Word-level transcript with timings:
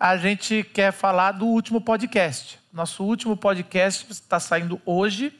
a 0.00 0.16
gente 0.16 0.64
quer 0.64 0.92
falar 0.92 1.32
do 1.32 1.44
último 1.44 1.78
podcast. 1.78 2.58
Nosso 2.72 3.04
último 3.04 3.36
podcast 3.36 4.10
está 4.10 4.40
saindo 4.40 4.80
hoje 4.86 5.38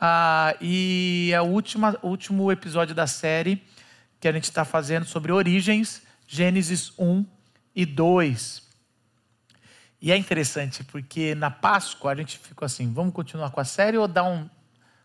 ah, 0.00 0.56
e 0.62 1.30
é 1.30 1.42
o 1.42 1.44
último, 1.44 1.86
o 2.00 2.08
último 2.08 2.50
episódio 2.50 2.94
da 2.94 3.06
série 3.06 3.62
que 4.18 4.26
a 4.26 4.32
gente 4.32 4.44
está 4.44 4.64
fazendo 4.64 5.04
sobre 5.04 5.30
origens, 5.30 6.02
Gênesis 6.26 6.90
1 6.98 7.22
e 7.76 7.84
2. 7.84 8.62
E 10.00 10.10
é 10.10 10.16
interessante 10.16 10.82
porque 10.84 11.34
na 11.34 11.50
Páscoa 11.50 12.12
a 12.12 12.14
gente 12.14 12.38
ficou 12.38 12.64
assim: 12.64 12.90
vamos 12.90 13.12
continuar 13.12 13.50
com 13.50 13.60
a 13.60 13.64
série 13.64 13.98
ou 13.98 14.08
dar 14.08 14.24
um, 14.24 14.48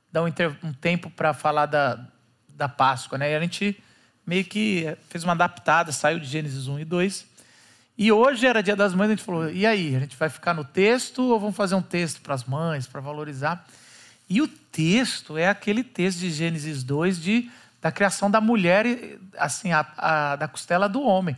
dar 0.10 0.24
um, 0.24 0.28
um 0.64 0.72
tempo 0.72 1.10
para 1.10 1.34
falar 1.34 1.66
da, 1.66 2.08
da 2.48 2.70
Páscoa? 2.70 3.18
Né? 3.18 3.34
E 3.34 3.36
a 3.36 3.40
gente 3.42 3.84
meio 4.26 4.46
que 4.46 4.98
fez 5.10 5.26
uma 5.26 5.34
adaptada, 5.34 5.92
saiu 5.92 6.22
de 6.22 6.26
Gênesis 6.26 6.70
1 6.70 6.80
e 6.80 6.86
2. 6.86 7.37
E 7.98 8.11
hoje 8.11 8.45
era 8.45 8.61
dia 8.61 8.75
das 8.75 8.93
mães, 8.93 9.07
a 9.07 9.16
gente 9.16 9.23
falou: 9.23 9.50
e 9.50 9.66
aí? 9.66 9.95
A 9.95 10.00
gente 10.00 10.16
vai 10.16 10.30
ficar 10.30 10.54
no 10.54 10.63
texto 10.63 11.23
ou 11.23 11.40
vamos 11.40 11.55
fazer 11.55 11.76
um 11.76 11.81
texto 11.81 12.22
para 12.22 12.35
as 12.35 12.44
mães, 12.44 12.85
para 12.85 13.02
valorizar? 13.02 13.66
E 14.30 14.41
o 14.41 14.48
texto 14.48 15.38
é 15.38 15.48
aquele 15.48 15.84
texto 15.84 16.20
de 16.20 16.30
Gênesis 16.30 16.84
2 16.84 17.20
de, 17.20 17.49
da 17.81 17.91
criação 17.91 18.30
da 18.30 18.39
mulher, 18.39 18.86
assim, 19.38 19.72
a, 19.72 19.86
a, 19.98 20.36
da 20.36 20.48
costela 20.48 20.88
do 20.88 21.02
homem. 21.02 21.36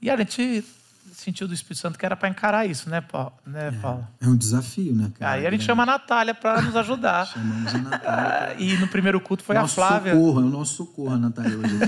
E 0.00 0.08
a 0.08 0.16
gente 0.16 0.64
sentiu 1.14 1.48
do 1.48 1.54
Espírito 1.54 1.80
Santo 1.80 1.98
que 1.98 2.04
era 2.06 2.16
para 2.16 2.28
encarar 2.28 2.66
isso, 2.66 2.88
né, 2.88 3.00
Paulo? 3.00 3.32
Né, 3.46 3.70
Paulo? 3.82 4.06
É, 4.20 4.24
é, 4.24 4.28
um 4.28 4.36
desafio, 4.36 4.94
né, 4.94 5.10
cara? 5.18 5.32
Aí 5.32 5.46
a 5.46 5.50
gente 5.50 5.62
é. 5.62 5.64
chama 5.64 5.82
a 5.82 5.86
Natália 5.86 6.34
para 6.34 6.62
nos 6.62 6.76
ajudar. 6.76 7.26
Chamamos 7.26 7.74
a 7.74 7.78
Natália. 7.78 8.56
e 8.60 8.76
no 8.78 8.88
primeiro 8.88 9.20
culto 9.20 9.42
foi 9.42 9.54
nosso 9.56 9.80
a 9.80 9.86
Flávia. 9.86 10.14
Socorro, 10.14 10.40
é 10.40 10.44
o 10.44 10.48
nosso 10.48 10.74
socorro, 10.74 11.14
a 11.14 11.18
Natália, 11.18 11.56
hoje 11.58 11.78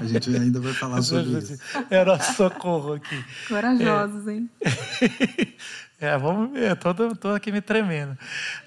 a 0.00 0.04
gente 0.06 0.36
ainda 0.36 0.60
vai 0.60 0.72
falar 0.72 1.02
sobre 1.02 1.38
isso. 1.38 1.58
É 1.90 2.02
o 2.02 2.06
nosso 2.06 2.34
socorro 2.34 2.94
aqui. 2.94 3.24
Corajosos, 3.48 4.26
é. 4.28 4.32
hein? 4.32 4.50
É, 6.00 6.16
vamos 6.16 6.52
ver, 6.52 6.72
estou 6.72 7.34
aqui 7.34 7.52
me 7.52 7.60
tremendo. 7.60 8.16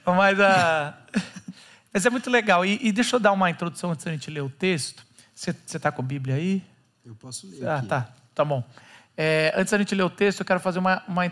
Mas, 0.05 0.37
uh, 0.37 0.93
mas 1.91 2.05
é 2.05 2.09
muito 2.11 2.29
legal. 2.29 2.63
E, 2.63 2.77
e, 2.79 2.91
deixa 2.91 3.15
eu 3.15 3.19
dar 3.19 3.31
uma 3.31 3.49
introdução 3.49 3.89
antes 3.89 4.05
da 4.05 4.11
gente 4.11 4.29
ler 4.29 4.41
o 4.41 4.49
texto. 4.51 5.03
Você 5.33 5.49
está 5.49 5.91
com 5.91 6.03
a 6.03 6.05
Bíblia 6.05 6.35
aí? 6.35 6.63
Eu 7.03 7.15
posso 7.15 7.49
ler. 7.49 7.67
Ah, 7.67 7.77
aqui. 7.77 7.87
tá. 7.87 8.07
Tá 8.35 8.45
bom. 8.45 8.63
É, 9.15 9.53
antes 9.55 9.71
da 9.71 9.77
gente 9.77 9.93
ler 9.93 10.03
o 10.03 10.09
texto, 10.09 10.41
eu 10.41 10.45
quero 10.45 10.59
fazer 10.59 10.79
uma, 10.79 11.03
uma, 11.07 11.31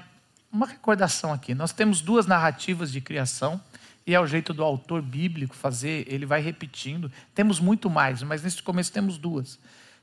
uma 0.52 0.68
recordação 0.68 1.34
aqui. 1.34 1.54
Nós 1.54 1.72
temos 1.72 2.02
duas 2.02 2.26
narrativas 2.26 2.92
de 2.92 3.02
criação, 3.02 3.62
e 4.06 4.16
é 4.16 4.20
o 4.20 4.26
jeito 4.26 4.54
do 4.54 4.64
autor 4.64 5.02
bíblico 5.02 5.56
fazer, 5.56 6.06
ele 6.08 6.26
vai 6.26 6.42
repetindo. 6.42 7.12
Temos 7.36 7.60
muito 7.60 7.90
mais, 7.90 8.24
mas 8.24 8.44
nesse 8.44 8.62
começo 8.62 8.92
temos 8.92 9.18
duas. 9.18 9.60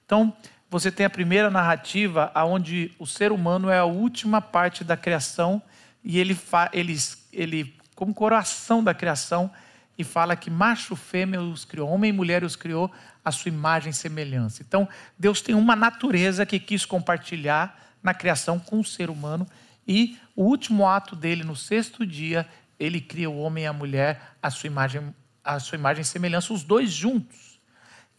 Então, 0.07 0.35
você 0.71 0.91
tem 0.91 1.07
a 1.07 1.11
primeira 1.11 1.51
narrativa, 1.51 2.31
onde 2.37 2.93
o 2.99 3.07
ser 3.07 3.33
humano 3.33 3.71
é 3.71 3.79
a 3.79 3.85
última 3.85 4.41
parte 4.41 4.85
da 4.85 4.97
criação 4.97 5.63
e 6.05 6.19
ele, 6.19 6.39
ele, 6.73 6.97
ele 7.33 7.75
como 7.95 8.15
coração 8.15 8.85
da 8.85 8.95
criação, 8.95 9.51
e 9.99 10.05
fala 10.05 10.37
que 10.37 10.49
macho, 10.49 10.95
fêmea 10.95 11.43
os 11.43 11.65
criou, 11.65 11.91
homem 11.91 12.11
e 12.11 12.13
mulher 12.13 12.45
os 12.45 12.55
criou 12.55 12.91
a 13.25 13.33
sua 13.33 13.49
imagem 13.49 13.91
e 13.91 13.95
semelhança. 13.95 14.63
Então, 14.63 14.89
Deus 15.19 15.43
tem 15.43 15.57
uma 15.57 15.75
natureza 15.75 16.47
que 16.47 16.61
quis 16.61 16.87
compartilhar 16.87 17.77
na 18.01 18.15
criação 18.15 18.61
com 18.61 18.79
o 18.79 18.85
ser 18.85 19.11
humano, 19.11 19.47
e 19.87 20.17
o 20.37 20.45
último 20.45 20.87
ato 20.87 21.17
dele, 21.17 21.43
no 21.43 21.57
sexto 21.57 22.07
dia, 22.07 22.47
ele 22.79 23.01
cria 23.01 23.29
o 23.29 23.39
homem 23.39 23.65
e 23.65 23.67
a 23.67 23.73
mulher 23.73 24.35
a 24.41 24.51
sua 24.51 24.69
imagem, 24.69 25.15
a 25.43 25.59
sua 25.59 25.77
imagem 25.77 26.03
e 26.03 26.05
semelhança, 26.05 26.53
os 26.53 26.63
dois 26.63 26.93
juntos. 26.93 27.59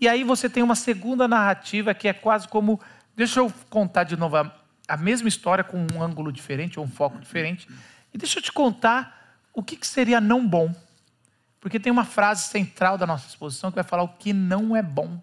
E 0.01 0.07
aí 0.07 0.23
você 0.23 0.49
tem 0.49 0.63
uma 0.63 0.75
segunda 0.75 1.27
narrativa 1.27 1.93
que 1.93 2.07
é 2.07 2.13
quase 2.13 2.47
como. 2.47 2.79
Deixa 3.15 3.39
eu 3.39 3.53
contar 3.69 4.03
de 4.03 4.17
novo 4.17 4.37
a, 4.37 4.53
a 4.87 4.97
mesma 4.97 5.27
história 5.27 5.63
com 5.63 5.85
um 5.93 6.01
ângulo 6.01 6.31
diferente, 6.31 6.79
ou 6.79 6.85
um 6.85 6.89
foco 6.89 7.19
diferente. 7.19 7.67
E 8.13 8.17
deixa 8.17 8.39
eu 8.39 8.43
te 8.43 8.51
contar 8.51 9.37
o 9.53 9.61
que, 9.61 9.75
que 9.75 9.87
seria 9.87 10.19
não 10.19 10.45
bom. 10.45 10.73
Porque 11.59 11.79
tem 11.79 11.91
uma 11.91 12.05
frase 12.05 12.43
central 12.43 12.97
da 12.97 13.05
nossa 13.05 13.27
exposição 13.27 13.69
que 13.71 13.75
vai 13.75 13.83
falar 13.83 14.03
o 14.03 14.09
que 14.09 14.31
não 14.31 14.75
é 14.75 14.81
bom. 14.81 15.21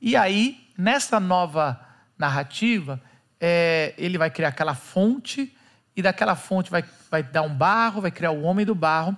E 0.00 0.16
aí, 0.16 0.68
nessa 0.76 1.20
nova 1.20 1.80
narrativa, 2.16 3.00
é, 3.40 3.94
ele 3.96 4.18
vai 4.18 4.30
criar 4.30 4.48
aquela 4.48 4.74
fonte, 4.74 5.54
e 5.96 6.02
daquela 6.02 6.36
fonte 6.36 6.70
vai, 6.70 6.84
vai 7.10 7.22
dar 7.22 7.42
um 7.42 7.52
barro, 7.52 8.00
vai 8.00 8.10
criar 8.10 8.30
o 8.30 8.42
homem 8.42 8.64
do 8.64 8.74
barro. 8.74 9.16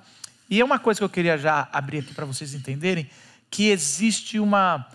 E 0.49 0.61
é 0.61 0.65
uma 0.65 0.79
coisa 0.79 0.99
que 0.99 1.05
eu 1.05 1.11
queria 1.11 1.37
já 1.37 1.69
abrir 1.73 1.99
aqui 1.99 2.15
para 2.15 2.25
vocês 2.25 2.55
entenderem, 2.55 3.09
que 3.51 3.69
existe 3.69 4.39
uma, 4.39 4.87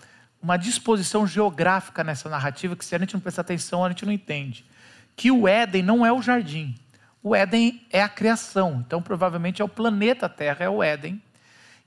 uma 0.42 0.56
disposição 0.56 1.26
geográfica 1.26 2.02
nessa 2.02 2.28
narrativa 2.28 2.74
que 2.74 2.84
se 2.84 2.94
a 2.94 2.98
gente 2.98 3.14
não 3.14 3.20
prestar 3.20 3.42
atenção, 3.42 3.84
a 3.84 3.88
gente 3.88 4.04
não 4.04 4.12
entende. 4.12 4.64
Que 5.14 5.30
o 5.30 5.46
Éden 5.46 5.82
não 5.82 6.04
é 6.04 6.12
o 6.12 6.20
jardim. 6.20 6.74
O 7.28 7.34
Éden 7.34 7.84
é 7.90 8.00
a 8.00 8.08
criação, 8.08 8.84
então 8.86 9.02
provavelmente 9.02 9.60
é 9.60 9.64
o 9.64 9.68
planeta 9.68 10.28
Terra, 10.28 10.64
é 10.64 10.70
o 10.70 10.80
Éden. 10.80 11.20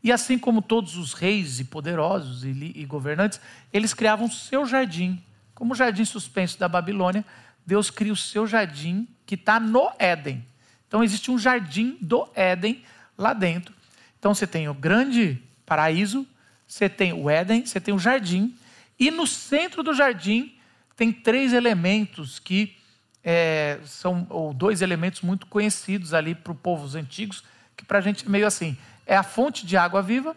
E 0.03 0.11
assim 0.11 0.37
como 0.37 0.61
todos 0.61 0.97
os 0.97 1.13
reis 1.13 1.61
e 1.61 1.63
poderosos 1.63 2.43
e, 2.43 2.73
e 2.75 2.83
governantes, 2.83 3.39
eles 3.71 3.93
criavam 3.93 4.27
o 4.27 4.29
seu 4.29 4.65
jardim. 4.65 5.23
Como 5.55 5.71
o 5.71 5.75
jardim 5.77 6.03
suspenso 6.03 6.59
da 6.59 6.67
Babilônia, 6.67 7.23
Deus 7.65 7.89
cria 7.89 8.11
o 8.11 8.17
seu 8.17 8.45
jardim 8.45 9.07
que 9.25 9.35
está 9.35 9.61
no 9.61 9.89
Éden. 9.97 10.45
Então 10.89 11.01
existe 11.01 11.31
um 11.31 11.39
jardim 11.39 11.97
do 12.01 12.27
Éden 12.35 12.83
lá 13.17 13.31
dentro. 13.31 13.73
Então 14.19 14.35
você 14.35 14.45
tem 14.45 14.67
o 14.67 14.73
grande 14.73 15.41
paraíso, 15.65 16.27
você 16.67 16.89
tem 16.89 17.13
o 17.13 17.29
Éden, 17.29 17.65
você 17.65 17.79
tem 17.79 17.93
o 17.93 17.99
jardim, 17.99 18.53
e 18.99 19.09
no 19.09 19.25
centro 19.25 19.83
do 19.83 19.93
jardim 19.93 20.53
tem 20.97 21.13
três 21.13 21.53
elementos 21.53 22.39
que 22.39 22.77
é, 23.23 23.79
são 23.85 24.25
ou 24.29 24.53
dois 24.53 24.81
elementos 24.81 25.21
muito 25.21 25.45
conhecidos 25.45 26.13
ali 26.13 26.33
para 26.33 26.53
os 26.53 26.59
povos 26.59 26.95
antigos, 26.95 27.43
que 27.75 27.85
para 27.85 27.99
a 27.99 28.01
gente 28.01 28.25
é 28.25 28.29
meio 28.29 28.47
assim: 28.47 28.77
é 29.05 29.15
a 29.15 29.23
fonte 29.23 29.65
de 29.65 29.77
água 29.77 30.01
viva 30.01 30.35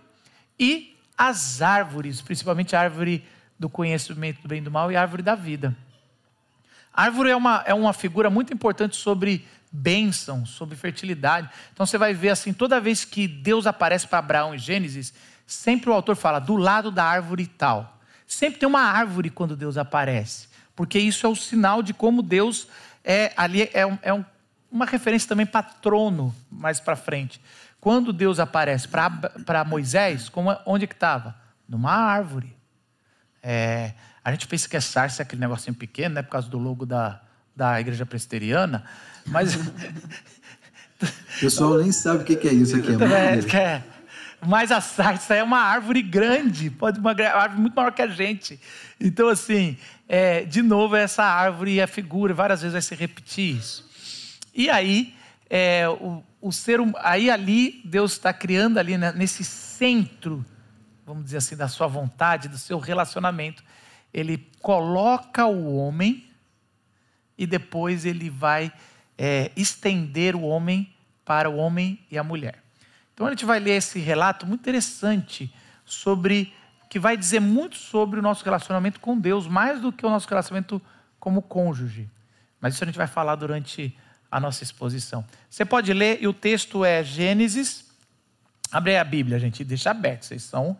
e 0.58 0.96
as 1.16 1.62
árvores, 1.62 2.20
principalmente 2.20 2.74
a 2.74 2.80
árvore 2.80 3.24
do 3.58 3.68
conhecimento 3.68 4.42
do 4.42 4.48
bem 4.48 4.58
e 4.58 4.64
do 4.64 4.70
mal 4.70 4.90
e 4.90 4.96
a 4.96 5.00
árvore 5.00 5.22
da 5.22 5.34
vida. 5.34 5.76
A 6.92 7.04
árvore 7.04 7.30
é 7.30 7.36
uma, 7.36 7.62
é 7.66 7.72
uma 7.72 7.92
figura 7.92 8.28
muito 8.28 8.52
importante 8.52 8.96
sobre 8.96 9.46
bênção, 9.70 10.44
sobre 10.44 10.76
fertilidade. 10.76 11.48
Então 11.72 11.86
você 11.86 11.96
vai 11.96 12.12
ver 12.12 12.30
assim, 12.30 12.52
toda 12.52 12.80
vez 12.80 13.04
que 13.04 13.26
Deus 13.26 13.66
aparece 13.66 14.06
para 14.06 14.18
Abraão 14.18 14.54
em 14.54 14.58
Gênesis, 14.58 15.14
sempre 15.46 15.88
o 15.88 15.92
autor 15.92 16.16
fala 16.16 16.38
do 16.38 16.56
lado 16.56 16.90
da 16.90 17.04
árvore 17.04 17.46
tal. 17.46 17.98
Sempre 18.26 18.58
tem 18.60 18.68
uma 18.68 18.82
árvore 18.82 19.30
quando 19.30 19.56
Deus 19.56 19.78
aparece 19.78 20.51
porque 20.74 20.98
isso 20.98 21.26
é 21.26 21.28
o 21.28 21.36
sinal 21.36 21.82
de 21.82 21.92
como 21.92 22.22
Deus 22.22 22.68
é 23.04 23.32
ali 23.36 23.68
é, 23.72 23.86
um, 23.86 23.98
é 24.02 24.12
um, 24.12 24.24
uma 24.70 24.86
referência 24.86 25.28
também 25.28 25.46
patrono 25.46 26.34
mais 26.50 26.80
para 26.80 26.96
frente. 26.96 27.40
Quando 27.80 28.12
Deus 28.12 28.38
aparece 28.38 28.86
para 28.86 29.64
Moisés, 29.66 30.28
como, 30.28 30.56
onde 30.64 30.86
que 30.86 30.94
estava? 30.94 31.34
Numa 31.68 31.92
árvore. 31.92 32.56
É, 33.42 33.92
a 34.24 34.30
gente 34.30 34.46
pensa 34.46 34.68
que 34.68 34.76
é 34.76 34.80
sarça, 34.80 35.22
aquele 35.22 35.40
negocinho 35.40 35.74
pequeno, 35.74 36.14
né, 36.14 36.22
por 36.22 36.30
causa 36.30 36.48
do 36.48 36.58
logo 36.58 36.86
da, 36.86 37.20
da 37.56 37.80
igreja 37.80 38.06
presbiteriana, 38.06 38.84
mas. 39.26 39.56
o 41.02 41.40
pessoal 41.40 41.78
nem 41.78 41.90
sabe 41.90 42.22
o 42.22 42.24
que 42.24 42.46
é 42.46 42.52
isso 42.52 42.76
aqui. 42.76 42.92
É, 42.92 43.56
é, 43.58 43.84
mas 44.44 44.72
a 44.72 44.80
sarça 44.80 45.34
é 45.34 45.42
uma 45.42 45.60
árvore 45.60 46.02
grande, 46.02 46.68
pode 46.68 46.98
uma 46.98 47.12
árvore 47.12 47.60
muito 47.60 47.74
maior 47.74 47.92
que 47.92 48.02
a 48.02 48.08
gente. 48.08 48.58
Então, 49.00 49.28
assim, 49.28 49.76
é, 50.08 50.44
de 50.44 50.62
novo, 50.62 50.96
essa 50.96 51.22
árvore 51.22 51.74
e 51.74 51.80
a 51.80 51.86
figura, 51.86 52.34
várias 52.34 52.60
vezes 52.60 52.72
vai 52.72 52.82
se 52.82 52.94
repetir 52.94 53.56
isso. 53.56 53.88
E 54.52 54.68
aí, 54.68 55.14
é, 55.48 55.88
o, 55.88 56.24
o 56.40 56.50
ser, 56.50 56.80
hum, 56.80 56.92
aí 56.98 57.30
ali, 57.30 57.80
Deus 57.84 58.12
está 58.12 58.32
criando 58.32 58.78
ali 58.78 58.98
né, 58.98 59.12
nesse 59.12 59.44
centro, 59.44 60.44
vamos 61.06 61.24
dizer 61.24 61.36
assim, 61.36 61.56
da 61.56 61.68
sua 61.68 61.86
vontade, 61.86 62.48
do 62.48 62.58
seu 62.58 62.78
relacionamento, 62.78 63.62
ele 64.12 64.50
coloca 64.60 65.46
o 65.46 65.76
homem 65.76 66.26
e 67.38 67.46
depois 67.46 68.04
ele 68.04 68.28
vai 68.28 68.72
é, 69.16 69.52
estender 69.56 70.34
o 70.34 70.42
homem 70.42 70.92
para 71.24 71.48
o 71.48 71.56
homem 71.56 71.98
e 72.10 72.18
a 72.18 72.24
mulher. 72.24 72.61
Então 73.14 73.26
a 73.26 73.30
gente 73.30 73.44
vai 73.44 73.60
ler 73.60 73.76
esse 73.76 73.98
relato 73.98 74.46
muito 74.46 74.60
interessante 74.60 75.52
sobre 75.84 76.52
que 76.88 76.98
vai 76.98 77.16
dizer 77.16 77.40
muito 77.40 77.76
sobre 77.76 78.18
o 78.18 78.22
nosso 78.22 78.44
relacionamento 78.44 79.00
com 79.00 79.18
Deus, 79.18 79.46
mais 79.46 79.80
do 79.80 79.90
que 79.90 80.04
o 80.04 80.10
nosso 80.10 80.28
relacionamento 80.28 80.80
como 81.18 81.40
cônjuge. 81.40 82.08
Mas 82.60 82.74
isso 82.74 82.84
a 82.84 82.86
gente 82.86 82.98
vai 82.98 83.06
falar 83.06 83.34
durante 83.36 83.96
a 84.30 84.38
nossa 84.38 84.62
exposição. 84.62 85.24
Você 85.48 85.64
pode 85.64 85.92
ler, 85.92 86.22
e 86.22 86.28
o 86.28 86.32
texto 86.32 86.84
é 86.84 87.02
Gênesis. 87.02 87.90
Abre 88.70 88.92
aí 88.92 88.98
a 88.98 89.04
Bíblia, 89.04 89.38
gente, 89.38 89.64
deixa 89.64 89.90
aberto. 89.90 90.24
Vocês 90.24 90.42
são, 90.42 90.78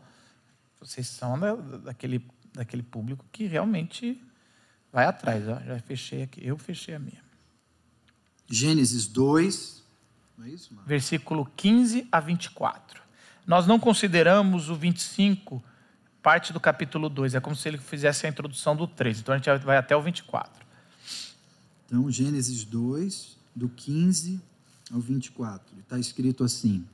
vocês 0.81 1.07
são 1.07 1.39
daquele, 1.81 2.27
daquele 2.55 2.83
público 2.83 3.25
que 3.33 3.47
realmente 3.47 4.23
vai 4.93 5.07
atrás. 5.07 5.49
Ó. 5.49 5.59
Já 5.67 5.79
fechei 5.81 6.23
aqui, 6.23 6.47
eu 6.47 6.57
fechei 6.59 6.95
a 6.95 6.99
minha. 6.99 7.23
Gênesis 8.51 9.07
2, 9.07 9.82
não 10.37 10.47
é 10.47 10.51
isso, 10.51 10.71
versículo 10.87 11.51
15 11.57 12.09
a 12.11 12.21
24. 12.21 13.03
Nós 13.47 13.67
não 13.67 13.79
consideramos 13.79 14.69
o 14.69 14.75
25 14.75 15.63
parte 16.23 16.53
do 16.53 16.61
capítulo 16.61 17.09
2. 17.09 17.35
É 17.35 17.41
como 17.41 17.57
se 17.57 17.69
ele 17.69 17.79
fizesse 17.79 18.27
a 18.27 18.29
introdução 18.29 18.77
do 18.77 18.87
3. 18.87 19.21
Então 19.21 19.35
a 19.35 19.39
gente 19.39 19.65
vai 19.65 19.77
até 19.77 19.97
o 19.97 20.01
24. 20.01 20.65
Então, 21.87 22.11
Gênesis 22.11 22.65
2, 22.65 23.37
do 23.55 23.69
15 23.69 24.41
ao 24.93 25.01
24. 25.01 25.79
Está 25.81 25.99
escrito 25.99 26.45
assim: 26.45 26.87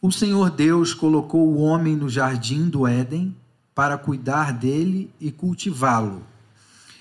O 0.00 0.10
Senhor 0.10 0.50
Deus 0.50 0.94
colocou 0.94 1.48
o 1.48 1.60
homem 1.60 1.96
no 1.96 2.08
jardim 2.08 2.68
do 2.68 2.86
Éden 2.86 3.36
para 3.74 3.98
cuidar 3.98 4.52
dele 4.52 5.12
e 5.20 5.30
cultivá-lo. 5.32 6.24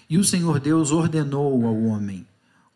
E 0.09 0.17
o 0.17 0.23
Senhor 0.23 0.59
Deus 0.59 0.91
ordenou 0.91 1.65
ao 1.65 1.83
homem: 1.83 2.25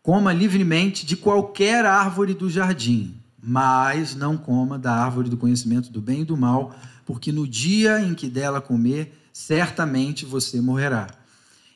Coma 0.06 0.32
livremente 0.32 1.04
de 1.04 1.18
qualquer 1.18 1.84
árvore 1.84 2.36
do 2.36 2.48
jardim, 2.48 3.16
mas 3.42 4.14
não 4.14 4.38
coma 4.38 4.78
da 4.78 4.94
árvore 4.94 5.30
do 5.30 5.36
conhecimento 5.36 5.90
do 5.92 6.00
bem 6.00 6.22
e 6.22 6.24
do 6.24 6.38
mal, 6.38 6.76
porque 7.08 7.32
no 7.32 7.48
dia 7.48 8.00
em 8.00 8.14
que 8.14 8.30
dela 8.30 8.62
comer, 8.62 9.20
certamente 9.34 10.24
você 10.24 10.62
morrerá. 10.62 11.08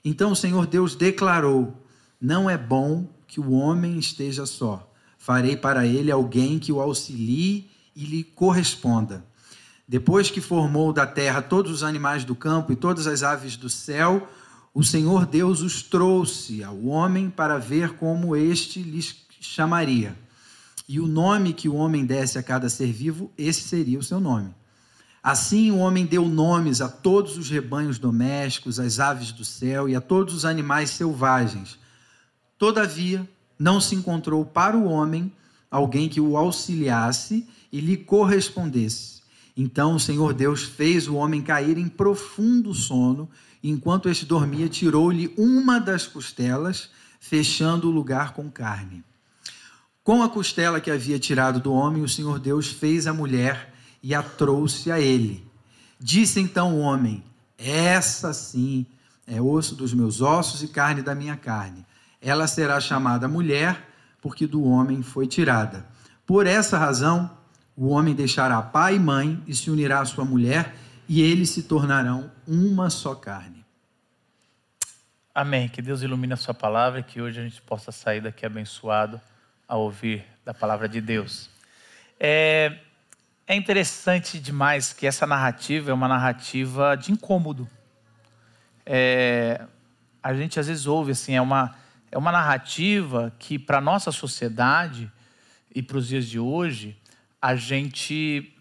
Então 0.06 0.31
o 0.31 0.36
Senhor 0.36 0.68
Deus 0.68 0.94
declarou: 0.94 1.74
Não 2.22 2.48
é 2.48 2.56
bom 2.56 3.08
que 3.26 3.40
o 3.40 3.50
homem 3.54 3.98
esteja 3.98 4.46
só. 4.46 4.88
Farei 5.18 5.58
para 5.58 5.88
ele 5.88 6.12
alguém 6.12 6.60
que 6.60 6.72
o 6.72 6.80
auxilie 6.80 7.68
e 7.96 8.06
lhe 8.06 8.24
corresponda. 8.24 9.26
Depois 9.88 10.30
que 10.30 10.40
formou 10.40 10.94
da 10.94 11.08
terra 11.08 11.42
todos 11.42 11.72
os 11.72 11.81
animais 11.81 12.24
do 12.24 12.36
campo 12.36 12.72
e 12.72 12.76
todas 12.76 13.08
as 13.08 13.24
aves 13.24 13.58
do 13.58 13.72
céu, 13.72 14.30
o 14.80 14.84
Senhor 14.84 15.26
Deus 15.26 15.60
os 15.60 15.84
trouxe 15.84 16.64
ao 16.64 16.86
homem 16.86 17.30
para 17.30 17.58
ver 17.58 17.98
como 17.98 18.34
este 18.34 18.81
lhes 18.81 19.14
chamaria. 19.42 20.18
E 20.88 21.02
o 21.02 21.06
nome 21.06 21.52
que 21.52 21.68
o 21.68 21.76
homem 21.76 22.06
desse 22.06 22.38
a 22.38 22.44
cada 22.44 22.70
ser 22.70 22.90
vivo, 22.94 23.30
esse 23.38 23.60
seria 23.60 24.00
o 24.00 24.04
seu 24.04 24.22
nome. 24.22 24.56
Assim 25.22 25.70
o 25.70 25.80
homem 25.80 26.06
deu 26.06 26.26
nomes 26.30 26.80
a 26.80 26.88
todos 26.88 27.38
os 27.38 27.50
rebanhos 27.50 28.00
domésticos, 28.00 28.80
às 28.80 29.02
aves 29.02 29.34
do 29.34 29.44
céu 29.44 29.90
e 29.90 29.98
a 29.98 30.00
todos 30.00 30.34
os 30.34 30.46
animais 30.46 30.92
selvagens. 30.92 31.78
Todavia, 32.58 33.30
não 33.60 33.81
se 33.81 33.96
encontrou 33.96 34.46
para 34.46 34.78
o 34.78 34.86
homem 34.86 35.30
alguém 35.70 36.08
que 36.08 36.22
o 36.22 36.38
auxiliasse 36.38 37.46
e 37.70 37.81
lhe 37.81 37.98
correspondesse. 37.98 39.20
Então 39.58 39.96
o 39.96 40.00
Senhor 40.00 40.34
Deus 40.34 40.64
fez 40.64 41.06
o 41.10 41.16
homem 41.16 41.42
cair 41.42 41.78
em 41.78 41.90
profundo 41.90 42.74
sono, 42.74 43.30
enquanto 43.63 44.09
este 44.09 44.25
dormia, 44.25 44.69
tirou-lhe 44.69 45.33
uma 45.38 45.79
das 45.79 46.07
costelas, 46.07 46.89
fechando 47.19 47.89
o 47.89 47.91
lugar 47.91 48.33
com 48.33 48.50
carne. 48.50 49.03
Com 50.03 50.23
a 50.23 50.29
costela 50.29 50.81
que 50.81 50.89
havia 50.89 51.19
tirado 51.19 51.59
do 51.59 51.73
homem, 51.73 52.01
o 52.01 52.09
Senhor 52.09 52.39
Deus 52.39 52.67
fez 52.67 53.06
a 53.06 53.13
mulher 53.13 53.73
e 54.01 54.15
a 54.15 54.23
trouxe 54.23 54.91
a 54.91 55.00
ele. 55.00 55.45
Disse 56.00 56.39
então 56.39 56.75
o 56.75 56.79
homem: 56.79 57.23
Essa 57.57 58.33
sim 58.33 58.85
é 59.27 59.41
osso 59.41 59.75
dos 59.75 59.94
meus 59.94 60.21
ossos 60.21 60.63
e 60.63 60.67
carne 60.67 61.01
da 61.01 61.13
minha 61.13 61.35
carne. 61.35 61.85
Ela 62.21 62.47
será 62.47 62.79
chamada 62.79 63.27
mulher, 63.27 63.88
porque 64.21 64.47
do 64.47 64.63
homem 64.63 65.03
foi 65.03 65.27
tirada. 65.27 65.85
Por 66.25 66.47
essa 66.47 66.77
razão, 66.77 67.29
o 67.75 67.89
homem 67.89 68.15
deixará 68.15 68.61
pai 68.61 68.95
e 68.95 69.00
mãe 69.00 69.41
e 69.47 69.56
se 69.56 69.69
unirá 69.69 70.01
à 70.01 70.06
sua 70.06 70.25
mulher, 70.25 70.75
e 71.09 71.21
eles 71.23 71.50
se 71.50 71.63
tornarão 71.63 72.31
uma 72.47 72.91
só 72.91 73.15
carne. 73.15 73.65
Amém. 75.33 75.67
Que 75.67 75.81
Deus 75.81 76.03
ilumine 76.03 76.33
a 76.33 76.38
sua 76.38 76.53
palavra 76.53 77.00
e 77.00 77.03
que 77.03 77.19
hoje 77.19 77.39
a 77.39 77.44
gente 77.44 77.59
possa 77.63 77.91
sair 77.91 78.21
daqui 78.21 78.45
abençoado 78.45 79.19
ao 79.67 79.81
ouvir 79.81 80.23
da 80.45 80.53
palavra 80.53 80.88
de 80.88 81.01
Deus. 81.01 81.50
É, 82.19 82.77
é 83.47 83.56
interessante 83.56 84.39
demais 84.39 84.94
que 84.94 85.07
essa 85.07 85.25
narrativa 85.25 85.89
é 85.89 85.94
uma 85.94 86.07
narrativa 86.07 86.95
de 86.95 87.11
incômodo. 87.11 87.67
É, 88.85 89.65
a 90.21 90.35
gente 90.35 90.59
às 90.59 90.67
vezes 90.67 90.85
ouve 90.85 91.13
assim, 91.13 91.33
é 91.33 91.41
uma 91.41 91.75
é 92.11 92.17
uma 92.17 92.31
narrativa 92.31 93.31
que, 93.38 93.59
para 93.59 93.77
a 93.77 93.81
nossa 93.81 94.11
sociedade 94.11 95.11
e 95.73 95.81
para 95.81 95.97
os 95.97 96.07
dias 96.07 96.27
de 96.27 96.39
hoje, 96.39 96.97
a 97.41 97.56
gente 97.56 98.51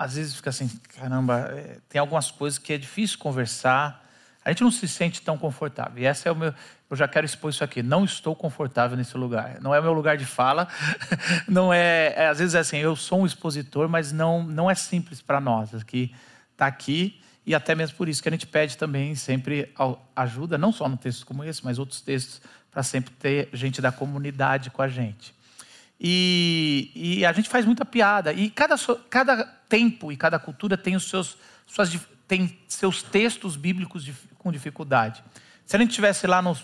às 0.00 0.14
vezes 0.14 0.34
fica 0.34 0.48
assim: 0.48 0.68
caramba, 0.96 1.50
é, 1.52 1.76
tem 1.86 2.00
algumas 2.00 2.30
coisas 2.30 2.58
que 2.58 2.72
é 2.72 2.78
difícil 2.78 3.18
conversar, 3.18 4.02
a 4.42 4.50
gente 4.50 4.62
não 4.62 4.70
se 4.70 4.88
sente 4.88 5.20
tão 5.20 5.36
confortável. 5.36 6.02
E 6.02 6.06
essa 6.06 6.30
é 6.30 6.32
o 6.32 6.36
meu. 6.36 6.54
Eu 6.88 6.96
já 6.96 7.06
quero 7.06 7.26
expor 7.26 7.50
isso 7.50 7.62
aqui. 7.62 7.82
Não 7.82 8.04
estou 8.04 8.34
confortável 8.34 8.96
nesse 8.96 9.16
lugar. 9.16 9.60
Não 9.60 9.74
é 9.74 9.80
meu 9.80 9.92
lugar 9.92 10.16
de 10.16 10.24
fala. 10.24 10.66
Não 11.46 11.72
é, 11.72 12.14
é 12.16 12.28
às 12.28 12.38
vezes 12.38 12.54
é 12.54 12.58
assim. 12.58 12.78
Eu 12.78 12.96
sou 12.96 13.20
um 13.20 13.26
expositor, 13.26 13.88
mas 13.88 14.10
não 14.10 14.42
não 14.42 14.68
é 14.68 14.74
simples 14.74 15.22
para 15.22 15.40
nós 15.40 15.72
aqui 15.72 16.12
tá 16.56 16.66
aqui 16.66 17.20
e 17.46 17.54
até 17.54 17.74
mesmo 17.74 17.96
por 17.96 18.08
isso 18.08 18.22
que 18.22 18.28
a 18.28 18.32
gente 18.32 18.46
pede 18.46 18.76
também 18.76 19.14
sempre 19.14 19.72
ajuda, 20.14 20.58
não 20.58 20.70
só 20.70 20.88
no 20.88 20.96
texto 20.96 21.24
como 21.24 21.42
esse, 21.42 21.64
mas 21.64 21.78
outros 21.78 22.00
textos 22.02 22.42
para 22.70 22.82
sempre 22.82 23.12
ter 23.14 23.48
gente 23.52 23.80
da 23.80 23.90
comunidade 23.90 24.70
com 24.70 24.82
a 24.82 24.88
gente. 24.88 25.34
E, 25.98 26.90
e, 26.94 27.26
a 27.26 27.32
gente 27.32 27.48
faz 27.48 27.66
muita 27.66 27.84
piada. 27.84 28.32
E 28.32 28.48
cada, 28.48 28.76
cada 29.08 29.59
tempo 29.70 30.12
e 30.12 30.16
cada 30.16 30.38
cultura 30.38 30.76
tem 30.76 30.94
os 30.94 31.08
seus, 31.08 31.38
suas, 31.66 31.96
tem 32.28 32.58
seus 32.68 33.02
textos 33.02 33.56
bíblicos 33.56 34.04
de, 34.04 34.12
com 34.38 34.52
dificuldade. 34.52 35.24
Se 35.64 35.76
a 35.76 35.78
gente 35.78 35.94
tivesse 35.94 36.26
lá 36.26 36.42
no 36.42 36.54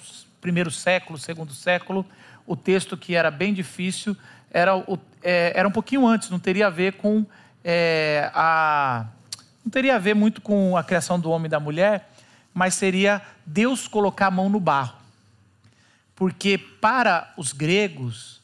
primeiro 0.40 0.70
século, 0.70 1.18
segundo 1.18 1.54
século, 1.54 2.04
o 2.46 2.54
texto 2.54 2.96
que 2.96 3.14
era 3.14 3.30
bem 3.30 3.54
difícil 3.54 4.14
era, 4.50 4.72
é, 5.22 5.52
era 5.54 5.66
um 5.66 5.70
pouquinho 5.72 6.06
antes, 6.06 6.28
não 6.28 6.38
teria 6.38 6.66
a 6.66 6.70
ver 6.70 6.94
com 6.94 7.24
é, 7.64 8.30
a. 8.34 9.06
Não 9.64 9.70
teria 9.70 9.96
a 9.96 9.98
ver 9.98 10.14
muito 10.14 10.42
com 10.42 10.76
a 10.76 10.84
criação 10.84 11.18
do 11.18 11.30
homem 11.30 11.46
e 11.46 11.48
da 11.48 11.58
mulher, 11.58 12.10
mas 12.52 12.74
seria 12.74 13.22
Deus 13.44 13.88
colocar 13.88 14.26
a 14.26 14.30
mão 14.30 14.48
no 14.48 14.60
barro 14.60 15.06
porque 16.16 16.56
para 16.56 17.32
os 17.36 17.52
gregos, 17.52 18.35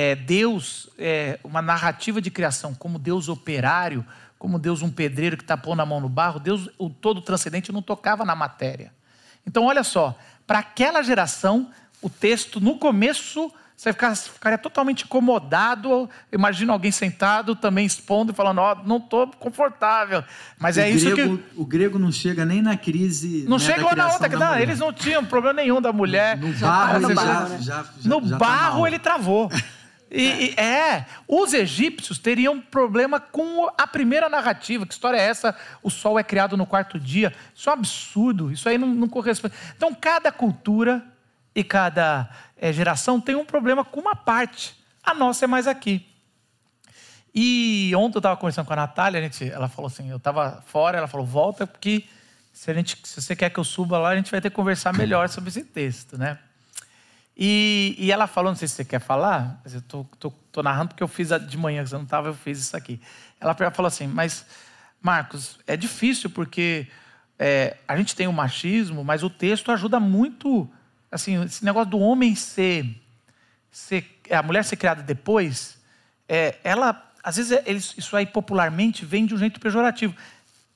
é, 0.00 0.16
Deus, 0.16 0.88
é, 0.98 1.38
uma 1.44 1.60
narrativa 1.60 2.22
de 2.22 2.30
criação, 2.30 2.74
como 2.74 2.98
Deus 2.98 3.28
operário, 3.28 4.02
como 4.38 4.58
Deus 4.58 4.80
um 4.80 4.90
pedreiro 4.90 5.36
que 5.36 5.42
está 5.42 5.58
pondo 5.58 5.80
a 5.80 5.84
mão 5.84 6.00
no 6.00 6.08
barro, 6.08 6.40
Deus, 6.40 6.70
o 6.78 6.88
todo 6.88 7.20
transcendente, 7.20 7.70
não 7.70 7.82
tocava 7.82 8.24
na 8.24 8.34
matéria. 8.34 8.94
Então, 9.46 9.66
olha 9.66 9.84
só, 9.84 10.18
para 10.46 10.60
aquela 10.60 11.02
geração, 11.02 11.70
o 12.00 12.08
texto 12.08 12.62
no 12.62 12.78
começo 12.78 13.52
você 13.76 13.92
ficaria 13.92 14.58
totalmente 14.58 15.04
incomodado. 15.04 16.08
Imagina 16.30 16.72
alguém 16.72 16.90
sentado 16.90 17.54
também 17.54 17.86
expondo 17.86 18.32
e 18.32 18.34
falando: 18.34 18.58
Ó, 18.58 18.72
oh, 18.72 18.86
não 18.86 18.98
estou 18.98 19.26
confortável. 19.38 20.22
Mas 20.58 20.76
o 20.76 20.80
é 20.80 20.90
grego, 20.90 20.96
isso 20.96 21.14
que. 21.14 21.60
O 21.60 21.64
grego 21.64 21.98
não 21.98 22.12
chega 22.12 22.44
nem 22.44 22.60
na 22.60 22.76
crise. 22.76 23.46
Não 23.48 23.56
né, 23.56 23.64
chegou 23.64 23.96
na 23.96 24.12
outra. 24.12 24.28
Não, 24.28 24.58
eles 24.58 24.78
não 24.78 24.92
tinham 24.92 25.24
problema 25.24 25.54
nenhum 25.54 25.80
da 25.80 25.94
mulher. 25.94 26.36
No, 26.36 26.48
no 26.48 27.14
barro, 27.14 27.62
já, 27.62 27.82
já, 27.82 27.86
no 28.04 28.22
já 28.22 28.30
tá 28.32 28.38
barro 28.38 28.82
tá 28.82 28.88
ele 28.88 28.98
travou. 28.98 29.50
E, 30.10 30.22
e, 30.56 30.60
é, 30.60 31.06
os 31.28 31.54
egípcios 31.54 32.18
teriam 32.18 32.60
problema 32.60 33.20
com 33.20 33.70
a 33.78 33.86
primeira 33.86 34.28
narrativa. 34.28 34.84
Que 34.84 34.92
história 34.92 35.16
é 35.16 35.22
essa? 35.22 35.56
O 35.82 35.90
sol 35.90 36.18
é 36.18 36.24
criado 36.24 36.56
no 36.56 36.66
quarto 36.66 36.98
dia. 36.98 37.32
Isso 37.54 37.68
é 37.68 37.72
um 37.72 37.74
absurdo. 37.74 38.50
Isso 38.50 38.68
aí 38.68 38.76
não, 38.76 38.88
não 38.88 39.08
corresponde. 39.08 39.54
Então, 39.76 39.94
cada 39.94 40.32
cultura 40.32 41.04
e 41.54 41.62
cada 41.62 42.28
é, 42.56 42.72
geração 42.72 43.20
tem 43.20 43.36
um 43.36 43.44
problema 43.44 43.84
com 43.84 44.00
uma 44.00 44.16
parte. 44.16 44.74
A 45.02 45.14
nossa 45.14 45.44
é 45.44 45.48
mais 45.48 45.68
aqui. 45.68 46.06
E 47.32 47.92
ontem 47.94 48.16
eu 48.16 48.20
estava 48.20 48.36
conversando 48.36 48.66
com 48.66 48.72
a 48.72 48.76
Natália, 48.76 49.20
a 49.20 49.22
gente, 49.22 49.48
ela 49.48 49.68
falou 49.68 49.86
assim, 49.86 50.10
eu 50.10 50.16
estava 50.16 50.62
fora, 50.66 50.98
ela 50.98 51.06
falou, 51.06 51.24
volta, 51.24 51.64
porque 51.64 52.04
se, 52.52 52.68
a 52.68 52.74
gente, 52.74 52.98
se 53.04 53.22
você 53.22 53.36
quer 53.36 53.50
que 53.50 53.60
eu 53.60 53.64
suba 53.64 53.98
lá, 53.98 54.08
a 54.10 54.16
gente 54.16 54.30
vai 54.32 54.40
ter 54.40 54.50
que 54.50 54.56
conversar 54.56 54.92
melhor 54.92 55.28
sobre 55.28 55.48
esse 55.48 55.62
texto, 55.62 56.18
né? 56.18 56.38
E, 57.42 57.96
e 57.98 58.12
ela 58.12 58.26
falou, 58.26 58.50
não 58.50 58.56
sei 58.56 58.68
se 58.68 58.74
você 58.74 58.84
quer 58.84 59.00
falar, 59.00 59.58
mas 59.64 59.72
eu 59.72 59.80
tô, 59.80 60.04
tô, 60.18 60.30
tô 60.52 60.62
narrando 60.62 60.88
porque 60.88 61.02
eu 61.02 61.08
fiz 61.08 61.30
de 61.48 61.56
manhã, 61.56 61.86
você 61.86 61.94
não 61.94 62.02
estava, 62.02 62.28
eu 62.28 62.34
fiz 62.34 62.58
isso 62.58 62.76
aqui. 62.76 63.00
Ela 63.40 63.54
falou 63.54 63.86
assim, 63.86 64.06
mas 64.06 64.44
Marcos, 65.00 65.58
é 65.66 65.74
difícil 65.74 66.28
porque 66.28 66.86
é, 67.38 67.78
a 67.88 67.96
gente 67.96 68.14
tem 68.14 68.28
o 68.28 68.32
machismo, 68.32 69.02
mas 69.02 69.22
o 69.22 69.30
texto 69.30 69.72
ajuda 69.72 69.98
muito 69.98 70.70
assim, 71.10 71.42
esse 71.42 71.64
negócio 71.64 71.90
do 71.90 71.98
homem 71.98 72.34
ser, 72.34 72.86
ser 73.70 74.20
a 74.30 74.42
mulher 74.42 74.62
ser 74.62 74.76
criada 74.76 75.02
depois, 75.02 75.78
é, 76.28 76.58
ela, 76.62 77.10
às 77.22 77.36
vezes, 77.36 77.52
é, 77.52 77.64
isso 77.72 78.14
aí 78.16 78.26
popularmente 78.26 79.04
vem 79.04 79.26
de 79.26 79.34
um 79.34 79.38
jeito 79.38 79.58
pejorativo. 79.58 80.14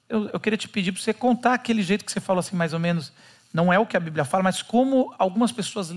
Eu, 0.09 0.29
eu 0.31 0.41
queria 0.41 0.57
te 0.57 0.69
pedir 0.69 0.93
para 0.93 1.01
você 1.01 1.13
contar 1.13 1.55
aquele 1.55 1.83
jeito 1.83 2.05
que 2.05 2.11
você 2.11 2.21
falou 2.21 2.41
assim, 2.41 2.57
mais 2.57 2.73
ou 2.73 2.81
menos, 2.81 3.13
não 3.53 3.73
é 3.73 3.79
o 3.79 3.87
que 3.87 3.97
a 3.97 4.01
Bíblia 4.01 4.25
fala, 4.25 4.43
mas 4.43 4.63
como 4.63 5.15
algumas 5.19 5.53
pessoas 5.53 5.95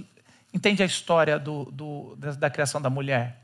entendem 0.53 0.83
a 0.83 0.87
história 0.87 1.39
do, 1.39 1.65
do 1.65 2.15
da, 2.15 2.31
da, 2.31 2.49
criação 2.49 2.81
da 2.81 2.89
mulher. 2.89 3.43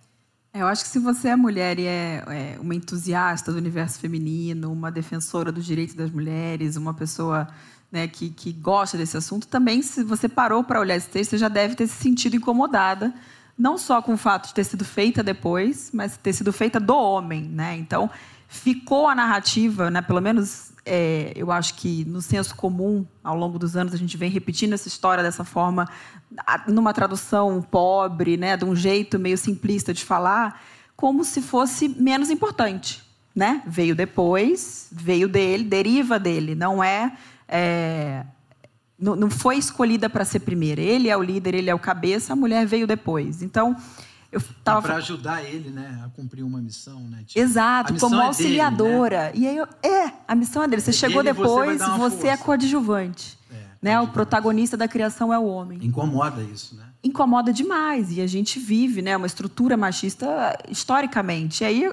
É, 0.54 0.62
eu 0.62 0.68
acho 0.68 0.84
que 0.84 0.90
se 0.90 1.00
você 1.00 1.30
é 1.30 1.36
mulher 1.36 1.80
e 1.80 1.88
é, 1.88 2.24
é 2.28 2.58
uma 2.60 2.76
entusiasta 2.76 3.52
do 3.52 3.58
universo 3.58 4.00
feminino, 4.00 4.72
uma 4.72 4.92
defensora 4.92 5.52
dos 5.52 5.66
direitos 5.66 5.96
das 5.96 6.12
mulheres, 6.12 6.76
uma 6.76 6.94
pessoa 6.94 7.48
né, 7.92 8.08
que, 8.08 8.30
que 8.30 8.52
gosta 8.52 8.98
desse 8.98 9.16
assunto, 9.16 9.48
também, 9.48 9.82
se 9.82 10.04
você 10.04 10.28
parou 10.28 10.64
para 10.64 10.80
olhar 10.80 10.96
esse 10.96 11.10
texto, 11.10 11.32
você 11.32 11.38
já 11.38 11.48
deve 11.48 11.76
ter 11.76 11.88
se 11.88 11.96
sentido 11.96 12.36
incomodada, 12.36 13.14
não 13.58 13.78
só 13.78 14.02
com 14.02 14.14
o 14.14 14.18
fato 14.18 14.48
de 14.48 14.54
ter 14.54 14.64
sido 14.64 14.84
feita 14.84 15.22
depois, 15.22 15.92
mas 15.94 16.18
ter 16.18 16.34
sido 16.34 16.52
feita 16.52 16.80
do 16.80 16.96
homem. 16.96 17.44
Né? 17.44 17.78
Então, 17.78 18.10
ficou 18.48 19.08
a 19.08 19.16
narrativa, 19.16 19.92
né, 19.92 20.02
pelo 20.02 20.22
menos 20.22 20.73
é, 20.86 21.32
eu 21.36 21.52
acho 21.52 21.76
que 21.76 22.04
no 22.06 22.22
senso 22.22 22.56
comum, 22.56 23.06
ao 23.24 23.38
longo 23.38 23.58
dos 23.58 23.76
anos, 23.76 23.94
a 23.94 23.98
gente 23.98 24.18
vem 24.18 24.30
repetindo 24.30 24.74
essa 24.74 24.88
história 24.88 25.24
dessa 25.24 25.44
forma, 25.44 25.88
numa 26.68 26.94
tradução 26.94 27.62
pobre, 27.62 28.36
né, 28.38 28.58
de 28.58 28.66
um 28.66 28.76
jeito 28.76 29.18
meio 29.18 29.38
simplista 29.38 29.94
de 29.94 30.04
falar, 30.04 30.62
como 30.96 31.24
se 31.24 31.42
fosse 31.42 31.88
menos 31.88 32.30
importante. 32.30 33.02
Né? 33.36 33.64
Veio 33.66 33.96
depois, 33.96 34.90
veio 34.92 35.28
dele, 35.28 35.64
deriva 35.64 36.20
dele, 36.20 36.54
não 36.54 36.84
é, 36.84 37.18
é 37.48 38.24
não, 39.00 39.16
não 39.16 39.30
foi 39.30 39.58
escolhida 39.58 40.10
para 40.10 40.24
ser 40.24 40.42
primeira. 40.42 40.80
Ele 40.80 41.10
é 41.10 41.18
o 41.18 41.22
líder, 41.22 41.56
ele 41.56 41.70
é 41.70 41.76
o 41.76 41.80
cabeça, 41.80 42.34
a 42.34 42.36
mulher 42.36 42.66
veio 42.66 42.86
depois. 42.86 43.42
Então, 43.42 43.76
eu 44.34 44.42
tava 44.64 44.82
para 44.82 44.96
ajudar 44.96 45.44
ele, 45.44 45.70
né, 45.70 46.02
a 46.04 46.10
cumprir 46.10 46.44
uma 46.44 46.60
missão, 46.60 47.00
né? 47.02 47.24
Tipo, 47.24 47.40
Exato, 47.40 47.94
como 48.00 48.20
auxiliadora. 48.20 49.16
É 49.16 49.32
dele, 49.32 49.46
né? 49.46 49.48
E 49.48 49.48
aí, 49.48 49.58
eu, 49.58 49.68
é, 49.84 50.12
a 50.28 50.34
missão 50.34 50.64
é 50.64 50.68
dele. 50.68 50.82
Você 50.82 50.90
é 50.90 50.94
chegou 50.94 51.22
depois, 51.22 51.80
você, 51.80 51.98
você 51.98 52.28
é 52.30 52.38
coadjuvante. 52.38 53.38
É, 53.52 53.56
né? 53.80 54.00
O 54.02 54.08
protagonista 54.08 54.76
da 54.76 54.88
criação 54.88 55.32
é 55.32 55.38
o 55.38 55.46
homem. 55.46 55.78
Incomoda 55.84 56.42
isso, 56.42 56.76
né? 56.76 56.84
Incomoda 57.04 57.54
demais. 57.54 58.12
E 58.18 58.22
a 58.22 58.28
gente 58.28 58.58
vive, 58.58 59.04
né, 59.04 59.16
uma 59.16 59.28
estrutura 59.28 59.78
machista 59.78 60.58
historicamente. 60.68 61.64
E 61.64 61.68
aí, 61.68 61.84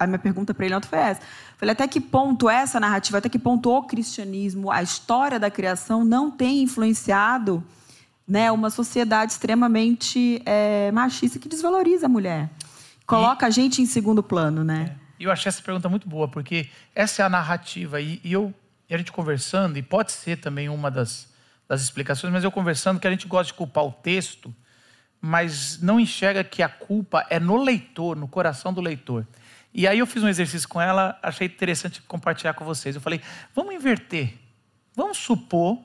a 0.00 0.06
minha 0.06 0.18
pergunta 0.18 0.54
para 0.54 0.64
ele 0.64 0.74
ontem 0.74 0.88
foi 0.88 0.98
essa. 0.98 1.20
Falei, 1.58 1.74
até 1.74 1.86
que 1.86 2.00
ponto 2.00 2.48
essa 2.48 2.80
narrativa, 2.80 3.18
até 3.18 3.28
que 3.28 3.38
ponto 3.38 3.68
o 3.68 3.82
cristianismo, 3.82 4.70
a 4.70 4.82
história 4.82 5.38
da 5.38 5.50
criação 5.50 6.06
não 6.06 6.30
tem 6.30 6.62
influenciado 6.62 7.62
né, 8.32 8.50
uma 8.50 8.70
sociedade 8.70 9.32
extremamente 9.32 10.40
é, 10.46 10.90
machista 10.90 11.38
que 11.38 11.50
desvaloriza 11.50 12.06
a 12.06 12.08
mulher. 12.08 12.48
Coloca 13.06 13.44
e, 13.44 13.46
a 13.46 13.50
gente 13.50 13.82
em 13.82 13.84
segundo 13.84 14.22
plano, 14.22 14.64
né? 14.64 14.96
É. 14.98 15.24
Eu 15.26 15.30
achei 15.30 15.50
essa 15.50 15.60
pergunta 15.60 15.86
muito 15.86 16.08
boa, 16.08 16.26
porque 16.26 16.70
essa 16.94 17.22
é 17.22 17.26
a 17.26 17.28
narrativa. 17.28 18.00
E, 18.00 18.22
e 18.24 18.32
eu, 18.32 18.54
a 18.90 18.96
gente 18.96 19.12
conversando, 19.12 19.76
e 19.76 19.82
pode 19.82 20.12
ser 20.12 20.38
também 20.38 20.70
uma 20.70 20.90
das, 20.90 21.28
das 21.68 21.82
explicações, 21.82 22.32
mas 22.32 22.42
eu 22.42 22.50
conversando 22.50 22.98
que 22.98 23.06
a 23.06 23.10
gente 23.10 23.28
gosta 23.28 23.52
de 23.52 23.54
culpar 23.54 23.84
o 23.84 23.92
texto, 23.92 24.52
mas 25.20 25.78
não 25.82 26.00
enxerga 26.00 26.42
que 26.42 26.62
a 26.62 26.70
culpa 26.70 27.26
é 27.28 27.38
no 27.38 27.62
leitor, 27.62 28.16
no 28.16 28.26
coração 28.26 28.72
do 28.72 28.80
leitor. 28.80 29.26
E 29.74 29.86
aí 29.86 29.98
eu 29.98 30.06
fiz 30.06 30.22
um 30.22 30.28
exercício 30.28 30.66
com 30.66 30.80
ela, 30.80 31.18
achei 31.22 31.48
interessante 31.48 32.00
compartilhar 32.00 32.54
com 32.54 32.64
vocês. 32.64 32.94
Eu 32.94 33.02
falei, 33.02 33.20
vamos 33.54 33.74
inverter. 33.74 34.38
Vamos 34.96 35.18
supor 35.18 35.78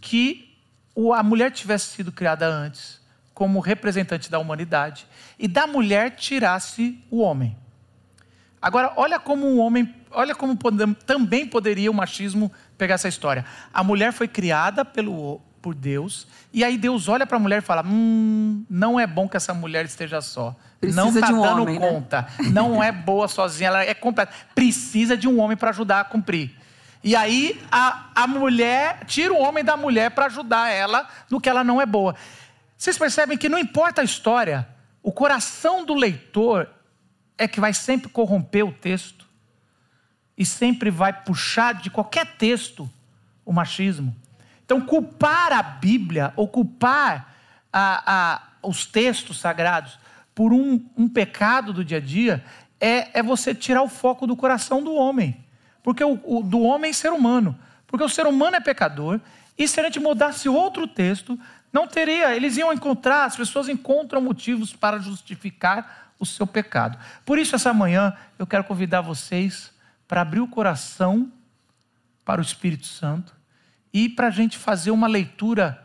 que 0.00 0.49
a 1.14 1.22
mulher 1.22 1.50
tivesse 1.50 1.86
sido 1.86 2.12
criada 2.12 2.46
antes 2.46 3.00
como 3.32 3.58
representante 3.58 4.30
da 4.30 4.38
humanidade 4.38 5.06
e 5.38 5.48
da 5.48 5.66
mulher 5.66 6.10
tirasse 6.10 7.02
o 7.10 7.20
homem. 7.20 7.56
Agora, 8.60 8.92
olha 8.96 9.18
como 9.18 9.46
um 9.46 9.58
homem, 9.58 9.94
olha 10.10 10.34
como 10.34 10.54
também 11.06 11.46
poderia 11.46 11.90
o 11.90 11.94
machismo 11.94 12.52
pegar 12.76 12.96
essa 12.96 13.08
história. 13.08 13.46
A 13.72 13.82
mulher 13.82 14.12
foi 14.12 14.28
criada 14.28 14.84
pelo, 14.84 15.40
por 15.62 15.74
Deus, 15.74 16.26
e 16.52 16.62
aí 16.62 16.76
Deus 16.76 17.08
olha 17.08 17.26
para 17.26 17.38
a 17.38 17.40
mulher 17.40 17.58
e 17.60 17.64
fala: 17.64 17.82
Hum, 17.86 18.64
não 18.68 19.00
é 19.00 19.06
bom 19.06 19.26
que 19.26 19.38
essa 19.38 19.54
mulher 19.54 19.86
esteja 19.86 20.20
só. 20.20 20.54
Precisa 20.78 21.00
não 21.00 21.08
está 21.08 21.32
um 21.32 21.40
dando 21.40 21.62
homem, 21.62 21.78
né? 21.78 21.88
conta. 21.88 22.28
Né? 22.38 22.50
Não 22.50 22.82
é 22.82 22.92
boa 22.92 23.26
sozinha, 23.26 23.68
ela 23.68 23.82
é 23.82 23.94
completa. 23.94 24.32
Precisa 24.54 25.16
de 25.16 25.26
um 25.26 25.40
homem 25.40 25.56
para 25.56 25.70
ajudar 25.70 26.00
a 26.00 26.04
cumprir. 26.04 26.54
E 27.02 27.16
aí 27.16 27.60
a, 27.70 28.10
a 28.14 28.26
mulher 28.26 29.04
tira 29.06 29.32
o 29.32 29.40
homem 29.40 29.64
da 29.64 29.76
mulher 29.76 30.10
para 30.10 30.26
ajudar 30.26 30.70
ela 30.70 31.08
no 31.30 31.40
que 31.40 31.48
ela 31.48 31.64
não 31.64 31.80
é 31.80 31.86
boa. 31.86 32.14
Vocês 32.76 32.98
percebem 32.98 33.38
que 33.38 33.48
não 33.48 33.58
importa 33.58 34.02
a 34.02 34.04
história, 34.04 34.68
o 35.02 35.12
coração 35.12 35.84
do 35.84 35.94
leitor 35.94 36.68
é 37.38 37.48
que 37.48 37.60
vai 37.60 37.72
sempre 37.72 38.08
corromper 38.10 38.66
o 38.66 38.72
texto 38.72 39.26
e 40.36 40.44
sempre 40.44 40.90
vai 40.90 41.12
puxar 41.12 41.74
de 41.74 41.90
qualquer 41.90 42.36
texto 42.36 42.88
o 43.44 43.52
machismo. 43.52 44.14
Então, 44.64 44.80
culpar 44.80 45.52
a 45.52 45.62
Bíblia 45.62 46.32
ou 46.36 46.46
culpar 46.46 47.34
a, 47.72 48.02
a, 48.06 48.42
os 48.62 48.86
textos 48.86 49.40
sagrados 49.40 49.98
por 50.34 50.52
um, 50.52 50.84
um, 50.96 51.08
pecado 51.08 51.72
do 51.72 51.84
dia 51.84 51.98
a 51.98 52.00
dia 52.00 52.44
é, 52.80 53.18
é 53.18 53.22
você 53.22 53.54
tirar 53.54 53.82
o 53.82 53.88
foco 53.88 54.26
do 54.26 54.36
coração 54.36 54.82
do 54.82 54.94
homem. 54.94 55.44
Porque 55.82 56.04
o, 56.04 56.20
o, 56.24 56.42
do 56.42 56.60
homem 56.60 56.92
ser 56.92 57.12
humano. 57.12 57.58
Porque 57.86 58.04
o 58.04 58.08
ser 58.08 58.26
humano 58.26 58.56
é 58.56 58.60
pecador. 58.60 59.20
E 59.56 59.66
se 59.66 59.80
a 59.80 59.84
gente 59.84 60.00
mudasse 60.00 60.48
outro 60.48 60.86
texto, 60.86 61.38
não 61.72 61.86
teria. 61.86 62.34
Eles 62.34 62.56
iam 62.56 62.72
encontrar, 62.72 63.24
as 63.24 63.36
pessoas 63.36 63.68
encontram 63.68 64.20
motivos 64.20 64.72
para 64.72 64.98
justificar 64.98 66.12
o 66.18 66.26
seu 66.26 66.46
pecado. 66.46 66.98
Por 67.24 67.38
isso, 67.38 67.54
essa 67.54 67.72
manhã, 67.72 68.14
eu 68.38 68.46
quero 68.46 68.64
convidar 68.64 69.00
vocês 69.00 69.72
para 70.06 70.20
abrir 70.20 70.40
o 70.40 70.48
coração 70.48 71.32
para 72.24 72.40
o 72.40 72.44
Espírito 72.44 72.86
Santo 72.86 73.34
e 73.92 74.08
para 74.08 74.28
a 74.28 74.30
gente 74.30 74.58
fazer 74.58 74.90
uma 74.90 75.06
leitura 75.06 75.84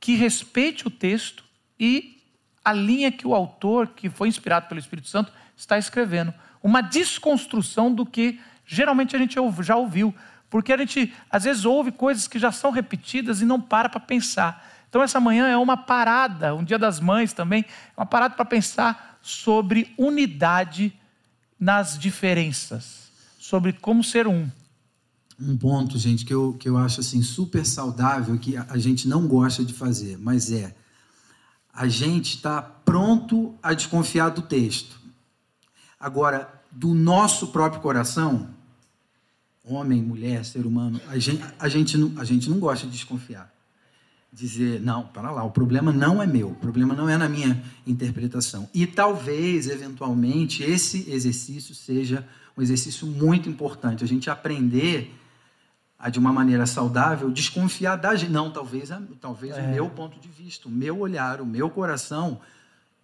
que 0.00 0.14
respeite 0.14 0.86
o 0.86 0.90
texto 0.90 1.44
e 1.78 2.20
a 2.64 2.72
linha 2.72 3.12
que 3.12 3.26
o 3.26 3.34
autor, 3.34 3.88
que 3.88 4.10
foi 4.10 4.28
inspirado 4.28 4.66
pelo 4.66 4.80
Espírito 4.80 5.08
Santo, 5.08 5.32
está 5.56 5.78
escrevendo. 5.78 6.34
Uma 6.62 6.80
desconstrução 6.80 7.94
do 7.94 8.04
que 8.04 8.40
geralmente 8.66 9.14
a 9.14 9.18
gente 9.18 9.36
já 9.60 9.76
ouviu, 9.76 10.14
porque 10.50 10.72
a 10.72 10.76
gente 10.76 11.14
às 11.30 11.44
vezes 11.44 11.64
ouve 11.64 11.92
coisas 11.92 12.26
que 12.26 12.38
já 12.38 12.52
são 12.52 12.70
repetidas 12.70 13.40
e 13.40 13.44
não 13.44 13.60
para 13.60 13.88
para 13.88 14.00
pensar. 14.00 14.66
Então 14.88 15.02
essa 15.02 15.20
manhã 15.20 15.46
é 15.46 15.56
uma 15.56 15.76
parada, 15.76 16.54
um 16.54 16.64
dia 16.64 16.78
das 16.78 17.00
mães 17.00 17.32
também, 17.32 17.64
uma 17.96 18.06
parada 18.06 18.34
para 18.34 18.44
pensar 18.44 19.18
sobre 19.22 19.92
unidade 19.98 20.92
nas 21.58 21.98
diferenças, 21.98 23.10
sobre 23.38 23.72
como 23.72 24.02
ser 24.04 24.26
um. 24.26 24.48
Um 25.38 25.56
ponto, 25.56 25.98
gente, 25.98 26.24
que 26.24 26.32
eu, 26.32 26.54
que 26.54 26.68
eu 26.68 26.78
acho 26.78 27.00
assim 27.00 27.22
super 27.22 27.64
saudável, 27.64 28.38
que 28.38 28.56
a 28.56 28.78
gente 28.78 29.06
não 29.06 29.26
gosta 29.26 29.64
de 29.64 29.72
fazer, 29.72 30.18
mas 30.18 30.50
é 30.50 30.74
a 31.76 31.86
gente 31.88 32.36
está 32.36 32.62
pronto 32.62 33.54
a 33.62 33.74
desconfiar 33.74 34.30
do 34.30 34.40
texto. 34.40 34.98
Agora, 36.00 36.50
do 36.72 36.94
nosso 36.94 37.48
próprio 37.48 37.82
coração, 37.82 38.48
homem, 39.66 40.00
mulher, 40.00 40.44
ser 40.44 40.64
humano, 40.64 41.00
a 41.08 41.18
gente, 41.18 41.44
a 41.58 41.68
gente, 41.68 41.98
não, 41.98 42.12
a 42.20 42.24
gente 42.24 42.48
não 42.48 42.58
gosta 42.58 42.86
de 42.86 42.92
desconfiar. 42.92 43.52
Dizer, 44.32 44.80
não, 44.80 45.04
para 45.04 45.30
lá, 45.30 45.42
o 45.44 45.50
problema 45.50 45.92
não 45.92 46.22
é 46.22 46.26
meu, 46.26 46.50
o 46.50 46.54
problema 46.54 46.94
não 46.94 47.08
é 47.08 47.16
na 47.16 47.28
minha 47.28 47.62
interpretação. 47.86 48.68
E 48.74 48.86
talvez, 48.86 49.66
eventualmente, 49.68 50.62
esse 50.62 51.10
exercício 51.10 51.74
seja 51.74 52.26
um 52.56 52.62
exercício 52.62 53.06
muito 53.06 53.48
importante, 53.48 54.04
a 54.04 54.06
gente 54.06 54.28
aprender 54.28 55.14
a, 55.98 56.10
de 56.10 56.18
uma 56.18 56.32
maneira 56.32 56.66
saudável, 56.66 57.30
desconfiar 57.30 57.96
da 57.96 58.14
gente. 58.14 58.30
Não, 58.30 58.50
talvez, 58.50 58.90
talvez 59.20 59.56
é. 59.56 59.62
o 59.62 59.68
meu 59.70 59.90
ponto 59.90 60.18
de 60.20 60.28
vista, 60.28 60.68
o 60.68 60.70
meu 60.70 60.98
olhar, 60.98 61.40
o 61.40 61.46
meu 61.46 61.70
coração 61.70 62.40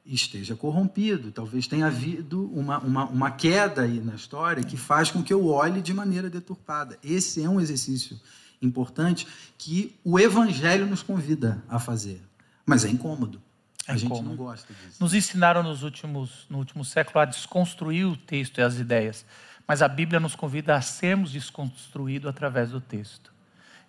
esteja 0.04 0.56
corrompido. 0.56 1.30
Talvez 1.30 1.66
tenha 1.66 1.86
havido 1.86 2.50
uma, 2.52 2.78
uma, 2.78 3.04
uma 3.04 3.30
queda 3.30 3.82
aí 3.82 4.00
na 4.00 4.14
história 4.14 4.64
que 4.64 4.76
faz 4.76 5.10
com 5.10 5.22
que 5.22 5.32
eu 5.32 5.46
olhe 5.46 5.80
de 5.80 5.94
maneira 5.94 6.28
deturpada. 6.28 6.98
Esse 7.02 7.42
é 7.42 7.48
um 7.48 7.60
exercício 7.60 8.20
importante 8.60 9.26
que 9.58 9.94
o 10.04 10.18
Evangelho 10.18 10.86
nos 10.86 11.02
convida 11.02 11.62
a 11.68 11.78
fazer. 11.78 12.20
Mas 12.64 12.84
é 12.84 12.88
incômodo. 12.88 13.40
É 13.86 13.92
a 13.92 13.96
gente 13.96 14.06
incômodo. 14.06 14.28
não 14.28 14.36
gosta 14.36 14.72
disso. 14.72 14.96
Nos 15.00 15.14
ensinaram 15.14 15.62
nos 15.62 15.82
últimos, 15.82 16.46
no 16.48 16.58
último 16.58 16.84
século 16.84 17.20
a 17.20 17.24
desconstruir 17.24 18.06
o 18.06 18.16
texto 18.16 18.58
e 18.58 18.62
as 18.62 18.78
ideias. 18.78 19.24
Mas 19.66 19.82
a 19.82 19.88
Bíblia 19.88 20.20
nos 20.20 20.34
convida 20.34 20.76
a 20.76 20.80
sermos 20.80 21.32
desconstruídos 21.32 22.28
através 22.28 22.70
do 22.70 22.80
texto. 22.80 23.32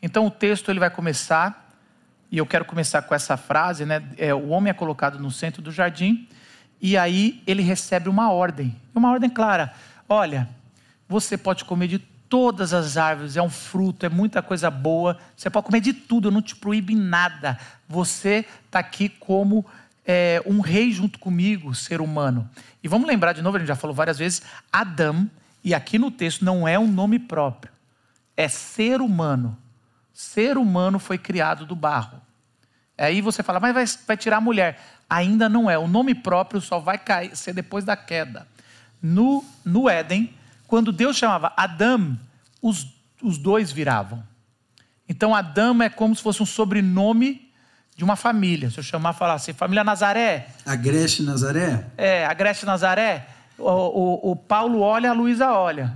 Então 0.02 0.26
o 0.26 0.32
texto 0.32 0.70
ele 0.70 0.80
vai 0.80 0.90
começar 0.90 1.73
e 2.34 2.40
eu 2.40 2.48
quero 2.48 2.66
começar 2.66 3.04
com 3.04 3.14
essa 3.14 3.38
frase, 3.38 3.86
né? 3.86 4.02
É, 4.18 4.34
o 4.34 4.50
homem 4.50 4.72
é 4.72 4.74
colocado 4.74 5.20
no 5.20 5.30
centro 5.30 5.62
do 5.62 5.72
jardim 5.72 6.28
e 6.82 6.98
aí 6.98 7.44
ele 7.46 7.62
recebe 7.62 8.10
uma 8.10 8.32
ordem, 8.32 8.76
uma 8.96 9.12
ordem 9.12 9.30
clara. 9.30 9.72
Olha, 10.10 10.50
você 11.08 11.38
pode 11.38 11.64
comer 11.64 11.88
de 11.88 12.00
todas 12.00 12.74
as 12.74 12.98
árvores, 12.98 13.38
é 13.38 13.42
um 13.44 13.52
fruto, 13.52 14.04
é 14.08 14.10
muita 14.10 14.42
coisa 14.42 14.72
boa. 14.72 15.20
Você 15.38 15.48
pode 15.48 15.68
comer 15.68 15.80
de 15.80 15.94
tudo, 15.94 16.30
eu 16.30 16.32
não 16.32 16.42
te 16.42 16.56
proíbe 16.56 16.96
nada. 16.96 17.56
Você 17.88 18.48
está 18.66 18.80
aqui 18.80 19.10
como 19.10 19.64
é, 20.04 20.42
um 20.44 20.60
rei 20.60 20.92
junto 20.92 21.20
comigo, 21.20 21.76
ser 21.76 22.02
humano. 22.02 22.50
E 22.84 22.88
vamos 22.88 23.08
lembrar 23.08 23.34
de 23.34 23.44
novo, 23.44 23.58
a 23.58 23.60
gente 23.60 23.68
já 23.68 23.76
falou 23.76 23.96
várias 23.96 24.18
vezes, 24.18 24.42
Adão, 24.72 25.30
e 25.64 25.72
aqui 25.72 26.00
no 26.00 26.10
texto 26.10 26.44
não 26.44 26.68
é 26.68 26.80
um 26.80 26.88
nome 26.92 27.20
próprio, 27.20 27.72
é 28.36 28.48
ser 28.48 29.02
humano. 29.02 29.56
Ser 30.12 30.58
humano 30.58 30.98
foi 30.98 31.20
criado 31.20 31.64
do 31.64 31.76
barro. 31.76 32.23
Aí 33.04 33.22
você 33.22 33.44
fala, 33.44 33.60
mas 33.60 33.74
vai, 33.74 33.86
vai 34.08 34.18
tirar 34.18 34.38
a 34.38 34.42
mulher. 34.42 34.80
Ainda 35.10 35.48
não 35.48 35.70
é. 35.70 35.78
O 35.78 35.88
nome 35.88 36.16
próprio 36.16 36.62
só 36.62 36.80
vai 36.80 36.98
cair, 36.98 37.36
ser 37.36 37.54
depois 37.54 37.84
da 37.84 37.96
queda. 37.96 38.48
No, 39.02 39.44
no 39.66 39.90
Éden, 39.90 40.34
quando 40.68 40.92
Deus 40.92 41.18
chamava 41.18 41.54
Adão, 41.58 42.18
os, 42.62 42.88
os 43.22 43.38
dois 43.38 43.72
viravam. 43.72 44.24
Então 45.08 45.36
Adão 45.36 45.82
é 45.82 45.90
como 45.90 46.16
se 46.16 46.22
fosse 46.22 46.42
um 46.42 46.46
sobrenome 46.46 47.52
de 47.96 48.04
uma 48.04 48.16
família. 48.16 48.70
Se 48.72 48.80
eu 48.80 48.84
chamar 48.84 49.14
e 49.14 49.18
falar 49.18 49.34
assim, 49.34 49.54
família 49.54 49.84
Nazaré. 49.84 50.48
Agreste 50.66 51.22
Nazaré? 51.22 51.86
É, 51.98 52.26
Agreste 52.26 52.66
Nazaré. 52.66 53.28
o, 53.58 53.70
o, 53.70 54.32
o 54.32 54.36
Paulo 54.36 54.80
olha, 54.80 55.10
a 55.10 55.14
Luísa 55.14 55.52
olha. 55.52 55.96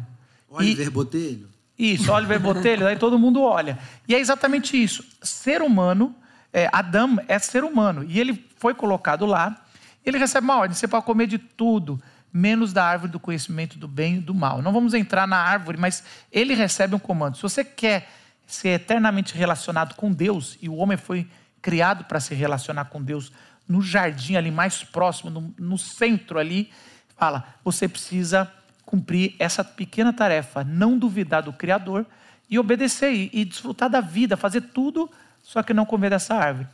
Oliver 0.49 0.87
e, 0.87 0.89
Botelho? 0.89 1.49
Isso, 1.77 2.11
Oliver 2.11 2.39
Botelho, 2.39 2.87
aí 2.87 2.95
todo 2.95 3.19
mundo 3.19 3.41
olha. 3.41 3.77
E 4.07 4.15
é 4.15 4.19
exatamente 4.19 4.81
isso. 4.81 5.03
Ser 5.21 5.61
humano, 5.61 6.15
é, 6.57 6.67
Adão 6.71 7.19
é 7.27 7.37
ser 7.37 7.63
humano. 7.63 8.03
E 8.03 8.19
ele 8.19 8.43
foi 8.57 8.73
colocado 8.73 9.27
lá, 9.27 9.63
ele 10.03 10.17
recebe 10.17 10.43
uma 10.43 10.57
ordem: 10.57 10.75
você 10.75 10.87
pode 10.87 11.05
comer 11.05 11.27
de 11.27 11.37
tudo, 11.37 12.01
menos 12.33 12.73
da 12.73 12.83
árvore 12.83 13.11
do 13.11 13.19
conhecimento 13.19 13.77
do 13.77 13.87
bem 13.87 14.15
e 14.15 14.19
do 14.19 14.33
mal. 14.33 14.59
Não 14.59 14.73
vamos 14.73 14.95
entrar 14.95 15.27
na 15.27 15.37
árvore, 15.37 15.77
mas 15.77 16.03
ele 16.31 16.55
recebe 16.55 16.95
um 16.95 16.99
comando. 16.99 17.35
Se 17.35 17.43
você 17.43 17.63
quer 17.63 18.09
ser 18.47 18.69
eternamente 18.69 19.35
relacionado 19.35 19.93
com 19.93 20.11
Deus, 20.11 20.57
e 20.59 20.67
o 20.67 20.75
homem 20.77 20.97
foi 20.97 21.29
criado 21.61 22.05
para 22.05 22.19
se 22.19 22.33
relacionar 22.33 22.85
com 22.85 23.03
Deus 23.03 23.31
no 23.67 23.79
jardim 23.79 24.35
ali 24.35 24.49
mais 24.49 24.83
próximo, 24.83 25.29
no, 25.29 25.53
no 25.59 25.77
centro 25.77 26.39
ali, 26.39 26.71
fala: 27.15 27.53
você 27.63 27.87
precisa 27.87 28.51
cumprir 28.83 29.35
essa 29.37 29.63
pequena 29.63 30.11
tarefa, 30.11 30.63
não 30.63 30.97
duvidar 30.97 31.43
do 31.43 31.53
Criador 31.53 32.03
e 32.49 32.57
obedecer 32.57 33.13
e, 33.13 33.29
e 33.31 33.45
desfrutar 33.45 33.91
da 33.91 34.01
vida, 34.01 34.35
fazer 34.35 34.61
tudo, 34.61 35.07
só 35.47 35.63
que 35.63 35.73
não 35.73 35.85
comer 35.85 36.09
dessa 36.09 36.35
árvore. 36.35 36.67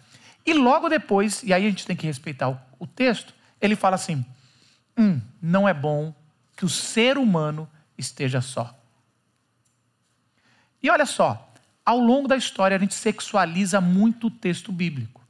E 0.43 0.51
logo 0.51 0.89
depois, 0.89 1.43
e 1.43 1.53
aí 1.53 1.63
a 1.63 1.69
gente 1.69 1.85
tem 1.85 1.95
que 1.95 2.07
respeitar 2.07 2.49
o, 2.49 2.59
o 2.79 2.87
texto, 2.87 3.31
ele 3.61 3.75
fala 3.75 3.93
assim: 3.93 4.25
hum, 4.97 5.21
não 5.39 5.69
é 5.69 5.73
bom 5.75 6.11
que 6.57 6.65
o 6.65 6.69
ser 6.69 7.19
humano 7.19 7.69
esteja 7.95 8.41
só. 8.41 8.75
E 10.81 10.89
olha 10.89 11.05
só, 11.05 11.53
ao 11.85 11.99
longo 11.99 12.27
da 12.27 12.35
história 12.35 12.75
a 12.75 12.79
gente 12.79 12.95
sexualiza 12.95 13.79
muito 13.79 14.25
o 14.25 14.31
texto 14.31 14.71
bíblico. 14.71 15.21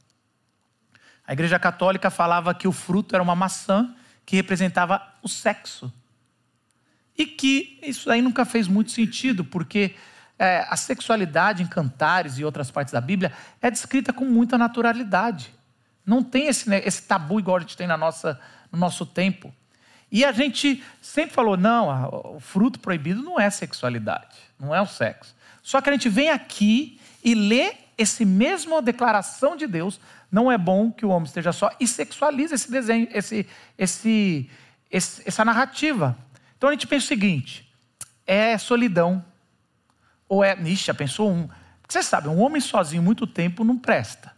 A 1.28 1.34
Igreja 1.34 1.60
Católica 1.60 2.10
falava 2.10 2.56
que 2.56 2.68
o 2.68 2.72
fruto 2.72 3.14
era 3.14 3.22
uma 3.22 3.36
maçã 3.36 3.94
que 4.26 4.38
representava 4.38 5.06
o 5.22 5.28
sexo. 5.28 5.92
E 7.18 7.26
que 7.26 7.78
isso 7.84 8.10
aí 8.10 8.22
nunca 8.22 8.46
fez 8.46 8.70
muito 8.70 8.92
sentido, 8.92 9.44
porque 9.44 9.96
é, 10.44 10.68
a 10.70 10.76
sexualidade 10.76 11.64
em 11.64 11.68
cantares 11.68 12.38
e 12.38 12.44
outras 12.44 12.70
partes 12.70 12.92
da 12.92 13.00
Bíblia 13.00 13.32
é 13.62 13.72
descrita 13.72 14.12
com 14.12 14.26
muita 14.26 14.58
naturalidade. 14.58 15.56
Não 16.06 16.22
tem 16.22 16.48
esse, 16.48 16.70
né, 16.70 16.82
esse 16.84 17.04
tabu 17.04 17.40
igual 17.40 17.56
a 17.56 17.60
gente 17.62 17.78
tem 17.78 17.88
na 17.88 17.96
nossa, 17.96 18.38
no 18.70 18.78
nosso 18.78 19.06
tempo. 19.06 19.54
E 20.12 20.26
a 20.26 20.34
gente 20.34 20.84
sempre 21.02 21.34
falou: 21.34 21.56
não, 21.56 22.36
o 22.36 22.42
fruto 22.42 22.78
proibido 22.78 23.24
não 23.24 23.40
é 23.40 23.50
sexualidade, 23.50 24.36
não 24.60 24.76
é 24.76 24.82
o 24.82 24.86
sexo. 24.86 25.34
Só 25.62 25.80
que 25.80 25.90
a 25.90 25.94
gente 25.94 26.10
vem 26.10 26.30
aqui 26.30 27.00
e 27.24 27.34
lê 27.34 27.76
esse 27.98 28.26
mesma 28.26 28.82
declaração 28.82 29.56
de 29.56 29.66
Deus 29.66 29.98
não 30.30 30.52
é 30.52 30.58
bom 30.58 30.92
que 30.92 31.06
o 31.06 31.10
homem 31.10 31.26
esteja 31.26 31.54
só, 31.54 31.72
e 31.80 31.88
sexualiza 31.88 32.56
esse 32.56 32.70
desenho, 32.70 33.08
esse, 33.14 33.48
esse, 33.78 34.50
esse, 34.92 35.24
essa 35.26 35.46
narrativa. 35.46 36.18
Então 36.58 36.68
a 36.70 36.74
gente 36.74 36.86
pensa 36.86 37.06
o 37.06 37.08
seguinte: 37.08 37.74
é 38.28 38.58
solidão, 38.58 39.24
ou 40.34 40.44
é. 40.44 40.56
Nixe, 40.56 40.86
já 40.86 40.94
pensou 40.94 41.32
um. 41.32 41.48
Você 41.88 42.02
sabe, 42.02 42.28
um 42.28 42.42
homem 42.42 42.60
sozinho 42.60 43.04
muito 43.04 43.28
tempo 43.28 43.64
não 43.64 43.78
presta. 43.78 44.34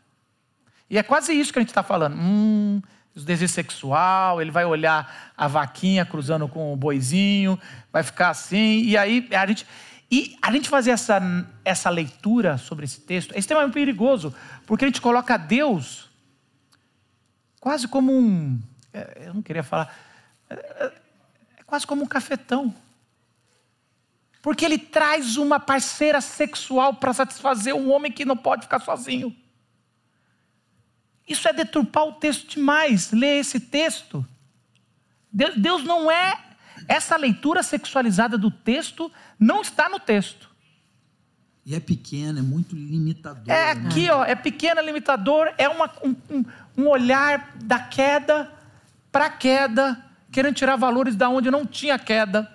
E 0.90 0.98
é 0.98 1.04
quase 1.04 1.34
isso 1.34 1.54
que 1.54 1.60
a 1.60 1.62
gente 1.62 1.70
está 1.70 1.84
falando. 1.84 2.16
Hum, 2.18 2.82
o 3.16 3.20
desejo 3.20 3.52
sexual, 3.54 4.42
ele 4.42 4.52
vai 4.52 4.66
olhar 4.66 5.32
a 5.38 5.48
vaquinha 5.48 6.06
cruzando 6.06 6.48
com 6.48 6.74
o 6.74 6.76
boizinho, 6.76 7.58
vai 7.92 8.04
ficar 8.04 8.30
assim, 8.30 8.82
e 8.84 8.98
aí 8.98 9.28
a 9.32 9.48
gente. 9.48 9.66
E 10.12 10.38
a 10.40 10.52
gente 10.52 10.70
fazer 10.70 10.92
essa, 10.92 11.20
essa 11.64 11.90
leitura 11.90 12.60
sobre 12.60 12.86
esse 12.86 13.02
texto 13.02 13.34
é 13.34 13.40
extremamente 13.40 13.74
perigoso, 13.74 14.36
porque 14.68 14.86
a 14.86 14.88
gente 14.88 15.02
coloca 15.02 15.36
Deus 15.36 16.10
quase 17.60 17.88
como 17.88 18.14
um. 18.14 18.62
É, 18.94 19.24
eu 19.26 19.34
não 19.34 19.42
queria 19.42 19.64
falar. 19.64 19.94
É, 20.50 20.92
é 21.58 21.64
quase 21.66 21.88
como 21.88 22.04
um 22.04 22.08
cafetão. 22.08 22.74
Porque 24.46 24.64
ele 24.64 24.78
traz 24.78 25.38
uma 25.38 25.60
parceira 25.60 26.22
sexual 26.22 26.94
para 26.94 27.12
satisfazer 27.16 27.74
um 27.74 27.92
homem 27.92 28.12
que 28.12 28.24
não 28.24 28.38
pode 28.38 28.62
ficar 28.62 28.80
sozinho. 28.80 29.36
Isso 31.28 31.48
é 31.48 31.52
deturpar 31.52 32.04
o 32.04 32.12
texto 32.12 32.50
demais, 32.52 33.12
ler 33.12 33.40
esse 33.40 33.60
texto. 33.60 34.24
Deus 35.32 35.84
não 35.84 36.12
é. 36.12 36.40
Essa 36.88 37.18
leitura 37.18 37.64
sexualizada 37.64 38.38
do 38.38 38.52
texto 38.52 39.12
não 39.40 39.64
está 39.64 39.90
no 39.90 40.00
texto. 40.00 40.48
E 41.66 41.74
é 41.74 41.80
pequeno, 41.80 42.38
é 42.38 42.44
muito 42.44 42.76
limitador. 42.76 43.52
É 43.52 43.74
né? 43.74 43.88
aqui, 43.88 44.12
ó, 44.12 44.24
é 44.24 44.36
pequeno, 44.36 44.80
é 44.80 44.86
limitador, 44.86 45.52
é 45.58 45.68
uma, 45.68 45.92
um, 46.04 46.46
um 46.78 46.88
olhar 46.88 47.52
da 47.56 47.80
queda 47.80 48.54
para 49.12 49.26
a 49.26 49.32
queda, 49.32 50.06
querendo 50.32 50.54
tirar 50.54 50.76
valores 50.76 51.16
da 51.16 51.30
onde 51.30 51.50
não 51.50 51.66
tinha 51.66 51.98
queda. 51.98 52.52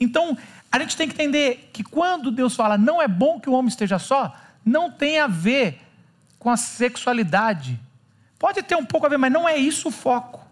Então, 0.00 0.36
a 0.70 0.78
gente 0.78 0.96
tem 0.96 1.08
que 1.08 1.14
entender 1.14 1.70
que 1.72 1.82
quando 1.82 2.30
Deus 2.30 2.54
fala 2.54 2.76
não 2.76 3.00
é 3.00 3.08
bom 3.08 3.40
que 3.40 3.48
o 3.48 3.52
homem 3.52 3.68
esteja 3.68 3.98
só, 3.98 4.34
não 4.64 4.90
tem 4.90 5.18
a 5.18 5.26
ver 5.26 5.80
com 6.38 6.50
a 6.50 6.56
sexualidade. 6.56 7.80
Pode 8.38 8.62
ter 8.62 8.76
um 8.76 8.84
pouco 8.84 9.06
a 9.06 9.08
ver, 9.08 9.18
mas 9.18 9.32
não 9.32 9.48
é 9.48 9.56
isso 9.56 9.88
o 9.88 9.90
foco. 9.90 10.46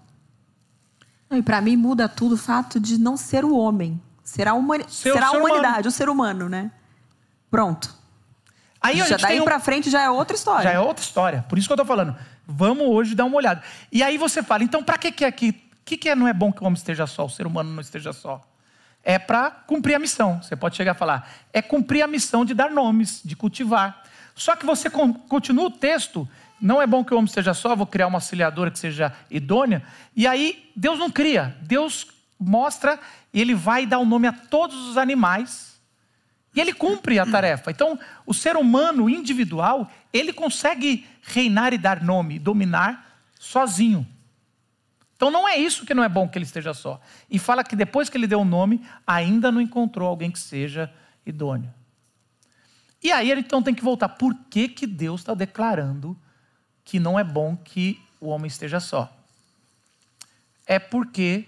E 1.31 1.43
para 1.43 1.61
mim 1.61 1.77
muda 1.77 2.09
tudo 2.09 2.35
o 2.35 2.39
fato 2.39 2.81
de 2.81 2.99
não 2.99 3.17
ser 3.17 3.45
o 3.45 3.57
homem, 3.57 4.01
será 4.23 4.53
a, 4.53 4.55
humani 4.55 4.85
será 4.89 5.29
a 5.29 5.31
humanidade, 5.33 5.69
humano. 5.69 5.89
o 5.89 5.91
ser 5.91 6.09
humano, 6.09 6.49
né? 6.49 6.71
Pronto. 7.51 7.95
Aí 8.81 8.99
já 8.99 9.17
daí 9.17 9.41
um... 9.41 9.45
para 9.45 9.59
frente 9.59 9.91
já 9.91 10.03
é 10.03 10.11
outra 10.11 10.37
história. 10.37 10.63
Já 10.63 10.73
é 10.73 10.79
outra 10.79 11.05
história. 11.05 11.45
Por 11.49 11.59
isso 11.59 11.67
que 11.67 11.73
eu 11.73 11.77
estou 11.77 11.87
falando. 11.87 12.17
Vamos 12.47 12.87
hoje 12.87 13.15
dar 13.15 13.25
uma 13.25 13.37
olhada. 13.37 13.63
E 13.91 14.03
aí 14.03 14.17
você 14.17 14.43
fala, 14.43 14.63
então 14.63 14.83
para 14.83 14.97
que 14.99 15.11
que 15.11 15.25
é 15.25 15.29
aqui? 15.29 15.51
O 15.51 15.85
que, 15.85 15.97
que 15.97 16.09
é, 16.09 16.15
não 16.15 16.27
é 16.27 16.33
bom 16.33 16.53
que 16.53 16.63
o 16.63 16.67
homem 16.67 16.77
esteja 16.77 17.07
só, 17.07 17.25
o 17.25 17.31
ser 17.31 17.47
humano 17.47 17.71
não 17.71 17.81
esteja 17.81 18.13
só? 18.13 18.41
É 19.09 19.21
para 19.21 19.53
cumprir 19.53 19.95
a 19.95 20.01
missão. 20.01 20.43
Você 20.43 20.57
pode 20.57 20.75
chegar 20.75 20.91
a 20.91 20.95
falar, 20.95 21.31
é 21.53 21.63
cumprir 21.63 22.03
a 22.03 22.09
missão 22.09 22.45
de 22.45 22.53
dar 22.53 22.73
nomes, 22.73 23.23
de 23.25 23.37
cultivar. 23.37 24.03
Só 24.35 24.57
que 24.57 24.67
você 24.67 24.91
continua 24.91 25.67
o 25.67 25.71
texto, 25.71 26.29
não 26.61 26.83
é 26.83 26.89
bom 26.89 27.05
que 27.05 27.15
o 27.15 27.17
homem 27.17 27.29
esteja 27.29 27.55
só, 27.55 27.77
vou 27.77 27.87
criar 27.87 28.09
uma 28.09 28.17
auxiliadora 28.17 28.69
que 28.69 28.81
seja 28.81 29.13
idônea. 29.31 29.85
E 30.17 30.27
aí 30.27 30.73
Deus 30.75 30.99
não 30.99 31.09
cria, 31.09 31.57
Deus 31.63 32.09
mostra 32.37 32.99
e 33.33 33.41
ele 33.41 33.55
vai 33.55 33.87
dar 33.87 33.99
o 33.99 34.03
um 34.03 34.07
nome 34.07 34.27
a 34.27 34.33
todos 34.33 34.89
os 34.89 34.99
animais 34.99 35.81
e 36.53 36.61
ele 36.61 36.73
cumpre 36.73 37.21
a 37.21 37.27
tarefa. 37.27 37.71
Então, 37.71 37.97
o 38.27 38.35
ser 38.35 38.57
humano 38.57 39.09
individual, 39.09 39.89
ele 40.13 40.33
consegue 40.33 41.07
reinar 41.23 41.73
e 41.73 41.79
dar 41.79 42.03
nome, 42.03 42.41
dominar 42.41 43.21
sozinho. 43.39 44.05
Então 45.17 45.31
não 45.31 45.49
é 45.49 45.57
isso 45.57 45.87
que 45.87 45.95
não 45.95 46.05
é 46.05 46.09
bom 46.09 46.29
que 46.29 46.37
ele 46.37 46.45
esteja 46.45 46.75
só. 46.75 47.01
E 47.29 47.39
fala 47.39 47.65
que 47.65 47.75
depois 47.75 48.09
que 48.09 48.19
ele 48.19 48.27
deu 48.27 48.39
o 48.39 48.43
um 48.43 48.45
nome, 48.45 48.87
ainda 49.07 49.51
não 49.51 49.61
encontrou 49.61 50.09
alguém 50.09 50.31
que 50.31 50.39
seja 50.39 50.93
idôneo. 51.25 51.73
E 53.03 53.11
aí 53.11 53.31
ele 53.31 53.41
então 53.41 53.63
tem 53.63 53.75
que 53.75 53.83
voltar. 53.83 54.11
Por 54.11 54.35
que, 54.51 54.69
que 54.69 54.87
Deus 54.87 55.21
está 55.21 55.35
declarando 55.35 56.17
que 56.85 57.01
não 57.01 57.19
é 57.19 57.25
bom 57.25 57.57
que 57.57 58.01
o 58.21 58.29
homem 58.29 58.47
esteja 58.47 58.79
só? 58.79 59.15
É 60.67 60.79
porque 60.79 61.47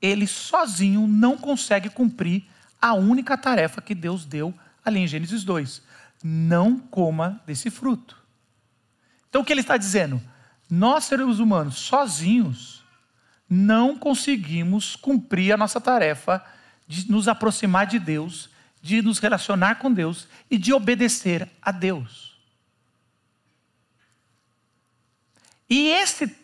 ele 0.00 0.26
sozinho 0.26 1.06
não 1.06 1.36
consegue 1.36 1.88
cumprir 1.88 2.44
a 2.80 2.94
única 2.94 3.38
tarefa 3.38 3.80
que 3.80 3.94
Deus 3.94 4.24
deu 4.24 4.52
ali 4.84 5.00
em 5.00 5.06
Gênesis 5.06 5.44
2: 5.44 5.82
não 6.22 6.78
coma 6.78 7.40
desse 7.46 7.70
fruto. 7.70 8.22
Então 9.28 9.42
o 9.42 9.44
que 9.44 9.52
ele 9.52 9.60
está 9.60 9.76
dizendo? 9.76 10.20
Nós, 10.68 11.04
seres 11.04 11.38
humanos, 11.38 11.76
sozinhos, 11.76 12.83
não 13.48 13.96
conseguimos 13.96 14.96
cumprir 14.96 15.52
a 15.52 15.56
nossa 15.56 15.80
tarefa 15.80 16.44
de 16.86 17.10
nos 17.10 17.28
aproximar 17.28 17.86
de 17.86 17.98
Deus, 17.98 18.50
de 18.82 19.00
nos 19.00 19.18
relacionar 19.18 19.76
com 19.76 19.92
Deus 19.92 20.28
e 20.50 20.58
de 20.58 20.72
obedecer 20.72 21.48
a 21.62 21.72
Deus. 21.72 22.34
E 25.68 25.88
esse, 25.88 26.34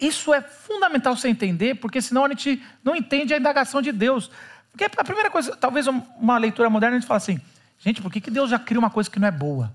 isso 0.00 0.34
é 0.34 0.40
fundamental 0.40 1.16
você 1.16 1.28
entender, 1.28 1.76
porque 1.76 2.02
senão 2.02 2.24
a 2.24 2.28
gente 2.28 2.62
não 2.82 2.96
entende 2.96 3.32
a 3.32 3.38
indagação 3.38 3.80
de 3.80 3.92
Deus. 3.92 4.30
Porque 4.72 4.84
a 4.84 5.04
primeira 5.04 5.30
coisa, 5.30 5.56
talvez 5.56 5.86
uma 5.86 6.38
leitura 6.38 6.68
moderna, 6.68 6.96
a 6.96 7.00
gente 7.00 7.08
fala 7.08 7.18
assim, 7.18 7.40
gente, 7.78 8.02
por 8.02 8.12
que, 8.12 8.20
que 8.20 8.30
Deus 8.30 8.50
já 8.50 8.58
cria 8.58 8.78
uma 8.78 8.90
coisa 8.90 9.08
que 9.08 9.18
não 9.18 9.28
é 9.28 9.30
boa? 9.30 9.72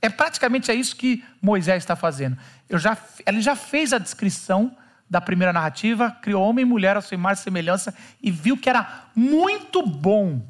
É 0.00 0.08
praticamente 0.08 0.70
é 0.70 0.74
isso 0.74 0.96
que 0.96 1.22
Moisés 1.42 1.82
está 1.82 1.94
fazendo. 1.94 2.38
Eu 2.68 2.78
já, 2.78 2.96
ele 3.26 3.40
já 3.42 3.54
fez 3.54 3.92
a 3.92 3.98
descrição 3.98 4.74
da 5.10 5.20
primeira 5.20 5.52
narrativa, 5.52 6.16
criou 6.22 6.48
homem 6.48 6.62
e 6.62 6.66
mulher 6.66 6.96
a 6.96 7.00
sua 7.00 7.16
imagem 7.16 7.40
e 7.40 7.44
semelhança 7.44 7.92
e 8.22 8.30
viu 8.30 8.56
que 8.56 8.70
era 8.70 9.06
muito 9.14 9.84
bom. 9.84 10.40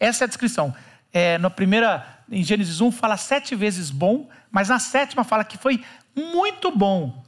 Essa 0.00 0.24
é 0.24 0.26
a 0.26 0.28
descrição. 0.28 0.74
É, 1.12 1.38
na 1.38 1.48
primeira, 1.48 2.04
em 2.28 2.42
Gênesis 2.42 2.80
1, 2.80 2.90
fala 2.90 3.16
sete 3.16 3.54
vezes 3.54 3.90
bom, 3.90 4.28
mas 4.50 4.68
na 4.68 4.80
sétima 4.80 5.22
fala 5.22 5.44
que 5.44 5.56
foi 5.56 5.84
muito 6.16 6.76
bom. 6.76 7.22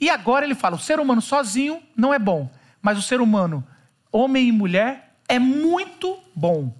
E 0.00 0.08
agora 0.08 0.46
ele 0.46 0.54
fala: 0.54 0.76
o 0.76 0.80
ser 0.80 0.98
humano 0.98 1.20
sozinho 1.20 1.82
não 1.94 2.14
é 2.14 2.18
bom, 2.18 2.50
mas 2.80 2.98
o 2.98 3.02
ser 3.02 3.20
humano, 3.20 3.66
homem 4.10 4.48
e 4.48 4.52
mulher, 4.52 5.16
é 5.28 5.38
muito 5.38 6.18
bom. 6.34 6.74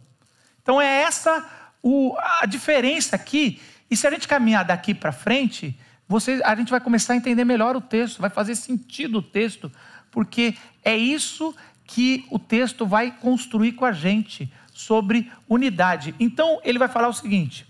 Então 0.63 0.81
é 0.81 1.03
essa 1.03 1.47
o, 1.83 2.17
a 2.41 2.47
diferença 2.47 3.17
aqui. 3.17 3.61
E 3.91 3.97
se 3.97 4.07
a 4.07 4.11
gente 4.11 4.27
caminhar 4.27 4.65
daqui 4.65 4.95
para 4.95 5.13
frente, 5.13 5.79
você, 6.09 6.41
a 6.45 6.55
gente 6.55 6.71
vai 6.71 6.81
começar 6.81 7.15
a 7.15 7.17
entender 7.17 7.45
melhor 7.45 7.75
o 7.75 7.81
texto, 7.81 8.21
vai 8.21 8.31
fazer 8.31 8.55
sentido 8.55 9.19
o 9.19 9.23
texto, 9.23 9.71
porque 10.11 10.57
é 10.85 10.97
isso 10.97 11.55
que 11.85 12.25
o 12.31 12.39
texto 12.39 12.87
vai 12.87 13.11
construir 13.11 13.73
com 13.73 13.85
a 13.85 13.93
gente 13.93 14.53
sobre 14.73 15.31
unidade. 15.49 16.15
Então, 16.21 16.61
ele 16.63 16.79
vai 16.79 16.89
falar 16.89 17.09
o 17.09 17.13
seguinte: 17.13 17.67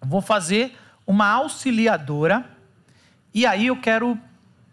vou 0.00 0.20
fazer 0.20 0.76
uma 1.06 1.26
auxiliadora, 1.28 2.44
e 3.32 3.46
aí 3.46 3.66
eu 3.66 3.76
quero 3.76 4.18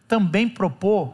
também 0.07 0.49
propor 0.49 1.13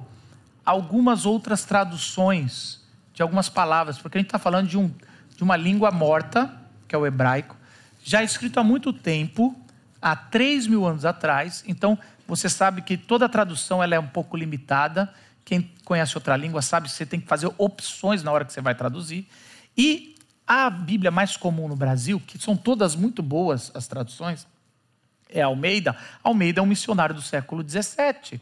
algumas 0.65 1.25
outras 1.25 1.65
traduções 1.65 2.79
de 3.13 3.21
algumas 3.21 3.49
palavras, 3.49 3.97
porque 3.97 4.17
a 4.17 4.21
gente 4.21 4.27
está 4.27 4.39
falando 4.39 4.67
de, 4.67 4.77
um, 4.77 4.93
de 5.35 5.43
uma 5.43 5.57
língua 5.57 5.91
morta, 5.91 6.55
que 6.87 6.95
é 6.95 6.97
o 6.97 7.05
hebraico, 7.05 7.55
já 8.03 8.23
escrito 8.23 8.59
há 8.59 8.63
muito 8.63 8.93
tempo, 8.93 9.58
há 10.01 10.15
3 10.15 10.67
mil 10.67 10.85
anos 10.85 11.05
atrás, 11.05 11.63
então 11.67 11.97
você 12.27 12.49
sabe 12.49 12.81
que 12.81 12.97
toda 12.97 13.27
tradução 13.27 13.81
ela 13.81 13.95
é 13.95 13.99
um 13.99 14.07
pouco 14.07 14.37
limitada. 14.37 15.13
Quem 15.43 15.71
conhece 15.83 16.15
outra 16.15 16.37
língua 16.37 16.61
sabe 16.61 16.87
que 16.87 16.93
você 16.93 17.05
tem 17.05 17.19
que 17.19 17.27
fazer 17.27 17.51
opções 17.57 18.21
na 18.23 18.31
hora 18.31 18.45
que 18.45 18.53
você 18.53 18.61
vai 18.61 18.75
traduzir. 18.75 19.27
E 19.75 20.15
a 20.45 20.69
Bíblia 20.69 21.11
mais 21.11 21.35
comum 21.35 21.67
no 21.67 21.75
Brasil, 21.75 22.21
que 22.25 22.37
são 22.37 22.55
todas 22.55 22.95
muito 22.95 23.23
boas 23.23 23.71
as 23.73 23.87
traduções, 23.87 24.47
é 25.29 25.41
Almeida. 25.41 25.95
Almeida 26.23 26.59
é 26.59 26.63
um 26.63 26.67
missionário 26.67 27.15
do 27.15 27.21
século 27.21 27.63
17. 27.63 28.41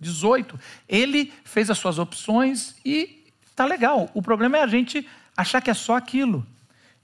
18. 0.00 0.58
Ele 0.88 1.32
fez 1.44 1.70
as 1.70 1.78
suas 1.78 1.98
opções 1.98 2.76
e 2.84 3.26
tá 3.54 3.64
legal. 3.64 4.10
O 4.14 4.22
problema 4.22 4.58
é 4.58 4.62
a 4.62 4.66
gente 4.66 5.08
achar 5.36 5.60
que 5.60 5.70
é 5.70 5.74
só 5.74 5.96
aquilo. 5.96 6.46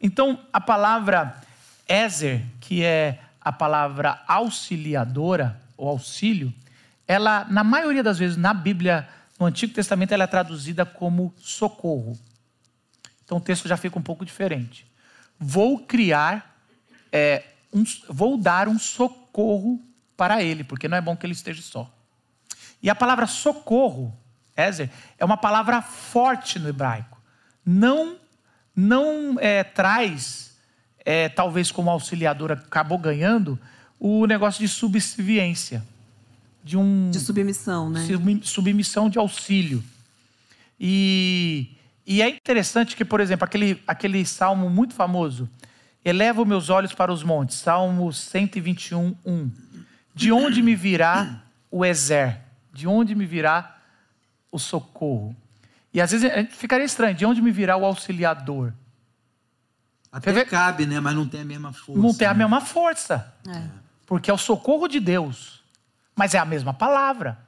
Então, 0.00 0.38
a 0.52 0.60
palavra 0.60 1.40
Ezer, 1.88 2.42
que 2.60 2.82
é 2.82 3.20
a 3.40 3.52
palavra 3.52 4.22
auxiliadora 4.26 5.60
ou 5.76 5.88
auxílio, 5.88 6.52
ela, 7.06 7.44
na 7.50 7.62
maioria 7.62 8.02
das 8.02 8.18
vezes, 8.18 8.36
na 8.36 8.54
Bíblia, 8.54 9.08
no 9.38 9.46
Antigo 9.46 9.74
Testamento, 9.74 10.12
ela 10.12 10.24
é 10.24 10.26
traduzida 10.26 10.86
como 10.86 11.34
socorro. 11.38 12.18
Então 13.24 13.38
o 13.38 13.40
texto 13.40 13.68
já 13.68 13.76
fica 13.76 13.98
um 13.98 14.02
pouco 14.02 14.24
diferente. 14.24 14.86
Vou 15.38 15.80
criar, 15.80 16.58
é, 17.12 17.44
um, 17.72 17.84
vou 18.08 18.38
dar 18.38 18.68
um 18.68 18.78
socorro 18.78 19.82
para 20.16 20.42
ele, 20.42 20.64
porque 20.64 20.88
não 20.88 20.96
é 20.96 21.00
bom 21.00 21.16
que 21.16 21.26
ele 21.26 21.32
esteja 21.32 21.60
só. 21.60 21.90
E 22.82 22.88
a 22.88 22.94
palavra 22.94 23.26
socorro, 23.26 24.16
Ezer, 24.56 24.90
é 25.18 25.24
uma 25.24 25.36
palavra 25.36 25.82
forte 25.82 26.58
no 26.58 26.68
hebraico. 26.68 27.20
Não, 27.64 28.16
não 28.76 29.38
é, 29.40 29.64
traz, 29.64 30.53
é, 31.04 31.28
talvez 31.28 31.70
como 31.70 31.90
auxiliadora 31.90 32.54
acabou 32.54 32.98
ganhando, 32.98 33.58
o 33.98 34.26
negócio 34.26 34.60
de 34.60 34.68
subserviência. 34.68 35.84
De, 36.62 36.76
um, 36.76 37.10
de 37.10 37.20
submissão, 37.20 37.90
né? 37.90 38.06
Submissão 38.42 39.10
de 39.10 39.18
auxílio. 39.18 39.82
E 40.80 41.70
e 42.06 42.20
é 42.20 42.28
interessante 42.28 42.96
que, 42.96 43.04
por 43.04 43.18
exemplo, 43.18 43.46
aquele, 43.46 43.82
aquele 43.86 44.26
salmo 44.26 44.68
muito 44.68 44.92
famoso, 44.92 45.48
Elevo 46.04 46.44
meus 46.44 46.68
olhos 46.68 46.92
para 46.92 47.10
os 47.10 47.22
montes, 47.22 47.56
Salmo 47.56 48.12
121, 48.12 49.16
1. 49.24 49.50
De 50.14 50.30
onde 50.30 50.62
me 50.62 50.76
virá 50.76 51.42
o 51.70 51.82
exer? 51.82 52.40
De 52.74 52.86
onde 52.86 53.14
me 53.14 53.24
virá 53.24 53.78
o 54.52 54.58
socorro? 54.58 55.34
E 55.94 56.02
às 56.02 56.10
vezes 56.10 56.30
gente 56.30 56.54
ficaria 56.54 56.84
estranho, 56.84 57.14
de 57.14 57.24
onde 57.24 57.40
me 57.40 57.50
virá 57.50 57.78
o 57.78 57.86
auxiliador? 57.86 58.74
Até 60.16 60.44
cabe, 60.44 60.86
né? 60.86 61.00
Mas 61.00 61.14
não 61.14 61.26
tem 61.26 61.40
a 61.40 61.44
mesma 61.44 61.72
força. 61.72 62.00
Não 62.00 62.14
tem 62.14 62.26
né? 62.26 62.32
a 62.32 62.34
mesma 62.34 62.60
força. 62.60 63.34
É. 63.48 63.62
Porque 64.06 64.30
é 64.30 64.34
o 64.34 64.38
socorro 64.38 64.86
de 64.88 65.00
Deus. 65.00 65.62
Mas 66.14 66.34
é 66.34 66.38
a 66.38 66.44
mesma 66.44 66.72
palavra. 66.72 67.38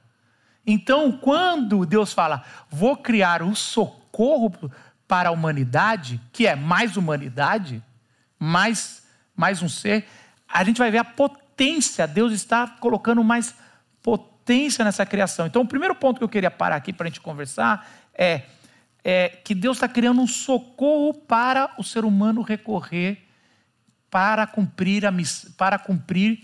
Então, 0.65 1.11
quando 1.11 1.85
Deus 1.85 2.11
fala, 2.11 2.43
vou 2.69 2.97
criar 2.97 3.41
o 3.41 3.55
socorro, 3.55 4.07
socorro 4.17 4.71
para 5.07 5.29
a 5.29 5.31
humanidade, 5.31 6.19
que 6.33 6.47
é 6.47 6.55
mais 6.55 6.97
humanidade, 6.97 7.83
mais, 8.39 9.03
mais 9.35 9.61
um 9.61 9.69
ser, 9.69 10.05
a 10.47 10.63
gente 10.63 10.79
vai 10.79 10.89
ver 10.89 10.97
a 10.97 11.03
potência. 11.03 12.07
Deus 12.07 12.33
está 12.33 12.67
colocando 12.67 13.23
mais 13.23 13.53
potência 14.01 14.83
nessa 14.83 15.05
criação. 15.05 15.45
Então, 15.45 15.61
o 15.61 15.67
primeiro 15.67 15.93
ponto 15.93 16.17
que 16.17 16.23
eu 16.23 16.29
queria 16.29 16.49
parar 16.49 16.75
aqui 16.77 16.91
para 16.91 17.05
a 17.05 17.09
gente 17.09 17.21
conversar 17.21 17.87
é, 18.13 18.43
é 19.09 19.29
que 19.29 19.55
Deus 19.55 19.77
está 19.77 19.87
criando 19.87 20.19
um 20.19 20.27
socorro 20.27 21.13
para 21.13 21.73
o 21.77 21.83
ser 21.83 22.03
humano 22.03 22.41
recorrer 22.41 23.23
para 24.09 24.45
cumprir 24.45 25.05
a 25.05 25.13
para 25.55 25.79
cumprir 25.79 26.43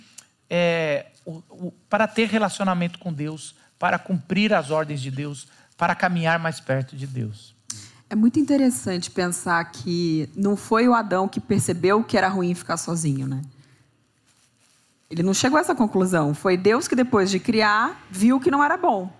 é, 0.49 1.07
o, 1.25 1.43
o, 1.49 1.73
para 1.89 2.07
ter 2.07 2.29
relacionamento 2.29 2.99
com 2.99 3.11
Deus, 3.11 3.53
para 3.77 3.99
cumprir 3.99 4.53
as 4.53 4.71
ordens 4.71 5.01
de 5.01 5.11
Deus, 5.11 5.45
para 5.75 5.93
caminhar 5.93 6.39
mais 6.39 6.61
perto 6.61 6.95
de 6.95 7.05
Deus. 7.05 7.53
É 8.09 8.15
muito 8.15 8.39
interessante 8.39 9.11
pensar 9.11 9.61
que 9.65 10.29
não 10.33 10.55
foi 10.55 10.87
o 10.87 10.93
Adão 10.93 11.27
que 11.27 11.41
percebeu 11.41 12.01
que 12.01 12.17
era 12.17 12.29
ruim 12.29 12.55
ficar 12.55 12.77
sozinho, 12.77 13.27
né? 13.27 13.41
Ele 15.09 15.21
não 15.21 15.33
chegou 15.33 15.57
a 15.57 15.61
essa 15.61 15.75
conclusão. 15.75 16.33
Foi 16.33 16.55
Deus 16.55 16.87
que, 16.87 16.95
depois 16.95 17.29
de 17.29 17.39
criar, 17.39 18.07
viu 18.09 18.39
que 18.39 18.49
não 18.49 18.63
era 18.63 18.77
bom. 18.77 19.11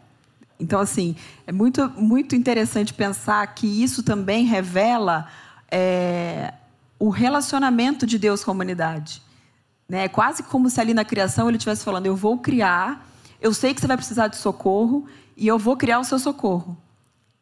Então, 0.64 0.80
assim, 0.80 1.16
é 1.46 1.52
muito, 1.52 1.90
muito 1.92 2.36
interessante 2.36 2.94
pensar 2.94 3.46
que 3.54 3.68
isso 3.68 4.02
também 4.02 4.46
revela 4.46 5.28
é, 5.72 6.54
o 6.98 7.10
relacionamento 7.10 8.06
de 8.06 8.18
Deus 8.18 8.44
com 8.44 8.52
a 8.52 8.54
humanidade. 8.54 9.22
Né? 9.88 10.06
É 10.06 10.08
quase 10.08 10.44
como 10.44 10.70
se 10.70 10.80
ali 10.80 10.94
na 10.94 11.06
criação 11.06 11.48
ele 11.48 11.58
estivesse 11.58 11.84
falando: 11.84 12.06
Eu 12.06 12.16
vou 12.16 12.38
criar, 12.40 13.08
eu 13.42 13.54
sei 13.54 13.74
que 13.74 13.82
você 13.82 13.88
vai 13.88 13.98
precisar 13.98 14.28
de 14.28 14.38
socorro, 14.38 15.06
e 15.36 15.48
eu 15.48 15.60
vou 15.60 15.76
criar 15.76 16.00
o 16.00 16.04
seu 16.04 16.18
socorro 16.20 16.78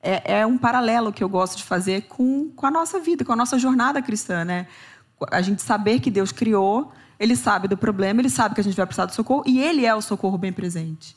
é, 0.01 0.39
é, 0.39 0.45
um 0.45 0.57
paralelo 0.57 1.13
que 1.13 1.23
eu 1.23 1.29
gosto 1.29 1.57
de 1.57 1.63
fazer 1.63 2.03
com, 2.03 2.49
com 2.49 2.65
a 2.65 2.71
nossa 2.71 2.99
vida, 2.99 3.23
com 3.23 3.31
a 3.31 3.35
nossa 3.35 3.59
jornada 3.59 4.01
cristã, 4.01 4.43
né? 4.43 4.67
A 5.31 5.41
gente 5.41 5.61
saber 5.61 5.99
que 5.99 6.09
Deus 6.09 6.31
criou, 6.31 6.91
Ele 7.19 7.35
sabe 7.35 7.67
do 7.67 7.77
problema, 7.77 8.19
Ele 8.19 8.29
sabe 8.29 8.55
que 8.55 8.61
a 8.61 8.63
gente 8.63 8.75
vai 8.75 8.85
precisar 8.85 9.05
de 9.05 9.13
socorro 9.13 9.43
e 9.45 9.61
Ele 9.61 9.85
é 9.85 9.93
o 9.93 10.01
socorro 10.01 10.37
bem 10.37 10.51
presente. 10.51 11.15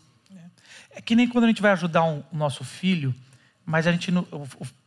É, 0.94 1.00
que 1.00 1.16
nem 1.16 1.28
quando 1.28 1.44
a 1.44 1.48
gente 1.48 1.62
vai 1.62 1.72
ajudar 1.72 2.04
um, 2.04 2.22
o 2.32 2.36
nosso 2.36 2.64
filho, 2.64 3.14
mas 3.66 3.86
a 3.86 3.92
gente 3.92 4.10
não, 4.10 4.26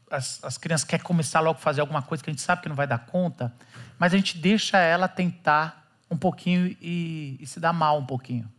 as, 0.10 0.44
as 0.44 0.58
crianças 0.58 0.88
querem 0.88 1.06
começar 1.06 1.40
logo 1.40 1.60
a 1.60 1.62
fazer 1.62 1.82
alguma 1.82 2.02
coisa 2.02 2.24
que 2.24 2.30
a 2.30 2.34
gente 2.34 2.42
sabe 2.42 2.62
que 2.62 2.70
não 2.70 2.76
vai 2.76 2.88
dar 2.88 3.00
conta, 3.00 3.54
mas 4.00 4.14
a 4.14 4.18
gente 4.18 4.38
deixa 4.38 4.78
ela 4.78 5.08
tentar 5.08 5.86
um 6.10 6.18
pouquinho 6.18 6.76
e, 6.82 7.38
e 7.40 7.48
se 7.48 7.60
dar 7.60 7.74
mal 7.74 8.00
um 8.00 8.06
pouquinho. 8.06 8.50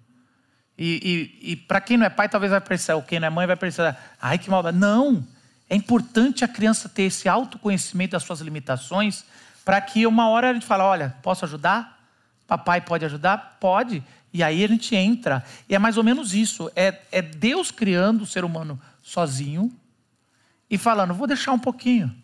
E, 0.76 1.32
e, 1.42 1.52
e 1.52 1.56
para 1.56 1.80
quem 1.80 1.96
não 1.96 2.06
é 2.06 2.10
pai, 2.10 2.28
talvez 2.28 2.52
vai 2.52 2.60
pensar, 2.60 2.94
ou 2.94 3.02
quem 3.02 3.18
não 3.18 3.26
é 3.26 3.30
mãe 3.30 3.46
vai 3.46 3.56
pensar, 3.56 4.16
ai 4.20 4.38
que 4.38 4.48
maldade. 4.48 4.78
Não! 4.78 5.26
É 5.68 5.74
importante 5.74 6.44
a 6.44 6.48
criança 6.48 6.88
ter 6.88 7.02
esse 7.02 7.28
autoconhecimento 7.28 8.12
das 8.12 8.22
suas 8.22 8.40
limitações, 8.40 9.24
para 9.64 9.80
que 9.80 10.06
uma 10.06 10.28
hora 10.28 10.50
a 10.50 10.54
gente 10.54 10.64
fale, 10.64 10.82
olha, 10.82 11.14
posso 11.22 11.44
ajudar? 11.44 11.98
Papai 12.46 12.80
pode 12.80 13.04
ajudar? 13.04 13.58
Pode. 13.60 14.02
E 14.32 14.42
aí 14.42 14.64
a 14.64 14.68
gente 14.68 14.94
entra. 14.94 15.44
E 15.68 15.74
é 15.74 15.78
mais 15.78 15.96
ou 15.96 16.04
menos 16.04 16.34
isso. 16.34 16.70
É, 16.74 17.00
é 17.10 17.22
Deus 17.22 17.70
criando 17.70 18.22
o 18.22 18.26
ser 18.26 18.44
humano 18.44 18.80
sozinho 19.02 19.72
e 20.70 20.76
falando, 20.76 21.14
vou 21.14 21.26
deixar 21.26 21.52
um 21.52 21.58
pouquinho. 21.58 22.14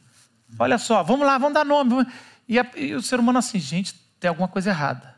Olha 0.58 0.78
só, 0.78 1.02
vamos 1.02 1.26
lá, 1.26 1.38
vamos 1.38 1.54
dar 1.54 1.64
nome. 1.64 2.06
E, 2.48 2.58
a, 2.58 2.70
e 2.76 2.94
o 2.94 3.02
ser 3.02 3.18
humano 3.18 3.38
assim, 3.38 3.58
gente, 3.58 3.94
tem 4.20 4.28
alguma 4.28 4.48
coisa 4.48 4.70
errada 4.70 5.14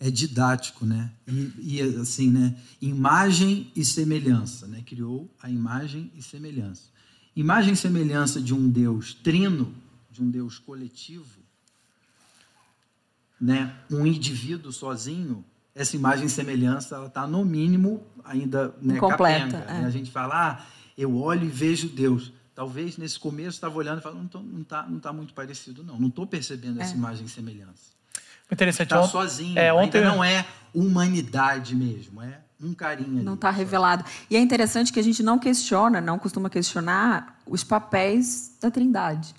é 0.00 0.10
didático, 0.10 0.86
né? 0.86 1.12
E, 1.28 1.76
e, 1.76 1.96
assim, 2.00 2.30
né? 2.30 2.56
Imagem 2.80 3.70
e 3.76 3.84
semelhança, 3.84 4.66
né? 4.66 4.82
Criou 4.84 5.30
a 5.42 5.50
imagem 5.50 6.10
e 6.16 6.22
semelhança. 6.22 6.84
Imagem 7.36 7.74
e 7.74 7.76
semelhança 7.76 8.40
de 8.40 8.54
um 8.54 8.68
Deus 8.68 9.12
trino, 9.12 9.74
de 10.10 10.22
um 10.22 10.30
Deus 10.30 10.58
coletivo, 10.58 11.38
né? 13.40 13.72
Um 13.90 14.06
indivíduo 14.06 14.70
sozinho, 14.70 15.44
essa 15.74 15.96
imagem 15.96 16.26
e 16.26 16.30
semelhança, 16.30 16.96
ela 16.96 17.06
está 17.06 17.26
no 17.26 17.44
mínimo 17.44 18.02
ainda 18.24 18.74
né, 18.82 18.98
completa. 18.98 19.58
Capenga, 19.58 19.70
é. 19.70 19.80
né? 19.80 19.86
A 19.86 19.90
gente 19.90 20.10
fala, 20.10 20.34
ah, 20.34 20.66
eu 20.96 21.16
olho 21.16 21.44
e 21.44 21.48
vejo 21.48 21.88
Deus. 21.88 22.32
Talvez 22.54 22.98
nesse 22.98 23.18
começo 23.18 23.50
estava 23.50 23.76
olhando 23.78 24.00
e 24.00 24.02
falando, 24.02 24.28
não 24.34 24.60
está 24.60 24.82
não 24.86 25.00
tá 25.00 25.12
muito 25.12 25.32
parecido, 25.32 25.82
não. 25.82 25.98
Não 25.98 26.08
estou 26.08 26.26
percebendo 26.26 26.80
essa 26.80 26.92
é. 26.92 26.96
imagem 26.96 27.24
e 27.24 27.28
semelhança. 27.28 27.90
Interessante. 28.52 28.92
Está 28.92 29.02
sozinho. 29.04 29.58
É, 29.58 29.72
ontem... 29.72 29.98
Ainda 29.98 30.10
não 30.10 30.24
é 30.24 30.44
humanidade 30.74 31.74
mesmo, 31.74 32.20
é 32.20 32.40
um 32.60 32.74
carinho. 32.74 33.22
Não 33.22 33.34
está 33.34 33.50
revelado. 33.50 34.04
E 34.28 34.36
é 34.36 34.40
interessante 34.40 34.92
que 34.92 35.00
a 35.00 35.02
gente 35.02 35.22
não 35.22 35.38
questiona, 35.38 36.00
não 36.00 36.18
costuma 36.18 36.50
questionar 36.50 37.38
os 37.46 37.64
papéis 37.64 38.56
da 38.60 38.70
Trindade. 38.70 39.34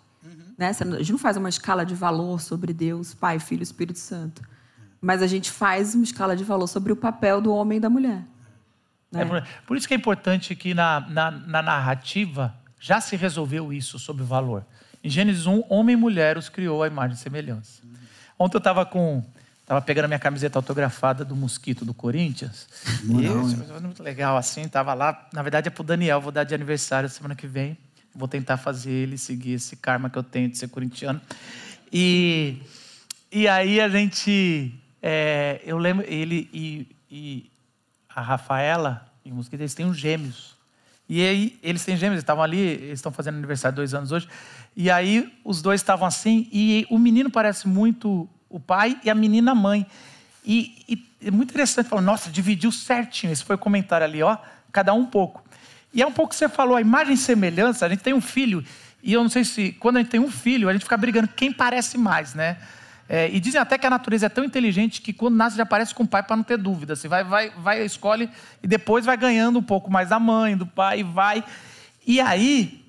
Né? 0.61 0.69
A 0.69 0.99
gente 0.99 1.11
não 1.11 1.17
faz 1.17 1.35
uma 1.37 1.49
escala 1.49 1.83
de 1.83 1.95
valor 1.95 2.39
sobre 2.39 2.71
Deus, 2.71 3.15
Pai, 3.15 3.39
Filho 3.39 3.61
e 3.61 3.63
Espírito 3.63 3.97
Santo. 3.97 4.43
Mas 5.01 5.23
a 5.23 5.25
gente 5.25 5.49
faz 5.49 5.95
uma 5.95 6.03
escala 6.03 6.35
de 6.35 6.43
valor 6.43 6.67
sobre 6.67 6.93
o 6.93 6.95
papel 6.95 7.41
do 7.41 7.51
homem 7.51 7.79
e 7.79 7.81
da 7.81 7.89
mulher. 7.89 8.21
Né? 9.11 9.23
É 9.23 9.43
por, 9.65 9.75
isso 9.75 9.87
que 9.87 9.95
é 9.95 9.97
importante 9.97 10.55
que 10.55 10.75
na, 10.75 10.99
na, 10.99 11.31
na 11.31 11.61
narrativa 11.63 12.53
já 12.79 13.01
se 13.01 13.15
resolveu 13.15 13.73
isso 13.73 13.97
sobre 13.97 14.23
valor. 14.23 14.63
Em 15.03 15.09
Gênesis 15.09 15.47
1, 15.47 15.63
homem 15.67 15.93
e 15.93 15.97
mulher 15.97 16.37
os 16.37 16.47
criou 16.47 16.83
à 16.83 16.87
imagem 16.87 17.15
e 17.15 17.19
semelhança. 17.19 17.81
Ontem 18.37 18.57
eu 18.57 18.59
estava 18.59 18.85
com, 18.85 19.25
Tava 19.65 19.81
pegando 19.81 20.05
a 20.05 20.07
minha 20.09 20.19
camiseta 20.19 20.59
autografada 20.59 21.25
do 21.25 21.35
Mosquito 21.35 21.83
do 21.83 21.93
Corinthians. 21.93 22.67
Moral, 23.03 23.47
e 23.47 23.51
hein? 23.51 23.63
foi 23.67 23.79
muito 23.79 24.03
legal 24.03 24.37
assim, 24.37 24.67
tava 24.67 24.93
lá. 24.93 25.27
Na 25.33 25.41
verdade 25.41 25.69
é 25.69 25.71
pro 25.71 25.83
Daniel, 25.83 26.21
vou 26.21 26.31
dar 26.31 26.43
de 26.43 26.53
aniversário 26.53 27.09
semana 27.09 27.33
que 27.33 27.47
vem. 27.47 27.75
Vou 28.13 28.27
tentar 28.27 28.57
fazer 28.57 28.91
ele 28.91 29.17
seguir 29.17 29.53
esse 29.53 29.75
karma 29.75 30.09
que 30.09 30.17
eu 30.17 30.23
tenho 30.23 30.49
de 30.49 30.57
ser 30.57 30.67
corintiano. 30.67 31.21
E, 31.91 32.57
e 33.31 33.47
aí 33.47 33.79
a 33.79 33.89
gente. 33.89 34.73
é, 35.01 35.61
eu 35.65 35.77
lembro, 35.77 36.05
ele 36.07 36.49
e, 36.53 36.87
e 37.09 37.51
a 38.09 38.21
Rafaela 38.21 39.07
e 39.23 39.31
o 39.31 39.35
Mosquito, 39.35 39.61
eles 39.61 39.73
têm 39.73 39.85
uns 39.85 39.97
gêmeos. 39.97 40.55
E 41.07 41.21
aí, 41.21 41.59
eles 41.61 41.83
têm 41.83 41.97
gêmeos, 41.97 42.15
eles 42.15 42.23
estavam 42.23 42.43
ali, 42.43 42.57
eles 42.57 42.99
estão 42.99 43.11
fazendo 43.11 43.35
aniversário 43.35 43.75
dois 43.75 43.93
anos 43.93 44.11
hoje. 44.11 44.27
E 44.75 44.89
aí, 44.89 45.31
os 45.43 45.61
dois 45.61 45.81
estavam 45.81 46.07
assim, 46.07 46.47
e 46.51 46.87
o 46.89 46.97
menino 46.97 47.29
parece 47.29 47.67
muito 47.67 48.29
o 48.49 48.59
pai 48.59 48.99
e 49.03 49.09
a 49.09 49.15
menina 49.15 49.51
a 49.51 49.55
mãe. 49.55 49.85
E, 50.45 50.83
e 50.87 51.27
é 51.27 51.31
muito 51.31 51.51
interessante, 51.51 51.87
falou, 51.89 52.03
nossa, 52.03 52.29
dividiu 52.29 52.71
certinho. 52.71 53.31
Esse 53.31 53.43
foi 53.43 53.55
o 53.55 53.59
comentário 53.59 54.05
ali, 54.05 54.23
ó, 54.23 54.37
cada 54.71 54.93
um 54.93 55.05
pouco. 55.05 55.43
E 55.93 56.01
é 56.01 56.07
um 56.07 56.11
pouco 56.11 56.29
que 56.31 56.35
você 56.37 56.47
falou, 56.47 56.75
a 56.75 56.81
imagem 56.81 57.13
e 57.13 57.17
semelhança, 57.17 57.85
a 57.85 57.89
gente 57.89 58.01
tem 58.01 58.13
um 58.13 58.21
filho, 58.21 58.63
e 59.03 59.13
eu 59.13 59.21
não 59.21 59.29
sei 59.29 59.43
se, 59.43 59.71
quando 59.73 59.97
a 59.97 59.99
gente 59.99 60.09
tem 60.09 60.19
um 60.19 60.31
filho, 60.31 60.69
a 60.69 60.73
gente 60.73 60.83
fica 60.83 60.97
brigando 60.97 61.27
quem 61.27 61.51
parece 61.51 61.97
mais, 61.97 62.33
né? 62.33 62.57
É, 63.09 63.29
e 63.29 63.41
dizem 63.41 63.59
até 63.59 63.77
que 63.77 63.85
a 63.85 63.89
natureza 63.89 64.27
é 64.27 64.29
tão 64.29 64.41
inteligente 64.41 65.01
que 65.01 65.11
quando 65.11 65.35
nasce 65.35 65.57
já 65.57 65.65
parece 65.65 65.93
com 65.93 66.03
o 66.03 66.07
pai 66.07 66.23
para 66.23 66.37
não 66.37 66.45
ter 66.45 66.57
dúvida. 66.57 66.95
Você 66.95 67.09
vai, 67.09 67.25
vai, 67.25 67.49
vai, 67.49 67.83
escolhe 67.83 68.29
e 68.63 68.67
depois 68.67 69.05
vai 69.05 69.17
ganhando 69.17 69.59
um 69.59 69.63
pouco 69.63 69.91
mais 69.91 70.07
da 70.07 70.17
mãe, 70.17 70.55
do 70.55 70.65
pai, 70.65 71.03
vai. 71.03 71.43
E 72.07 72.21
aí, 72.21 72.85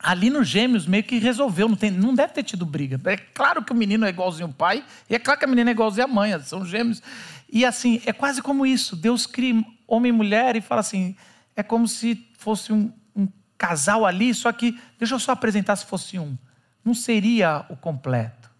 ali 0.00 0.30
nos 0.30 0.48
gêmeos 0.48 0.84
meio 0.84 1.04
que 1.04 1.18
resolveu, 1.18 1.68
não, 1.68 1.76
tem, 1.76 1.92
não 1.92 2.12
deve 2.12 2.32
ter 2.32 2.42
tido 2.42 2.66
briga. 2.66 3.00
É 3.08 3.16
claro 3.16 3.62
que 3.62 3.70
o 3.70 3.74
menino 3.76 4.04
é 4.04 4.08
igualzinho 4.08 4.48
ao 4.48 4.52
pai, 4.52 4.84
e 5.08 5.14
é 5.14 5.18
claro 5.20 5.38
que 5.38 5.44
a 5.44 5.48
menina 5.48 5.70
é 5.70 5.72
igualzinha 5.72 6.06
à 6.06 6.08
mãe, 6.08 6.36
são 6.40 6.66
gêmeos. 6.66 7.00
E 7.48 7.64
assim, 7.64 8.02
é 8.04 8.12
quase 8.12 8.42
como 8.42 8.66
isso. 8.66 8.96
Deus 8.96 9.26
cria 9.26 9.64
homem 9.86 10.08
e 10.10 10.12
mulher 10.12 10.56
e 10.56 10.60
fala 10.60 10.80
assim: 10.80 11.14
é 11.56 11.62
como 11.62 11.88
se 11.88 12.28
fosse 12.38 12.72
um, 12.72 12.92
um 13.16 13.26
casal 13.56 14.04
ali, 14.04 14.32
só 14.34 14.52
que, 14.52 14.78
deixa 14.98 15.14
eu 15.14 15.18
só 15.18 15.32
apresentar 15.32 15.74
se 15.76 15.86
fosse 15.86 16.18
um. 16.18 16.36
Não 16.84 16.94
seria 16.94 17.64
o 17.70 17.76
completo. 17.76 18.50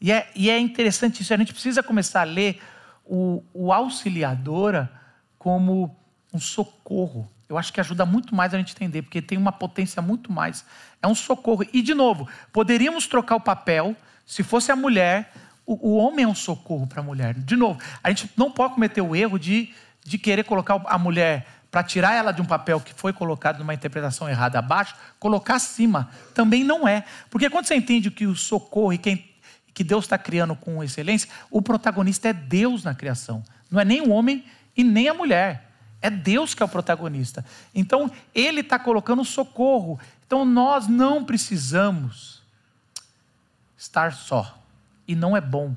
E 0.00 0.10
é, 0.10 0.30
e 0.34 0.48
é 0.48 0.58
interessante 0.58 1.22
isso, 1.22 1.34
a 1.34 1.36
gente 1.36 1.52
precisa 1.52 1.82
começar 1.82 2.22
a 2.22 2.24
ler 2.24 2.60
o, 3.04 3.44
o 3.52 3.72
auxiliadora 3.72 4.90
como 5.38 5.94
um 6.32 6.40
socorro. 6.40 7.28
Eu 7.48 7.56
acho 7.56 7.72
que 7.72 7.80
ajuda 7.80 8.04
muito 8.04 8.34
mais 8.34 8.52
a 8.52 8.58
gente 8.58 8.72
entender, 8.72 9.02
porque 9.02 9.22
tem 9.22 9.38
uma 9.38 9.52
potência 9.52 10.02
muito 10.02 10.30
mais. 10.30 10.64
É 11.02 11.06
um 11.06 11.14
socorro. 11.14 11.64
E, 11.72 11.80
de 11.80 11.94
novo, 11.94 12.28
poderíamos 12.52 13.06
trocar 13.06 13.36
o 13.36 13.40
papel, 13.40 13.96
se 14.26 14.42
fosse 14.42 14.70
a 14.70 14.76
mulher, 14.76 15.32
o, 15.64 15.90
o 15.90 15.96
homem 15.96 16.24
é 16.24 16.28
um 16.28 16.34
socorro 16.34 16.86
para 16.86 17.00
a 17.00 17.02
mulher. 17.02 17.34
De 17.34 17.56
novo, 17.56 17.80
a 18.02 18.10
gente 18.10 18.30
não 18.36 18.50
pode 18.50 18.74
cometer 18.74 19.00
o 19.00 19.16
erro 19.16 19.38
de, 19.38 19.72
de 20.04 20.18
querer 20.18 20.44
colocar 20.44 20.82
a 20.86 20.98
mulher 20.98 21.46
para 21.78 21.86
tirar 21.86 22.12
ela 22.12 22.32
de 22.32 22.42
um 22.42 22.44
papel 22.44 22.80
que 22.80 22.92
foi 22.92 23.12
colocado 23.12 23.60
numa 23.60 23.72
interpretação 23.72 24.28
errada 24.28 24.58
abaixo, 24.58 24.96
colocar 25.20 25.54
acima. 25.54 26.10
Também 26.34 26.64
não 26.64 26.88
é. 26.88 27.04
Porque 27.30 27.48
quando 27.48 27.66
você 27.66 27.76
entende 27.76 28.10
que 28.10 28.26
o 28.26 28.34
socorro 28.34 28.92
e 28.92 28.98
quem 28.98 29.30
que 29.72 29.84
Deus 29.84 30.06
está 30.06 30.18
criando 30.18 30.56
com 30.56 30.82
excelência, 30.82 31.28
o 31.48 31.62
protagonista 31.62 32.30
é 32.30 32.32
Deus 32.32 32.82
na 32.82 32.96
criação. 32.96 33.44
Não 33.70 33.78
é 33.80 33.84
nem 33.84 34.00
o 34.00 34.10
homem 34.10 34.44
e 34.76 34.82
nem 34.82 35.08
a 35.08 35.14
mulher. 35.14 35.70
É 36.02 36.10
Deus 36.10 36.52
que 36.52 36.64
é 36.64 36.66
o 36.66 36.68
protagonista. 36.68 37.44
Então, 37.72 38.10
Ele 38.34 38.58
está 38.58 38.76
colocando 38.76 39.24
socorro. 39.24 40.00
Então, 40.26 40.44
nós 40.44 40.88
não 40.88 41.24
precisamos 41.24 42.42
estar 43.76 44.12
só. 44.14 44.58
E 45.06 45.14
não 45.14 45.36
é 45.36 45.40
bom. 45.40 45.76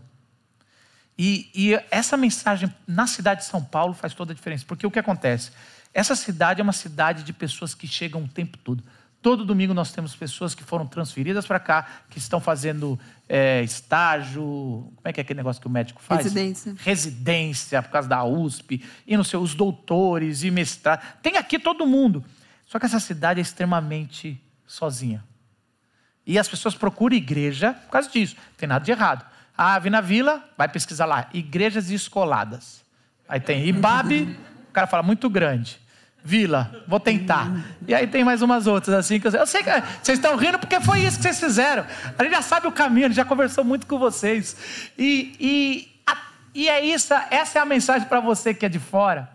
E, 1.16 1.52
e 1.54 1.80
essa 1.92 2.18
mensagem 2.18 2.74
na 2.88 3.06
cidade 3.06 3.42
de 3.42 3.46
São 3.46 3.64
Paulo 3.64 3.94
faz 3.94 4.16
toda 4.16 4.32
a 4.32 4.36
diferença. 4.36 4.66
Porque 4.68 4.88
o 4.88 4.90
que 4.90 4.98
acontece? 4.98 5.52
Essa 5.94 6.16
cidade 6.16 6.62
é 6.62 6.64
uma 6.64 6.74
cidade 6.74 7.24
de 7.24 7.34
pessoas 7.34 7.74
que 7.74 7.88
chegam 7.88 8.24
o 8.24 8.28
tempo 8.28 8.58
todo. 8.58 8.84
Todo 9.22 9.46
domingo 9.46 9.74
nós 9.74 9.92
temos 9.92 10.16
pessoas 10.16 10.56
que 10.56 10.64
foram 10.64 10.88
transferidas 10.88 11.46
para 11.46 11.60
cá, 11.60 11.88
que 12.10 12.18
estão 12.18 12.40
fazendo 12.40 13.00
é, 13.30 13.62
estágio. 13.62 14.42
Como 14.42 15.02
é 15.04 15.14
que 15.14 15.20
é 15.20 15.22
aquele 15.22 15.38
negócio 15.38 15.62
que 15.62 15.68
o 15.68 15.72
médico 15.72 16.02
faz? 16.02 16.24
Residência. 16.24 16.76
Residência, 16.80 17.84
por 17.84 17.92
causa 17.92 18.10
da 18.10 18.24
USP, 18.24 18.84
e 19.06 19.16
não 19.16 19.24
sei, 19.24 19.40
os 19.40 19.54
doutores 19.54 20.44
e 20.44 20.50
mestrado. 20.50 21.06
Tem 21.22 21.38
aqui 21.38 21.60
todo 21.60 21.86
mundo. 21.86 22.26
Só 22.66 22.80
que 22.80 22.86
essa 22.86 23.00
cidade 23.00 23.40
é 23.40 23.44
extremamente 23.44 24.42
sozinha. 24.66 25.24
E 26.26 26.40
as 26.40 26.48
pessoas 26.48 26.74
procuram 26.74 27.16
igreja 27.16 27.74
por 27.74 27.92
causa 27.92 28.10
disso. 28.10 28.36
Não 28.38 28.56
tem 28.58 28.70
nada 28.70 28.84
de 28.84 28.92
errado. 28.92 29.26
Ah, 29.56 29.78
vi 29.78 29.90
na 29.92 30.02
vila, 30.02 30.44
vai 30.58 30.68
pesquisar 30.68 31.06
lá. 31.06 31.30
Igrejas 31.34 31.88
descoladas. 31.88 32.82
Aí 33.28 33.40
tem 33.40 33.68
Ibabe, 33.68 34.40
o 34.72 34.74
cara 34.74 34.88
fala 34.88 35.04
muito 35.04 35.30
grande. 35.30 35.80
Vila, 36.24 36.84
vou 36.88 37.00
tentar. 37.00 37.52
E 37.88 37.96
aí 37.96 38.06
tem 38.08 38.24
mais 38.24 38.42
umas 38.44 38.68
outras 38.68 38.96
assim 38.96 39.20
que 39.20 39.28
eu, 39.28 39.32
eu 39.32 39.48
sei 39.48 39.64
que 39.64 39.72
vocês 40.04 40.20
estão 40.20 40.36
rindo 40.36 40.60
porque 40.60 40.80
foi 40.80 41.00
isso 41.04 41.18
que 41.18 41.24
vocês 41.24 41.40
fizeram. 41.40 41.84
A 42.18 42.24
gente 42.24 42.34
já 42.34 42.42
sabe 42.44 42.68
o 42.68 42.72
caminho, 42.72 43.08
a 43.08 43.10
gente 43.10 43.16
já 43.18 43.26
conversou 43.26 43.64
muito 43.64 43.88
com 43.88 43.98
vocês. 43.98 44.56
E, 44.98 45.36
e, 45.40 46.02
a- 46.06 46.18
e 46.54 46.70
é 46.70 46.86
isso, 46.86 47.12
essa 47.32 47.58
é 47.58 47.62
a 47.62 47.66
mensagem 47.66 48.08
para 48.08 48.20
você 48.20 48.54
que 48.54 48.66
é 48.66 48.70
de 48.70 48.78
fora. 48.80 49.30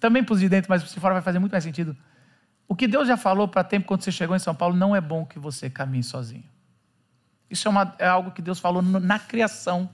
Também 0.00 0.24
para 0.24 0.32
os 0.32 0.40
de 0.40 0.48
dentro, 0.48 0.70
mas 0.70 0.82
para 0.82 0.92
de 0.94 0.98
fora 1.00 1.12
vai 1.14 1.22
fazer 1.22 1.38
muito 1.38 1.52
mais 1.52 1.64
sentido. 1.64 1.94
O 2.66 2.74
que 2.74 2.88
Deus 2.88 3.06
já 3.06 3.18
falou 3.18 3.46
para 3.46 3.62
tempo 3.62 3.86
quando 3.86 4.00
você 4.02 4.10
chegou 4.10 4.34
em 4.34 4.38
São 4.38 4.54
Paulo, 4.54 4.74
não 4.74 4.96
é 4.96 5.00
bom 5.02 5.26
que 5.26 5.38
você 5.38 5.68
caminhe 5.68 6.02
sozinho. 6.02 6.44
Isso 7.50 7.68
é, 7.68 7.70
uma- 7.70 7.94
é 7.98 8.08
algo 8.08 8.30
que 8.30 8.40
Deus 8.40 8.58
falou 8.58 8.80
na 8.80 9.18
criação. 9.18 9.88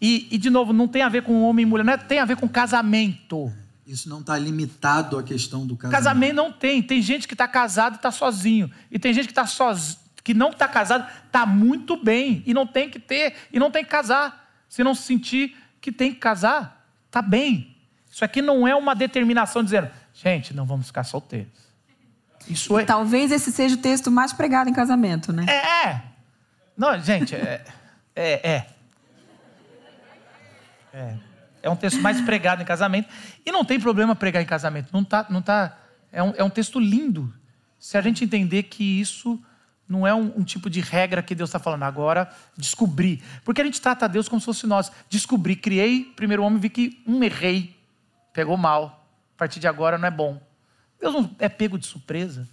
E, 0.00 0.28
e, 0.30 0.38
de 0.38 0.48
novo, 0.50 0.72
não 0.72 0.86
tem 0.86 1.02
a 1.02 1.08
ver 1.08 1.24
com 1.24 1.42
homem 1.42 1.64
e 1.64 1.66
mulher, 1.66 1.82
não 1.84 1.92
é, 1.92 1.96
tem 1.96 2.20
a 2.20 2.24
ver 2.24 2.36
com 2.36 2.48
casamento. 2.48 3.52
Isso 3.88 4.06
não 4.06 4.20
está 4.20 4.36
limitado 4.36 5.18
à 5.18 5.22
questão 5.22 5.66
do 5.66 5.74
casamento. 5.74 5.96
Casamento 5.96 6.34
não 6.34 6.52
tem. 6.52 6.82
Tem 6.82 7.00
gente 7.00 7.26
que 7.26 7.32
está 7.32 7.48
casado 7.48 7.94
e 7.94 7.96
está 7.96 8.10
sozinho. 8.10 8.70
E 8.90 8.98
tem 8.98 9.14
gente 9.14 9.28
que, 9.28 9.32
tá 9.32 9.46
soz... 9.46 9.98
que 10.22 10.34
não 10.34 10.50
está 10.50 10.68
casado, 10.68 11.10
está 11.24 11.46
muito 11.46 11.96
bem. 11.96 12.42
E 12.44 12.52
não 12.52 12.66
tem 12.66 12.90
que 12.90 12.98
ter, 12.98 13.34
e 13.50 13.58
não 13.58 13.70
tem 13.70 13.82
que 13.82 13.90
casar. 13.90 14.52
Se 14.68 14.84
não 14.84 14.94
sentir 14.94 15.56
que 15.80 15.90
tem 15.90 16.12
que 16.12 16.20
casar, 16.20 16.86
está 17.06 17.22
bem. 17.22 17.74
Isso 18.12 18.22
aqui 18.22 18.42
não 18.42 18.68
é 18.68 18.76
uma 18.76 18.94
determinação 18.94 19.64
dizendo, 19.64 19.88
gente, 20.12 20.52
não 20.52 20.66
vamos 20.66 20.88
ficar 20.88 21.04
solteiros. 21.04 21.50
Isso 22.46 22.78
é. 22.78 22.84
Talvez 22.84 23.32
esse 23.32 23.50
seja 23.50 23.74
o 23.74 23.78
texto 23.78 24.10
mais 24.10 24.34
pregado 24.34 24.68
em 24.68 24.74
casamento, 24.74 25.32
né? 25.32 25.46
É! 25.48 26.02
Não, 26.76 27.00
gente, 27.00 27.34
é. 27.34 27.64
É, 28.14 28.50
é. 28.50 28.66
É, 30.92 31.16
é 31.62 31.70
um 31.70 31.76
texto 31.76 32.00
mais 32.00 32.20
pregado 32.20 32.62
em 32.62 32.64
casamento. 32.64 33.08
E 33.44 33.50
não 33.50 33.64
tem 33.64 33.78
problema 33.78 34.14
pregar 34.14 34.42
em 34.42 34.46
casamento. 34.46 34.90
Não 34.92 35.04
tá, 35.04 35.26
não 35.28 35.42
tá, 35.42 35.78
é, 36.12 36.22
um, 36.22 36.34
é 36.36 36.44
um 36.44 36.50
texto 36.50 36.78
lindo. 36.78 37.32
Se 37.78 37.96
a 37.96 38.02
gente 38.02 38.24
entender 38.24 38.64
que 38.64 38.84
isso 39.00 39.40
não 39.88 40.06
é 40.06 40.14
um, 40.14 40.32
um 40.36 40.44
tipo 40.44 40.68
de 40.68 40.80
regra 40.80 41.22
que 41.22 41.34
Deus 41.34 41.48
está 41.48 41.58
falando. 41.58 41.84
Agora, 41.84 42.30
descobrir. 42.56 43.22
Porque 43.44 43.62
a 43.62 43.64
gente 43.64 43.80
trata 43.80 44.08
Deus 44.08 44.28
como 44.28 44.40
se 44.40 44.44
fosse 44.44 44.66
nós. 44.66 44.92
Descobri, 45.08 45.56
criei, 45.56 46.04
primeiro 46.14 46.42
homem, 46.42 46.60
vi 46.60 46.68
que 46.68 47.02
um 47.06 47.22
errei. 47.24 47.74
Pegou 48.32 48.56
mal. 48.56 49.08
A 49.34 49.38
partir 49.38 49.58
de 49.58 49.66
agora 49.66 49.96
não 49.96 50.06
é 50.06 50.10
bom. 50.10 50.40
Deus 51.00 51.14
não 51.14 51.30
é 51.38 51.48
pego 51.48 51.78
de 51.78 51.86
surpresa. 51.86 52.46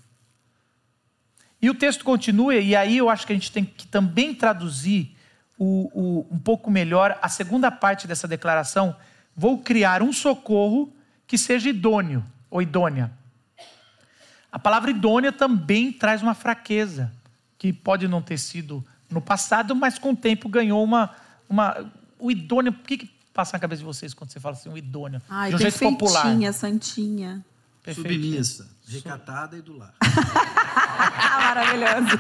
E 1.62 1.70
o 1.70 1.74
texto 1.74 2.06
continua, 2.06 2.56
e 2.56 2.76
aí 2.76 2.98
eu 2.98 3.10
acho 3.10 3.26
que 3.26 3.34
a 3.34 3.36
gente 3.36 3.52
tem 3.52 3.66
que 3.66 3.88
também 3.88 4.36
traduzir 4.36 5.16
o, 5.58 5.90
o- 5.94 6.28
um 6.32 6.40
pouco 6.40 6.70
melhor 6.70 7.18
a 7.22 7.30
segunda 7.30 7.72
parte 7.72 8.08
dessa 8.08 8.28
declaração. 8.28 8.96
Vou 9.36 9.60
criar 9.60 10.02
um 10.02 10.12
socorro 10.14 10.94
que 11.28 11.38
seja 11.38 11.70
idôneo 11.70 12.24
ou 12.50 12.62
idônea. 12.62 13.12
A 14.52 14.60
palavra 14.60 14.90
idônea 14.92 15.32
também 15.32 15.92
traz 15.92 16.22
uma 16.22 16.34
fraqueza, 16.34 17.12
que 17.58 17.74
pode 17.74 18.08
não 18.08 18.22
ter 18.22 18.38
sido 18.38 18.84
no 19.10 19.20
passado, 19.22 19.76
mas 19.76 20.00
com 20.00 20.12
o 20.12 20.16
tempo 20.16 20.48
ganhou 20.48 20.84
uma. 20.84 21.10
uma 21.50 21.92
o 22.18 22.32
idôneo, 22.32 22.72
o 22.72 22.76
que, 22.76 22.98
que 22.98 23.12
passa 23.34 23.58
na 23.58 23.60
cabeça 23.60 23.80
de 23.80 23.86
vocês 23.86 24.14
quando 24.14 24.30
você 24.32 24.40
fala 24.40 24.56
assim, 24.56 24.70
o 24.70 24.78
idôneo? 24.78 25.22
Ai, 25.30 25.50
de 25.50 25.56
um 25.56 25.60
jeito 25.60 25.78
popular. 25.80 26.22
santinha. 26.54 27.44
Perfeitinho. 27.84 28.24
Submissa, 28.24 28.68
recatada 28.88 29.58
e 29.58 29.62
do 29.62 29.78
lar. 29.78 29.94
Ah, 30.02 31.40
maravilhoso. 31.54 32.18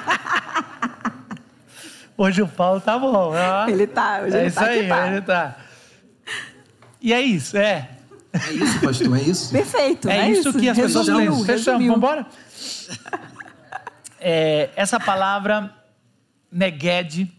Hoje 2.18 2.42
o 2.42 2.48
Paulo 2.48 2.80
tá 2.82 2.98
bom. 2.98 3.34
ó. 3.34 3.68
Ele 3.68 3.86
tá, 3.88 4.22
hoje 4.22 4.36
é 4.36 4.40
ele 4.40 4.48
isso 4.48 4.56
tá 4.60 4.66
aí, 4.66 4.88
tá. 4.88 5.08
ele 5.08 5.22
tá. 5.22 5.58
E 7.02 7.14
é 7.14 7.22
isso, 7.22 7.58
é. 7.58 7.90
É 8.34 8.52
isso, 8.52 8.80
pastor, 8.82 9.18
é 9.18 9.22
isso? 9.22 9.52
Perfeito, 9.52 10.10
É 10.10 10.18
né? 10.18 10.30
isso 10.32 10.52
que 10.54 10.68
as 10.70 10.78
pessoas 10.78 11.08
Resumiu, 11.08 11.32
pensam. 11.32 11.46
Fechamos, 11.46 11.82
vamos 11.86 11.98
embora? 11.98 12.26
É, 14.20 14.70
essa 14.76 15.00
palavra, 15.00 15.74
neged, 16.52 17.32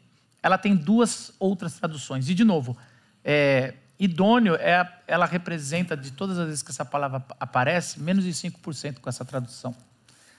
ela 0.42 0.56
tem 0.56 0.74
duas 0.76 1.32
outras 1.38 1.74
traduções. 1.74 2.28
E, 2.28 2.34
de 2.34 2.44
novo, 2.44 2.76
é, 3.24 3.74
idôneo, 3.98 4.54
é, 4.54 4.88
ela 5.06 5.26
representa, 5.26 5.96
de 5.96 6.12
todas 6.12 6.38
as 6.38 6.46
vezes 6.46 6.62
que 6.62 6.70
essa 6.70 6.84
palavra 6.84 7.18
ap- 7.18 7.36
aparece, 7.40 8.00
menos 8.00 8.24
de 8.24 8.30
5% 8.32 9.00
com 9.00 9.08
essa 9.08 9.24
tradução. 9.24 9.74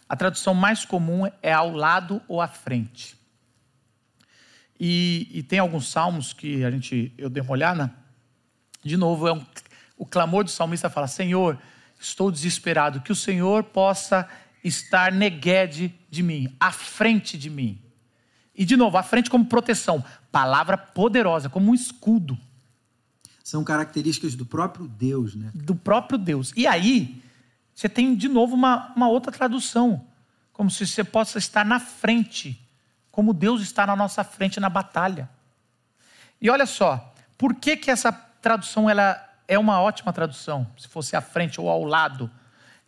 A 0.08 0.16
tradução 0.16 0.54
mais 0.54 0.86
comum 0.86 1.30
é 1.42 1.52
ao 1.52 1.72
lado 1.72 2.22
ou 2.28 2.42
à 2.42 2.48
frente. 2.48 3.17
E, 4.80 5.28
e, 5.32 5.44
tem 5.44 5.60
alguns 5.60 5.88
salmos 5.90 6.34
que 6.34 6.64
a 6.64 6.70
gente 6.70 7.14
eu 7.18 7.30
dei 7.30 7.42
uma 7.42 7.52
olhada. 7.52 7.94
De 8.84 8.96
novo, 8.96 9.28
é 9.28 9.34
um, 9.34 9.44
o 9.98 10.06
clamor 10.06 10.44
do 10.44 10.52
salmista 10.52 10.90
fala: 10.90 11.08
Senhor, 11.08 11.58
estou 12.00 12.32
desesperado, 12.32 13.02
que 13.02 13.12
o 13.12 13.16
Senhor 13.16 13.64
possa 13.64 14.28
estar 14.64 15.12
neguede 15.12 15.94
de 16.10 16.22
mim, 16.22 16.56
à 16.60 16.72
frente 16.72 17.38
de 17.38 17.50
mim. 17.50 17.82
E 18.56 18.66
de 18.66 18.76
novo, 18.76 18.98
à 18.98 19.04
frente 19.04 19.30
como 19.30 19.46
proteção, 19.46 20.04
palavra 20.32 20.78
poderosa, 20.78 21.50
como 21.50 21.72
um 21.72 21.76
escudo. 21.76 22.38
São 23.44 23.64
características 23.64 24.36
do 24.36 24.46
próprio 24.46 24.88
Deus, 24.88 25.36
né? 25.36 25.52
Do 25.54 25.76
próprio 25.76 26.18
Deus. 26.18 26.52
E 26.56 26.68
aí, 26.68 27.22
você 27.74 27.88
tem 27.88 28.16
de 28.16 28.28
novo 28.28 28.56
uma, 28.56 28.92
uma 28.96 29.08
outra 29.08 29.32
tradução, 29.32 30.06
como 30.52 30.70
se 30.70 30.86
você 30.86 31.04
possa 31.04 31.38
estar 31.38 31.64
na 31.64 31.80
frente, 31.80 32.60
como 33.18 33.34
Deus 33.34 33.64
está 33.64 33.88
na 33.88 33.96
nossa 33.96 34.24
frente 34.24 34.60
na 34.60 34.70
batalha. 34.70 35.28
E 36.40 36.52
olha 36.52 36.68
só, 36.68 37.16
por 37.36 37.56
que, 37.56 37.76
que 37.76 37.90
essa 37.90 38.12
tradução 38.12 38.88
ela 38.88 39.28
é 39.48 39.58
uma 39.58 39.82
ótima 39.82 40.14
tradução, 40.14 40.68
se 40.78 40.88
fosse 40.88 41.16
à 41.16 41.22
frente 41.22 41.60
ou 41.60 41.68
ao 41.68 41.84
lado? 41.84 42.30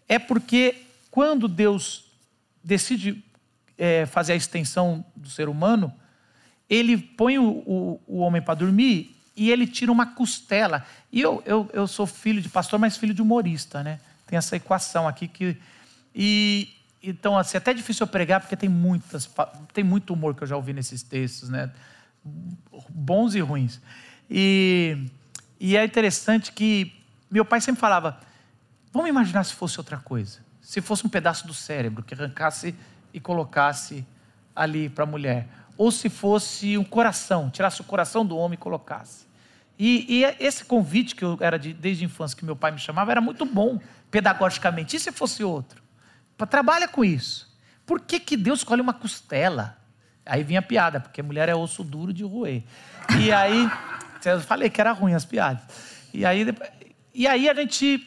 É 0.08 0.20
porque 0.20 0.86
quando 1.10 1.48
Deus 1.48 2.06
decide 2.64 3.26
é, 3.76 4.06
fazer 4.06 4.34
a 4.34 4.36
extensão 4.36 5.04
do 5.16 5.28
ser 5.28 5.50
humano, 5.50 5.92
ele 6.70 6.96
põe 6.96 7.40
o, 7.40 7.64
o, 7.66 8.02
o 8.06 8.18
homem 8.20 8.40
para 8.40 8.54
dormir 8.54 9.20
e 9.36 9.50
ele 9.50 9.66
tira 9.66 9.92
uma 9.92 10.06
costela. 10.06 10.86
E 11.12 11.22
eu, 11.22 11.42
eu, 11.44 11.68
eu 11.74 11.88
sou 11.88 12.06
filho 12.06 12.40
de 12.40 12.50
pastor, 12.50 12.78
mas 12.78 12.98
filho 12.98 13.16
de 13.16 13.22
humorista, 13.24 13.82
né? 13.82 14.00
Tem 14.28 14.38
essa 14.38 14.56
equação 14.56 15.08
aqui 15.08 15.28
que. 15.28 15.58
E, 16.14 16.72
então, 17.02 17.38
assim, 17.38 17.58
até 17.58 17.72
é 17.72 17.74
difícil 17.74 18.06
eu 18.06 18.08
pregar, 18.08 18.42
porque 18.42 18.56
tem 18.56 18.70
muitas, 18.70 19.30
tem 19.74 19.84
muito 19.84 20.14
humor 20.14 20.36
que 20.36 20.44
eu 20.44 20.48
já 20.48 20.56
ouvi 20.56 20.74
nesses 20.74 21.02
textos, 21.02 21.50
né? 21.50 21.72
Bons 22.90 23.36
e 23.36 23.40
ruins. 23.40 23.82
E, 24.30 24.98
e 25.60 25.78
é 25.78 25.84
interessante 25.84 26.52
que 26.52 26.94
meu 27.32 27.46
pai 27.46 27.62
sempre 27.62 27.80
falava: 27.80 28.20
vamos 28.92 29.10
imaginar 29.10 29.44
se 29.46 29.54
fosse 29.54 29.80
outra 29.80 29.98
coisa. 29.98 30.40
Se 30.62 30.82
fosse 30.82 31.06
um 31.06 31.10
pedaço 31.10 31.48
do 31.48 31.54
cérebro 31.54 32.04
que 32.04 32.14
arrancasse 32.14 32.76
e 33.14 33.20
colocasse 33.20 34.06
ali 34.56 34.90
para 34.90 35.06
a 35.06 35.08
mulher. 35.08 35.48
Ou 35.78 35.92
se 35.92 36.10
fosse 36.10 36.78
um 36.78 36.84
coração, 36.84 37.50
tirasse 37.50 37.80
o 37.80 37.86
coração 37.86 38.26
do 38.26 38.36
homem 38.38 38.56
e 38.56 38.58
colocasse. 38.58 39.26
E, 39.80 40.06
e 40.10 40.24
esse 40.46 40.66
convite 40.66 41.16
que 41.16 41.24
eu 41.24 41.38
era 41.40 41.58
de, 41.58 41.74
desde 41.74 42.04
a 42.04 42.06
infância, 42.06 42.38
que 42.38 42.44
meu 42.44 42.56
pai 42.56 42.72
me 42.72 42.78
chamava, 42.78 43.12
era 43.12 43.22
muito 43.22 43.46
bom, 43.46 43.80
pedagogicamente. 44.12 44.98
E 44.98 45.00
se 45.00 45.10
fosse 45.14 45.42
outro? 45.42 45.82
Trabalha 46.48 46.88
com 46.88 47.04
isso. 47.04 47.50
Por 47.86 48.02
que, 48.02 48.20
que 48.20 48.38
Deus 48.38 48.60
escolhe 48.60 48.82
uma 48.82 48.94
costela? 48.94 49.78
Aí 50.26 50.44
vinha 50.44 50.60
a 50.60 50.64
piada, 50.64 51.00
porque 51.00 51.22
mulher 51.22 51.50
é 51.50 51.56
osso 51.56 51.84
duro 51.84 52.14
de 52.14 52.24
roer. 52.24 52.64
E 53.20 53.32
aí, 53.32 53.68
eu 54.26 54.40
falei 54.42 54.70
que 54.70 54.80
era 54.80 54.92
ruim 54.92 55.14
as 55.14 55.26
piadas. 55.26 55.64
E 56.14 56.26
aí, 56.26 56.46
e 57.14 57.28
aí 57.28 57.50
a 57.50 57.54
gente. 57.54 58.06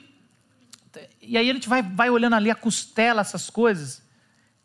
E 1.20 1.36
aí 1.36 1.50
a 1.50 1.54
gente 1.54 1.68
vai, 1.68 1.82
vai 1.82 2.10
olhando 2.10 2.36
ali 2.36 2.50
a 2.50 2.54
costela, 2.54 3.20
essas 3.20 3.48
coisas 3.48 4.02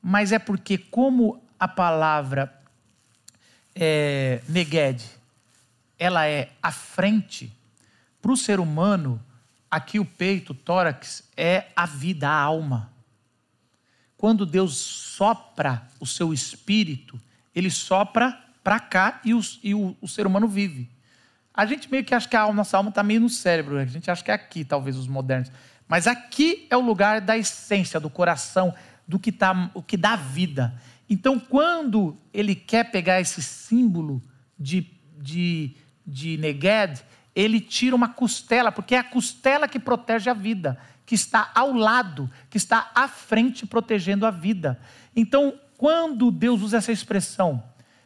mas 0.10 0.32
é 0.32 0.39
porque, 0.39 0.77
como 0.77 1.43
a 1.60 1.67
palavra 1.67 2.58
é, 3.75 4.41
neged, 4.47 5.03
ela 5.99 6.25
é 6.25 6.49
à 6.62 6.71
frente, 6.71 7.51
para 8.21 8.32
o 8.32 8.38
ser 8.38 8.60
humano, 8.60 9.21
aqui 9.69 9.99
o 9.99 10.06
peito, 10.06 10.53
o 10.53 10.56
tórax, 10.56 11.30
é 11.36 11.65
a 11.75 11.86
vida, 11.86 12.30
a 12.30 12.39
alma. 12.39 12.89
Quando 14.17 14.45
Deus 14.45 14.75
sopra 14.75 15.88
o 15.99 16.06
seu 16.06 16.34
espírito, 16.34 17.19
ele 17.53 17.69
sopra 17.69 18.38
para 18.63 18.80
cá 18.80 19.21
e, 19.23 19.34
os, 19.34 19.60
e 19.63 19.73
o, 19.73 19.95
o, 20.01 20.08
ser 20.08 20.25
humano 20.27 20.47
vive. 20.47 20.89
A 21.53 21.65
gente 21.65 21.89
meio 21.89 22.03
que 22.03 22.13
acha 22.13 22.27
que 22.27 22.36
a 22.36 22.51
nossa 22.51 22.77
alma 22.77 22.89
está 22.89 23.03
meio 23.03 23.21
no 23.21 23.30
cérebro, 23.30 23.75
né? 23.75 23.84
a 23.84 23.86
gente 23.86 24.10
acha 24.12 24.23
que 24.23 24.32
é 24.32 24.34
aqui, 24.34 24.65
talvez, 24.65 24.97
os 24.97 25.08
modernos. 25.08 25.51
Mas 25.88 26.06
aqui 26.06 26.67
é 26.69 26.75
o 26.75 26.82
lugar 26.82 27.21
da 27.21 27.38
essência, 27.38 27.99
do 27.99 28.10
coração, 28.10 28.73
do 29.08 29.17
que, 29.17 29.32
tá, 29.32 29.71
o 29.73 29.82
que 29.82 29.95
dá 29.95 30.15
vida. 30.15 30.73
Então, 31.10 31.39
quando 31.39 32.17
ele 32.34 32.53
quer 32.53 32.91
pegar 32.91 33.21
esse 33.21 33.41
símbolo 33.41 34.21
de, 34.60 34.86
de, 35.17 35.75
de 36.06 36.38
Neged, 36.38 37.01
ele 37.34 37.62
tira 37.62 37.95
uma 37.95 38.10
costela, 38.10 38.71
porque 38.71 38.95
é 38.95 38.97
a 38.97 39.03
costela 39.03 39.67
que 39.67 39.80
protege 39.80 40.30
a 40.30 40.34
vida, 40.34 40.77
que 41.08 41.15
está 41.15 41.50
ao 41.56 41.74
lado, 41.74 42.30
que 42.52 42.58
está 42.58 42.91
à 42.93 43.08
frente 43.08 43.65
protegendo 43.65 44.28
a 44.28 44.30
vida. 44.30 44.80
Então, 45.15 45.60
quando 45.76 46.30
Deus 46.30 46.62
usa 46.62 46.78
essa 46.78 46.91
expressão, 46.91 47.63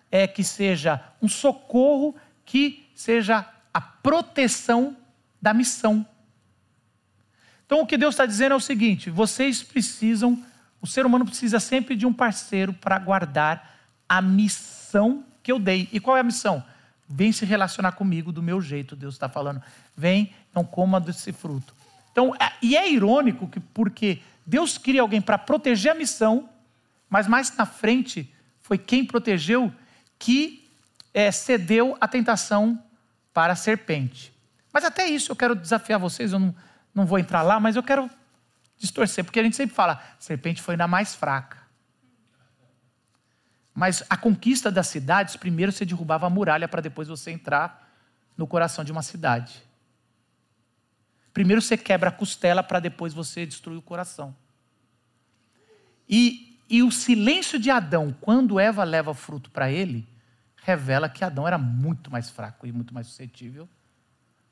é 0.10 0.26
que 0.26 0.44
seja 0.44 1.04
um 1.22 1.28
socorro, 1.28 2.16
que 2.46 2.90
seja 2.96 3.46
a 3.74 3.82
proteção 3.82 4.96
da 5.42 5.54
missão. 5.54 6.06
Então, 7.66 7.82
o 7.82 7.86
que 7.86 7.98
Deus 7.98 8.14
está 8.14 8.26
dizendo 8.26 8.54
é 8.54 8.56
o 8.56 8.62
seguinte: 8.62 9.10
vocês 9.10 9.62
precisam 9.62 10.42
o 10.82 10.88
ser 10.88 11.06
humano 11.06 11.26
precisa 11.26 11.60
sempre 11.60 11.96
de 11.96 12.08
um 12.08 12.14
parceiro 12.14 12.74
para 12.74 12.98
guardar 12.98 13.78
a 14.10 14.22
missão 14.22 15.24
que 15.44 15.52
eu 15.52 15.60
dei. 15.60 15.88
E 15.92 16.00
qual 16.00 16.18
é 16.18 16.22
a 16.22 16.24
missão? 16.24 16.64
Vem 17.08 17.32
se 17.32 17.46
relacionar 17.46 17.92
comigo 17.92 18.32
do 18.32 18.42
meu 18.42 18.60
jeito, 18.60 18.96
Deus 18.96 19.14
está 19.14 19.30
falando. 19.30 19.62
Vem, 19.96 20.34
não 20.56 20.64
coma 20.64 21.00
desse 21.00 21.32
fruto. 21.32 21.76
Então, 22.12 22.36
é, 22.36 22.52
e 22.62 22.76
é 22.76 22.91
irônico 22.91 23.47
que 23.47 23.60
porque 23.60 24.21
Deus 24.45 24.78
queria 24.78 25.02
alguém 25.02 25.21
para 25.21 25.38
proteger 25.38 25.91
a 25.91 25.95
missão, 25.95 26.50
mas 27.10 27.28
mais 27.28 27.56
na 27.56 27.65
frente 27.65 28.34
foi 28.60 28.78
quem 28.78 29.06
protegeu 29.06 29.74
que 30.19 30.69
é, 31.13 31.32
cedeu 31.32 31.97
a 32.00 32.08
tentação 32.08 32.82
para 33.34 33.54
a 33.54 33.56
serpente. 33.56 34.34
Mas 34.71 34.84
até 34.84 35.06
isso 35.06 35.32
eu 35.32 35.36
quero 35.36 35.56
desafiar 35.56 36.00
vocês, 36.00 36.34
eu 36.34 36.39
não, 36.39 36.56
não 36.93 37.06
vou 37.06 37.19
entrar 37.19 37.41
lá, 37.41 37.60
mas 37.60 37.76
eu 37.76 37.84
quero 37.84 38.10
distorcer, 38.78 39.24
porque 39.24 39.39
a 39.39 39.43
gente 39.43 39.56
sempre 39.56 39.76
fala, 39.76 39.93
a 39.93 40.21
serpente 40.21 40.62
foi 40.62 40.76
na 40.76 40.88
mais 40.88 41.13
fraca. 41.13 41.58
Mas 43.74 44.04
a 44.10 44.17
conquista 44.17 44.69
das 44.69 44.88
cidades, 44.88 45.36
primeiro 45.36 45.71
você 45.71 45.86
derrubava 45.86 46.28
a 46.28 46.30
muralha 46.30 46.67
para 46.67 46.82
depois 46.82 47.08
você 47.08 47.32
entrar 47.32 47.89
no 48.38 48.45
coração 48.45 48.84
de 48.84 48.91
uma 48.91 49.02
cidade. 49.02 49.63
Primeiro 51.34 51.62
você 51.62 51.78
quebra 51.78 52.10
a 52.10 52.13
costela 52.13 52.62
para 52.62 52.80
depois 52.80 53.13
você 53.13 53.46
destruir 53.46 53.78
o 53.78 53.82
coração. 53.82 54.36
E, 56.08 56.60
e 56.70 56.84
o 56.84 56.91
silêncio 56.91 57.58
de 57.58 57.72
Adão, 57.72 58.15
quando 58.20 58.60
Eva 58.60 58.84
leva 58.84 59.13
fruto 59.13 59.50
para 59.50 59.72
ele, 59.72 60.08
revela 60.58 61.10
que 61.10 61.24
Adão 61.24 61.48
era 61.48 61.58
muito 61.58 62.12
mais 62.12 62.30
fraco 62.30 62.67
e 62.67 62.72
muito 62.72 62.94
mais 62.94 63.08
suscetível. 63.08 63.67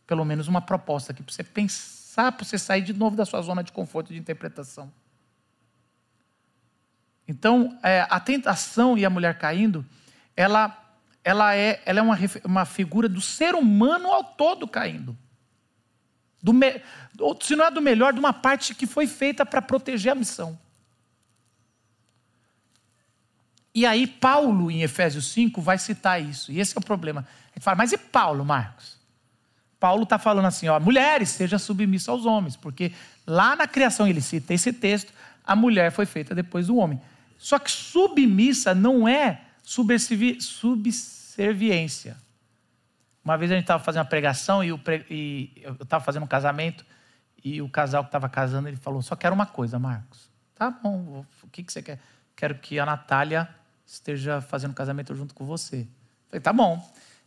Pelo 0.07 0.23
menos 0.23 0.47
uma 0.47 0.61
proposta 0.61 1.11
aqui 1.11 1.21
para 1.21 1.33
você 1.33 1.43
pensar 1.43 2.31
para 2.31 2.45
você 2.45 2.57
sair 2.57 2.81
de 2.81 2.93
novo 2.93 3.15
da 3.15 3.25
sua 3.25 3.41
zona 3.41 3.63
de 3.63 3.71
conforto 3.71 4.11
de 4.11 4.19
interpretação. 4.19 4.91
Então, 7.27 7.77
é, 7.83 8.07
a 8.09 8.19
tentação 8.19 8.97
e 8.97 9.05
a 9.05 9.09
mulher 9.09 9.37
caindo, 9.37 9.85
ela, 10.35 10.75
ela 11.23 11.55
é, 11.55 11.79
ela 11.85 11.99
é 11.99 12.01
uma, 12.01 12.17
uma 12.43 12.65
figura 12.65 13.07
do 13.07 13.21
ser 13.21 13.53
humano 13.53 14.09
ao 14.11 14.23
todo 14.23 14.67
caindo. 14.67 15.15
Do 16.41 16.53
me, 16.53 16.81
se 17.41 17.55
não 17.55 17.65
é 17.65 17.71
do 17.71 17.81
melhor, 17.81 18.13
de 18.13 18.19
uma 18.19 18.33
parte 18.33 18.73
que 18.73 18.87
foi 18.87 19.07
feita 19.07 19.45
para 19.45 19.61
proteger 19.61 20.11
a 20.11 20.15
missão. 20.15 20.57
E 23.73 23.85
aí, 23.85 24.07
Paulo, 24.07 24.71
em 24.71 24.81
Efésios 24.81 25.31
5, 25.31 25.61
vai 25.61 25.77
citar 25.77 26.21
isso. 26.21 26.51
E 26.51 26.59
esse 26.59 26.77
é 26.77 26.79
o 26.79 26.83
problema. 26.83 27.27
Gente 27.53 27.63
fala, 27.63 27.77
mas 27.77 27.91
e 27.91 27.97
Paulo, 27.97 28.43
Marcos? 28.43 28.99
Paulo 29.79 30.03
está 30.03 30.19
falando 30.19 30.45
assim: 30.45 30.67
ó, 30.67 30.79
mulheres, 30.79 31.29
sejam 31.29 31.57
submissas 31.57 32.09
aos 32.09 32.23
homens, 32.25 32.55
porque 32.55 32.91
lá 33.25 33.55
na 33.55 33.67
criação 33.67 34.07
ele 34.07 34.21
cita 34.21 34.53
esse 34.53 34.71
texto, 34.73 35.11
a 35.43 35.55
mulher 35.55 35.91
foi 35.91 36.05
feita 36.05 36.35
depois 36.35 36.67
do 36.67 36.75
homem. 36.75 37.01
Só 37.37 37.57
que 37.57 37.71
submissa 37.71 38.75
não 38.75 39.07
é 39.07 39.41
subserviência. 39.63 42.17
Uma 43.23 43.37
vez 43.37 43.51
a 43.51 43.55
gente 43.55 43.63
estava 43.63 43.83
fazendo 43.83 44.01
uma 44.01 44.09
pregação 44.09 44.63
e, 44.63 44.77
pre... 44.77 45.05
e 45.09 45.51
eu 45.61 45.73
estava 45.73 46.03
fazendo 46.03 46.23
um 46.23 46.27
casamento 46.27 46.85
e 47.43 47.61
o 47.61 47.69
casal 47.69 48.03
que 48.03 48.09
estava 48.09 48.29
casando 48.29 48.67
ele 48.67 48.77
falou: 48.77 49.01
só 49.01 49.15
quero 49.15 49.33
uma 49.33 49.45
coisa, 49.45 49.77
Marcos. 49.79 50.29
Tá 50.55 50.69
bom, 50.69 51.25
o 51.43 51.47
que, 51.47 51.63
que 51.63 51.71
você 51.71 51.81
quer? 51.81 51.99
Quero 52.35 52.55
que 52.55 52.79
a 52.79 52.85
Natália 52.85 53.47
esteja 53.85 54.41
fazendo 54.41 54.73
casamento 54.73 55.15
junto 55.15 55.33
com 55.33 55.45
você. 55.45 55.81
Eu 55.81 55.87
falei: 56.29 56.41
tá 56.41 56.53
bom. 56.53 56.81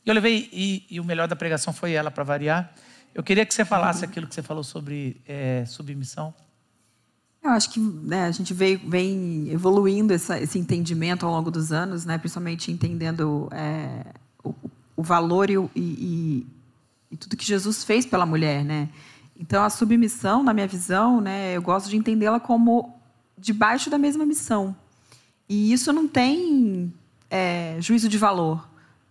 E 0.05 0.09
eu 0.09 0.15
levei, 0.15 0.49
e, 0.53 0.87
e 0.91 1.01
o 1.01 1.05
melhor 1.05 1.29
da 1.29 1.37
pregação 1.37 1.73
foi 1.73 1.93
ela, 1.93 2.11
para 2.11 2.25
variar. 2.25 2.73
Eu 3.15 3.23
queria 3.23 3.45
que 3.45 3.55
você 3.55 3.65
falasse 3.65 4.05
aquilo 4.05 4.27
que 4.27 4.35
você 4.35 4.43
falou 4.43 4.65
sobre 4.65 5.21
é, 5.27 5.65
submissão. 5.67 6.35
Eu 7.43 7.51
acho 7.51 7.71
que 7.71 7.81
né, 7.81 8.25
a 8.25 8.31
gente 8.31 8.55
veio, 8.55 8.81
vem 8.89 9.51
evoluindo 9.51 10.13
essa, 10.13 10.39
esse 10.39 10.59
entendimento 10.59 11.27
ao 11.27 11.33
longo 11.33 11.51
dos 11.51 11.73
anos, 11.73 12.05
né, 12.05 12.17
principalmente 12.17 12.71
entendendo 12.71 13.49
é, 13.53 14.13
o, 14.45 14.55
o, 14.97 15.03
valor 15.03 15.51
e, 15.51 15.57
e, 15.75 16.47
e, 17.11 17.17
tudo 17.17 17.37
que 17.37 17.45
Jesus 17.45 17.85
fez 17.85 18.07
pela 18.07 18.27
mulher. 18.27 18.65
Né? 18.65 18.89
Então, 19.39 19.63
a 19.65 19.71
submissão, 19.71 20.43
na 20.43 20.53
minha 20.53 20.67
visão, 20.67 21.21
né, 21.21 21.57
eu 21.57 21.63
gosto 21.63 21.89
de 21.89 21.97
entendê-la 21.97 22.41
como 22.41 22.95
debaixo 23.37 23.91
da 23.91 23.99
mesma 23.99 24.25
missão. 24.25 24.75
E 25.49 25.73
isso 25.73 25.93
não 25.93 26.07
tem 26.07 26.93
é, 27.31 27.77
juízo 27.81 28.09
de 28.09 28.19
valor. 28.19 28.69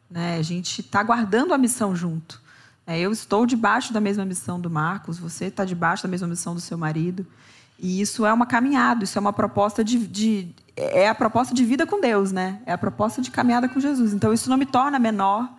Né? 0.09 0.37
A 0.37 0.41
gente 0.41 0.81
está 0.81 1.03
guardando 1.03 1.53
a 1.53 1.57
missão 1.57 1.95
junto. 1.95 2.41
É, 2.85 2.99
eu 2.99 3.11
estou 3.11 3.45
debaixo 3.45 3.93
da 3.93 4.01
mesma 4.01 4.25
missão 4.25 4.59
do 4.59 4.69
Marcos, 4.69 5.19
você 5.19 5.45
está 5.45 5.63
debaixo 5.63 6.03
da 6.03 6.09
mesma 6.09 6.27
missão 6.27 6.53
do 6.53 6.61
seu 6.61 6.77
marido. 6.77 7.25
E 7.79 8.01
isso 8.01 8.25
é 8.25 8.33
uma 8.33 8.45
caminhada, 8.45 9.03
isso 9.03 9.17
é 9.17 9.21
uma 9.21 9.33
proposta 9.33 9.83
de, 9.83 9.97
de, 10.07 10.55
é 10.75 11.09
a 11.09 11.15
proposta 11.15 11.53
de 11.53 11.65
vida 11.65 11.85
com 11.87 11.99
Deus, 11.99 12.31
né? 12.31 12.61
É 12.65 12.73
a 12.73 12.77
proposta 12.77 13.21
de 13.21 13.31
caminhada 13.31 13.67
com 13.67 13.79
Jesus. 13.79 14.13
Então 14.13 14.31
isso 14.31 14.49
não 14.49 14.57
me 14.57 14.65
torna 14.65 14.99
menor 14.99 15.49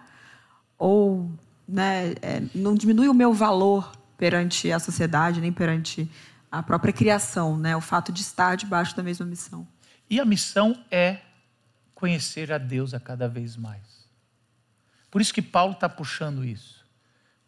ou 0.82 1.30
né, 1.68 2.10
é, 2.20 2.42
não 2.52 2.74
diminui 2.74 3.08
o 3.08 3.14
meu 3.14 3.32
valor 3.32 3.92
perante 4.18 4.72
a 4.72 4.80
sociedade 4.80 5.40
nem 5.40 5.52
perante 5.52 6.10
a 6.50 6.60
própria 6.60 6.92
criação, 6.92 7.56
né? 7.56 7.76
O 7.76 7.80
fato 7.80 8.10
de 8.10 8.20
estar 8.20 8.56
debaixo 8.56 8.96
da 8.96 9.02
mesma 9.02 9.24
missão. 9.24 9.64
E 10.10 10.18
a 10.18 10.24
missão 10.24 10.76
é 10.90 11.18
conhecer 11.94 12.52
a 12.52 12.58
Deus 12.58 12.94
a 12.94 12.98
cada 12.98 13.28
vez 13.28 13.56
mais. 13.56 14.08
Por 15.08 15.20
isso 15.20 15.32
que 15.32 15.40
Paulo 15.40 15.74
está 15.74 15.88
puxando 15.88 16.44
isso. 16.44 16.84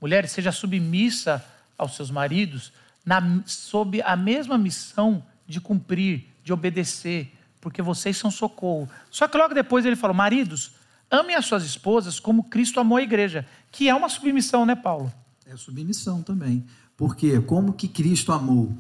Mulheres, 0.00 0.30
seja 0.30 0.52
submissa 0.52 1.44
aos 1.76 1.96
seus 1.96 2.12
maridos 2.12 2.72
na, 3.04 3.20
sob 3.46 4.00
a 4.02 4.14
mesma 4.14 4.56
missão 4.56 5.26
de 5.44 5.60
cumprir, 5.60 6.28
de 6.44 6.52
obedecer, 6.52 7.36
porque 7.60 7.82
vocês 7.82 8.16
são 8.16 8.30
socorro. 8.30 8.88
Só 9.10 9.26
que 9.26 9.36
logo 9.36 9.54
depois 9.54 9.84
ele 9.84 9.96
falou: 9.96 10.14
maridos, 10.14 10.76
amem 11.10 11.36
as 11.36 11.46
suas 11.46 11.64
esposas 11.64 12.18
como 12.20 12.44
Cristo 12.44 12.80
amou 12.80 12.98
a 12.98 13.02
igreja, 13.02 13.46
que 13.70 13.88
é 13.88 13.94
uma 13.94 14.08
submissão, 14.08 14.64
né, 14.64 14.74
Paulo? 14.74 15.12
É 15.46 15.56
submissão 15.56 16.22
também. 16.22 16.64
Porque 16.96 17.40
como 17.40 17.72
que 17.72 17.88
Cristo 17.88 18.32
amou? 18.32 18.76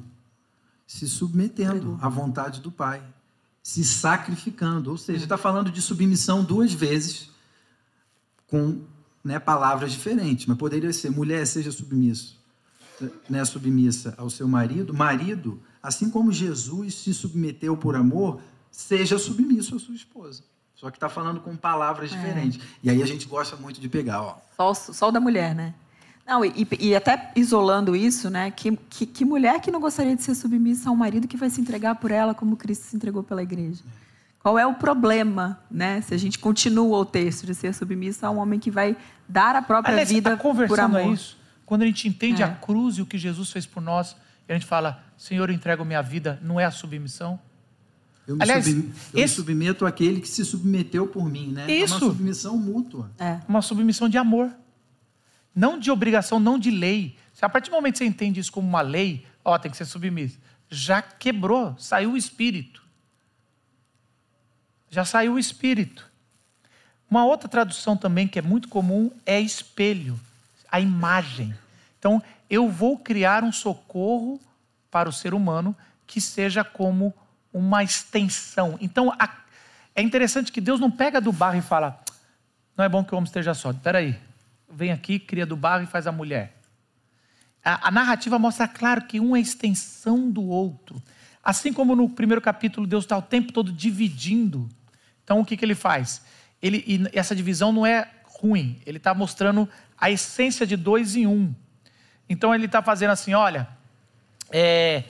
Se 0.86 1.08
submetendo 1.08 1.98
à 2.00 2.08
vontade 2.08 2.60
do 2.60 2.70
Pai 2.70 3.02
se 3.64 3.82
sacrificando. 3.82 4.90
Ou 4.90 4.98
seja, 4.98 5.24
está 5.24 5.38
falando 5.38 5.72
de 5.72 5.80
submissão 5.80 6.44
duas 6.44 6.72
vezes, 6.72 7.30
com 8.46 8.82
né, 9.24 9.40
palavras 9.40 9.90
diferentes. 9.90 10.44
Mas 10.46 10.58
poderia 10.58 10.92
ser: 10.92 11.10
mulher, 11.10 11.44
seja 11.46 11.72
submisso, 11.72 12.38
né, 13.28 13.42
submissa 13.44 14.14
ao 14.18 14.28
seu 14.28 14.46
marido. 14.46 14.92
Marido, 14.92 15.60
assim 15.82 16.10
como 16.10 16.30
Jesus 16.30 16.94
se 16.94 17.14
submeteu 17.14 17.74
por 17.76 17.96
amor, 17.96 18.40
seja 18.70 19.18
submisso 19.18 19.74
à 19.74 19.78
sua 19.78 19.94
esposa. 19.94 20.44
Só 20.74 20.90
que 20.90 20.96
está 20.96 21.08
falando 21.08 21.40
com 21.40 21.56
palavras 21.56 22.12
é. 22.12 22.16
diferentes. 22.16 22.60
E 22.82 22.90
aí 22.90 23.02
a 23.02 23.06
gente 23.06 23.26
gosta 23.26 23.56
muito 23.56 23.80
de 23.80 23.88
pegar, 23.88 24.22
ó. 24.22 24.36
Só, 24.56 24.74
só 24.74 25.08
o 25.08 25.12
da 25.12 25.20
mulher, 25.20 25.54
né? 25.54 25.74
Não, 26.26 26.42
e, 26.44 26.66
e, 26.80 26.94
até 26.94 27.30
isolando 27.36 27.94
isso, 27.94 28.30
né? 28.30 28.50
Que, 28.50 28.76
que, 28.88 29.04
que, 29.04 29.24
mulher 29.24 29.60
que 29.60 29.70
não 29.70 29.78
gostaria 29.78 30.16
de 30.16 30.22
ser 30.22 30.34
submissa 30.34 30.88
a 30.88 30.92
um 30.92 30.96
marido 30.96 31.28
que 31.28 31.36
vai 31.36 31.50
se 31.50 31.60
entregar 31.60 31.96
por 31.96 32.10
ela 32.10 32.34
como 32.34 32.56
Cristo 32.56 32.84
se 32.84 32.96
entregou 32.96 33.22
pela 33.22 33.42
igreja? 33.42 33.82
Qual 34.38 34.58
é 34.58 34.66
o 34.66 34.74
problema, 34.74 35.58
né? 35.70 36.00
Se 36.00 36.14
a 36.14 36.16
gente 36.16 36.38
continua 36.38 36.98
o 36.98 37.04
texto 37.04 37.46
de 37.46 37.54
ser 37.54 37.74
submissa 37.74 38.26
a 38.26 38.30
um 38.30 38.38
homem 38.38 38.58
que 38.58 38.70
vai 38.70 38.96
dar 39.28 39.54
a 39.54 39.62
própria 39.62 39.92
Aliás, 39.92 40.08
vida 40.08 40.36
por 40.36 40.80
amor. 40.80 41.00
É 41.00 41.06
isso. 41.08 41.36
Quando 41.66 41.82
a 41.82 41.86
gente 41.86 42.08
entende 42.08 42.42
é. 42.42 42.46
a 42.46 42.50
cruz 42.50 42.96
e 42.96 43.02
o 43.02 43.06
que 43.06 43.18
Jesus 43.18 43.50
fez 43.50 43.66
por 43.66 43.82
nós, 43.82 44.16
e 44.48 44.52
a 44.52 44.54
gente 44.54 44.66
fala, 44.66 45.02
Senhor, 45.16 45.48
eu 45.48 45.54
entrego 45.54 45.84
minha 45.84 46.02
vida, 46.02 46.38
não 46.42 46.58
é 46.58 46.64
a 46.64 46.70
submissão? 46.70 47.38
Eu 48.26 48.36
me, 48.36 48.42
Aliás, 48.42 48.66
eu 48.66 48.78
esse... 48.80 49.14
me 49.14 49.28
submeto 49.28 49.84
àquele 49.84 50.20
que 50.20 50.28
se 50.28 50.44
submeteu 50.44 51.06
por 51.06 51.28
mim, 51.28 51.52
né? 51.52 51.70
Isso. 51.70 51.94
É 51.94 51.98
uma 51.98 52.12
submissão 52.12 52.56
mútua. 52.56 53.10
É. 53.18 53.40
Uma 53.46 53.62
submissão 53.62 54.08
de 54.08 54.16
amor. 54.16 54.50
Não 55.54 55.78
de 55.78 55.90
obrigação, 55.90 56.40
não 56.40 56.58
de 56.58 56.70
lei. 56.70 57.16
Se 57.32 57.44
a 57.44 57.48
partir 57.48 57.70
do 57.70 57.74
momento 57.76 57.94
que 57.94 57.98
você 57.98 58.06
entende 58.06 58.40
isso 58.40 58.50
como 58.50 58.66
uma 58.66 58.80
lei, 58.80 59.26
ó, 59.44 59.58
tem 59.58 59.70
que 59.70 59.76
ser 59.76 59.84
submisso. 59.84 60.38
Já 60.70 61.02
quebrou, 61.02 61.76
saiu 61.78 62.12
o 62.12 62.16
espírito. 62.16 62.82
Já 64.90 65.04
saiu 65.04 65.34
o 65.34 65.38
espírito. 65.38 66.10
Uma 67.10 67.24
outra 67.24 67.48
tradução 67.48 67.96
também 67.96 68.26
que 68.26 68.38
é 68.38 68.42
muito 68.42 68.68
comum 68.68 69.10
é 69.26 69.40
espelho, 69.40 70.18
a 70.70 70.80
imagem. 70.80 71.54
Então, 71.98 72.22
eu 72.48 72.68
vou 72.68 72.98
criar 72.98 73.44
um 73.44 73.52
socorro 73.52 74.40
para 74.90 75.08
o 75.08 75.12
ser 75.12 75.34
humano 75.34 75.76
que 76.06 76.20
seja 76.20 76.64
como 76.64 77.14
uma 77.54 77.84
extensão. 77.84 78.76
Então, 78.80 79.14
a, 79.16 79.30
é 79.94 80.02
interessante 80.02 80.50
que 80.50 80.60
Deus 80.60 80.80
não 80.80 80.90
pega 80.90 81.20
do 81.20 81.32
barro 81.32 81.56
e 81.56 81.62
fala: 81.62 82.02
não 82.76 82.84
é 82.84 82.88
bom 82.88 83.04
que 83.04 83.14
o 83.14 83.16
homem 83.16 83.26
esteja 83.28 83.54
só. 83.54 83.70
Espera 83.70 83.98
aí, 83.98 84.18
vem 84.68 84.90
aqui, 84.90 85.20
cria 85.20 85.46
do 85.46 85.56
barro 85.56 85.84
e 85.84 85.86
faz 85.86 86.08
a 86.08 86.12
mulher. 86.12 86.56
A, 87.64 87.88
a 87.88 87.90
narrativa 87.92 88.38
mostra 88.38 88.66
claro 88.66 89.02
que 89.02 89.20
um 89.20 89.36
é 89.36 89.40
extensão 89.40 90.28
do 90.28 90.42
outro. 90.42 91.00
Assim 91.42 91.72
como 91.72 91.94
no 91.94 92.08
primeiro 92.08 92.40
capítulo, 92.40 92.86
Deus 92.86 93.04
está 93.04 93.16
o 93.16 93.22
tempo 93.22 93.52
todo 93.52 93.70
dividindo. 93.70 94.68
Então, 95.22 95.40
o 95.40 95.44
que, 95.44 95.56
que 95.56 95.64
ele 95.64 95.74
faz? 95.74 96.22
Ele, 96.60 97.08
essa 97.12 97.36
divisão 97.36 97.72
não 97.72 97.86
é 97.86 98.10
ruim, 98.24 98.80
ele 98.84 98.96
está 98.96 99.14
mostrando 99.14 99.68
a 99.96 100.10
essência 100.10 100.66
de 100.66 100.76
dois 100.76 101.14
em 101.14 101.26
um. 101.26 101.54
Então, 102.28 102.54
ele 102.54 102.66
está 102.66 102.82
fazendo 102.82 103.10
assim: 103.10 103.32
olha, 103.32 103.68
é, 104.50 105.04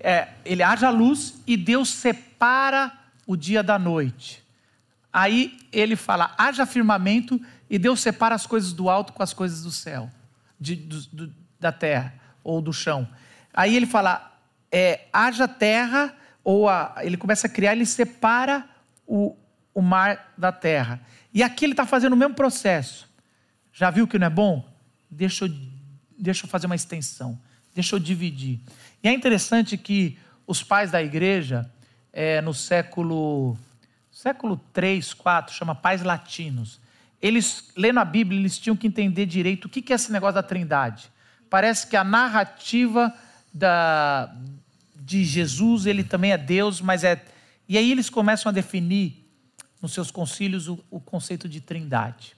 é, 0.00 0.28
ele 0.44 0.62
haja 0.62 0.90
luz 0.90 1.34
e 1.46 1.56
Deus 1.56 1.90
separa 1.90 2.92
o 3.26 3.36
dia 3.36 3.62
da 3.62 3.78
noite. 3.78 4.42
Aí 5.12 5.58
ele 5.72 5.96
fala: 5.96 6.34
haja 6.38 6.66
firmamento 6.66 7.40
e 7.68 7.78
Deus 7.78 8.00
separa 8.00 8.34
as 8.34 8.46
coisas 8.46 8.72
do 8.72 8.88
alto 8.88 9.12
com 9.12 9.22
as 9.22 9.32
coisas 9.32 9.62
do 9.62 9.70
céu, 9.70 10.10
de, 10.58 10.76
do, 10.76 11.00
do, 11.06 11.34
da 11.58 11.72
terra 11.72 12.14
ou 12.42 12.60
do 12.62 12.72
chão. 12.72 13.08
Aí 13.52 13.76
ele 13.76 13.86
fala: 13.86 14.32
é, 14.70 15.06
haja 15.12 15.48
terra, 15.48 16.14
ou 16.44 16.68
a, 16.68 16.94
ele 17.02 17.16
começa 17.16 17.46
a 17.46 17.50
criar, 17.50 17.72
ele 17.72 17.86
separa 17.86 18.68
o, 19.06 19.36
o 19.74 19.82
mar 19.82 20.32
da 20.36 20.52
terra. 20.52 21.00
E 21.32 21.42
aqui 21.42 21.64
ele 21.64 21.72
está 21.72 21.86
fazendo 21.86 22.12
o 22.12 22.16
mesmo 22.16 22.34
processo. 22.34 23.08
Já 23.72 23.90
viu 23.90 24.06
que 24.06 24.18
não 24.18 24.26
é 24.26 24.30
bom? 24.30 24.66
Deixa 25.10 25.44
eu, 25.44 25.54
deixa 26.18 26.44
eu 26.44 26.50
fazer 26.50 26.66
uma 26.66 26.74
extensão, 26.74 27.38
deixa 27.74 27.94
eu 27.94 28.00
dividir. 28.00 28.60
E 29.02 29.08
é 29.08 29.12
interessante 29.12 29.76
que 29.76 30.18
os 30.46 30.62
pais 30.62 30.90
da 30.90 31.02
igreja, 31.02 31.70
é, 32.12 32.40
no 32.40 32.54
século, 32.54 33.56
século 34.10 34.56
3, 34.72 35.14
4, 35.14 35.54
chama 35.54 35.74
pais 35.74 36.02
latinos, 36.02 36.80
eles, 37.20 37.70
lendo 37.76 38.00
a 38.00 38.04
Bíblia, 38.04 38.40
eles 38.40 38.58
tinham 38.58 38.76
que 38.76 38.86
entender 38.86 39.26
direito 39.26 39.64
o 39.64 39.68
que 39.68 39.92
é 39.92 39.96
esse 39.96 40.12
negócio 40.12 40.36
da 40.36 40.42
trindade. 40.42 41.10
Parece 41.50 41.86
que 41.86 41.96
a 41.96 42.04
narrativa 42.04 43.12
da, 43.52 44.34
de 44.94 45.24
Jesus, 45.24 45.86
ele 45.86 46.04
também 46.04 46.32
é 46.32 46.38
Deus, 46.38 46.80
mas 46.80 47.02
é. 47.02 47.24
E 47.68 47.76
aí 47.76 47.90
eles 47.90 48.08
começam 48.08 48.50
a 48.50 48.52
definir 48.52 49.26
nos 49.80 49.92
seus 49.92 50.10
concílios 50.10 50.68
o, 50.68 50.84
o 50.90 51.00
conceito 51.00 51.48
de 51.48 51.60
trindade. 51.60 52.36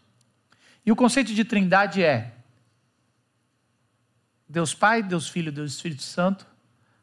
E 0.85 0.91
o 0.91 0.97
conceito 0.97 1.35
de 1.35 1.45
trindade 1.45 2.03
é 2.03 2.33
Deus 4.49 4.75
Pai, 4.75 5.03
Deus 5.03 5.29
Filho, 5.29 5.53
Deus 5.53 5.75
Espírito 5.75 6.03
Santo, 6.03 6.47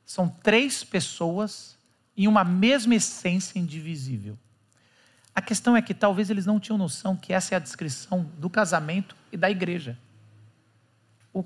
são 0.07 0.29
três 0.29 0.85
pessoas 0.85 1.77
em 2.15 2.29
uma 2.29 2.45
mesma 2.45 2.95
essência 2.95 3.59
indivisível. 3.59 4.37
A 5.35 5.41
questão 5.41 5.75
é 5.75 5.81
que 5.81 5.93
talvez 5.93 6.29
eles 6.29 6.45
não 6.45 6.61
tinham 6.61 6.77
noção 6.77 7.15
que 7.15 7.33
essa 7.33 7.53
é 7.53 7.57
a 7.57 7.59
descrição 7.59 8.23
do 8.37 8.49
casamento 8.49 9.17
e 9.33 9.37
da 9.37 9.51
igreja. 9.51 9.99
O, 11.33 11.43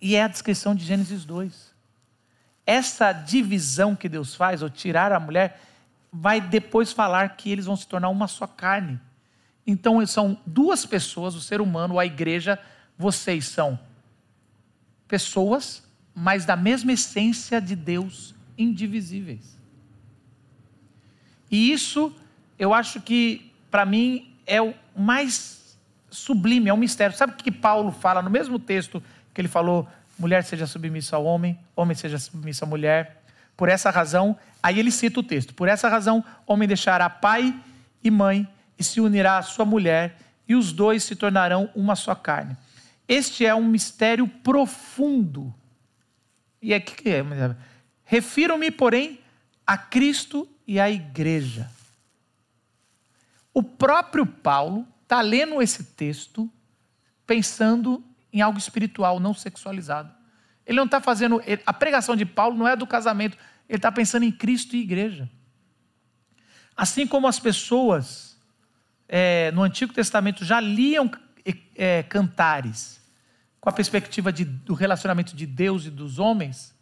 e 0.00 0.14
é 0.14 0.22
a 0.22 0.28
descrição 0.28 0.72
de 0.72 0.84
Gênesis 0.84 1.24
2. 1.24 1.74
Essa 2.64 3.12
divisão 3.12 3.96
que 3.96 4.08
Deus 4.08 4.36
faz, 4.36 4.62
ou 4.62 4.70
tirar 4.70 5.10
a 5.10 5.20
mulher, 5.20 5.60
vai 6.10 6.40
depois 6.40 6.92
falar 6.92 7.36
que 7.36 7.50
eles 7.50 7.66
vão 7.66 7.76
se 7.76 7.88
tornar 7.88 8.08
uma 8.08 8.28
só 8.28 8.46
carne. 8.46 9.00
Então 9.66 10.04
são 10.06 10.40
duas 10.46 10.86
pessoas, 10.86 11.34
o 11.34 11.40
ser 11.40 11.60
humano 11.60 11.98
a 11.98 12.06
igreja, 12.06 12.56
vocês 12.96 13.48
são 13.48 13.76
pessoas, 15.08 15.85
mas 16.18 16.46
da 16.46 16.56
mesma 16.56 16.92
essência 16.92 17.60
de 17.60 17.76
Deus, 17.76 18.34
indivisíveis. 18.56 19.58
E 21.50 21.70
isso 21.70 22.10
eu 22.58 22.72
acho 22.72 23.02
que, 23.02 23.52
para 23.70 23.84
mim, 23.84 24.32
é 24.46 24.62
o 24.62 24.74
mais 24.96 25.78
sublime, 26.10 26.70
é 26.70 26.74
um 26.74 26.78
mistério. 26.78 27.14
Sabe 27.14 27.34
o 27.34 27.36
que 27.36 27.52
Paulo 27.52 27.92
fala 27.92 28.22
no 28.22 28.30
mesmo 28.30 28.58
texto 28.58 29.02
que 29.34 29.40
ele 29.42 29.48
falou: 29.48 29.86
mulher 30.18 30.42
seja 30.42 30.66
submissa 30.66 31.16
ao 31.16 31.24
homem, 31.26 31.58
homem 31.76 31.94
seja 31.94 32.18
submissa 32.18 32.64
à 32.64 32.68
mulher. 32.68 33.22
Por 33.54 33.68
essa 33.68 33.90
razão, 33.90 34.36
aí 34.62 34.78
ele 34.78 34.90
cita 34.90 35.20
o 35.20 35.22
texto: 35.22 35.52
por 35.52 35.68
essa 35.68 35.86
razão, 35.86 36.24
homem 36.46 36.66
deixará 36.66 37.10
pai 37.10 37.54
e 38.02 38.10
mãe 38.10 38.48
e 38.78 38.82
se 38.82 39.02
unirá 39.02 39.36
à 39.36 39.42
sua 39.42 39.66
mulher, 39.66 40.16
e 40.48 40.54
os 40.54 40.72
dois 40.72 41.04
se 41.04 41.14
tornarão 41.14 41.68
uma 41.74 41.94
só 41.94 42.14
carne. 42.14 42.56
Este 43.06 43.44
é 43.44 43.54
um 43.54 43.68
mistério 43.68 44.26
profundo. 44.26 45.54
E 46.60 46.72
é 46.72 46.80
que 46.80 47.08
é? 47.08 47.22
Refiro-me, 48.04 48.70
porém, 48.70 49.20
a 49.66 49.76
Cristo 49.76 50.48
e 50.66 50.80
à 50.80 50.90
igreja. 50.90 51.70
O 53.52 53.62
próprio 53.62 54.26
Paulo 54.26 54.86
está 55.02 55.20
lendo 55.20 55.62
esse 55.62 55.82
texto 55.84 56.50
pensando 57.26 58.04
em 58.32 58.40
algo 58.40 58.58
espiritual, 58.58 59.18
não 59.18 59.32
sexualizado. 59.32 60.12
Ele 60.66 60.76
não 60.76 60.84
está 60.84 61.00
fazendo. 61.00 61.40
A 61.64 61.72
pregação 61.72 62.14
de 62.14 62.26
Paulo 62.26 62.56
não 62.56 62.68
é 62.68 62.76
do 62.76 62.86
casamento, 62.86 63.36
ele 63.68 63.78
está 63.78 63.90
pensando 63.90 64.24
em 64.24 64.32
Cristo 64.32 64.76
e 64.76 64.80
igreja. 64.80 65.28
Assim 66.76 67.06
como 67.06 67.26
as 67.26 67.40
pessoas 67.40 68.38
é, 69.08 69.50
no 69.52 69.62
Antigo 69.62 69.92
Testamento 69.92 70.44
já 70.44 70.60
liam 70.60 71.10
é, 71.74 72.02
cantares 72.02 73.00
com 73.66 73.70
a 73.70 73.72
perspectiva 73.72 74.32
de, 74.32 74.44
do 74.44 74.74
relacionamento 74.74 75.34
de 75.34 75.44
Deus 75.44 75.86
e 75.86 75.90
dos 75.90 76.20
homens, 76.20 76.72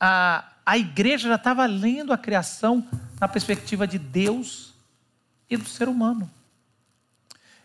a, 0.00 0.50
a 0.66 0.76
igreja 0.76 1.28
já 1.28 1.36
estava 1.36 1.64
lendo 1.64 2.12
a 2.12 2.18
criação 2.18 2.84
na 3.20 3.28
perspectiva 3.28 3.86
de 3.86 4.00
Deus 4.00 4.74
e 5.48 5.56
do 5.56 5.64
ser 5.64 5.88
humano. 5.88 6.28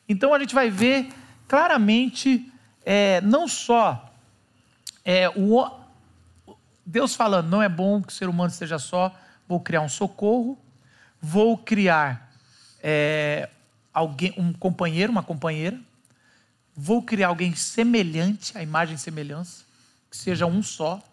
Então 0.07 0.35
a 0.35 0.39
gente 0.39 0.53
vai 0.53 0.69
ver 0.69 1.11
claramente, 1.47 2.53
é, 2.85 3.21
não 3.21 3.47
só 3.47 4.13
é, 5.03 5.29
o, 5.29 5.67
Deus 6.85 7.15
falando, 7.15 7.49
não 7.49 7.63
é 7.63 7.67
bom 7.67 8.03
que 8.03 8.09
o 8.09 8.15
ser 8.15 8.29
humano 8.29 8.51
esteja 8.51 8.77
só, 8.77 9.17
vou 9.47 9.59
criar 9.59 9.81
um 9.81 9.89
socorro, 9.89 10.59
vou 11.19 11.57
criar 11.57 12.31
é, 12.83 13.49
alguém, 13.91 14.31
um 14.37 14.53
companheiro, 14.53 15.11
uma 15.11 15.23
companheira, 15.23 15.79
vou 16.77 17.01
criar 17.01 17.29
alguém 17.29 17.55
semelhante, 17.55 18.55
a 18.55 18.61
imagem 18.61 18.93
e 18.93 18.99
semelhança, 18.99 19.65
que 20.11 20.15
seja 20.15 20.45
um 20.45 20.61
só, 20.61 21.03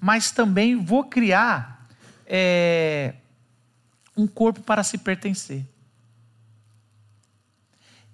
mas 0.00 0.30
também 0.30 0.82
vou 0.82 1.04
criar 1.04 1.86
é, 2.26 3.14
um 4.16 4.26
corpo 4.26 4.62
para 4.62 4.82
se 4.82 4.96
pertencer. 4.96 5.62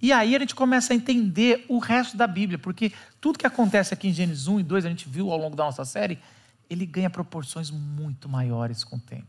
E 0.00 0.12
aí 0.12 0.34
a 0.34 0.38
gente 0.40 0.56
começa 0.56 0.92
a 0.92 0.96
entender 0.96 1.64
o 1.68 1.78
resto 1.78 2.16
da 2.16 2.26
Bíblia, 2.26 2.58
porque 2.58 2.92
tudo 3.20 3.38
que 3.38 3.46
acontece 3.46 3.94
aqui 3.94 4.08
em 4.08 4.12
Gênesis 4.12 4.48
1 4.48 4.58
e 4.58 4.62
2, 4.64 4.84
a 4.84 4.88
gente 4.88 5.08
viu 5.08 5.30
ao 5.30 5.38
longo 5.38 5.54
da 5.54 5.62
nossa 5.62 5.84
série, 5.84 6.18
ele 6.68 6.84
ganha 6.84 7.08
proporções 7.08 7.70
muito 7.70 8.28
maiores 8.28 8.82
com 8.82 8.96
o 8.96 9.00
tempo. 9.00 9.26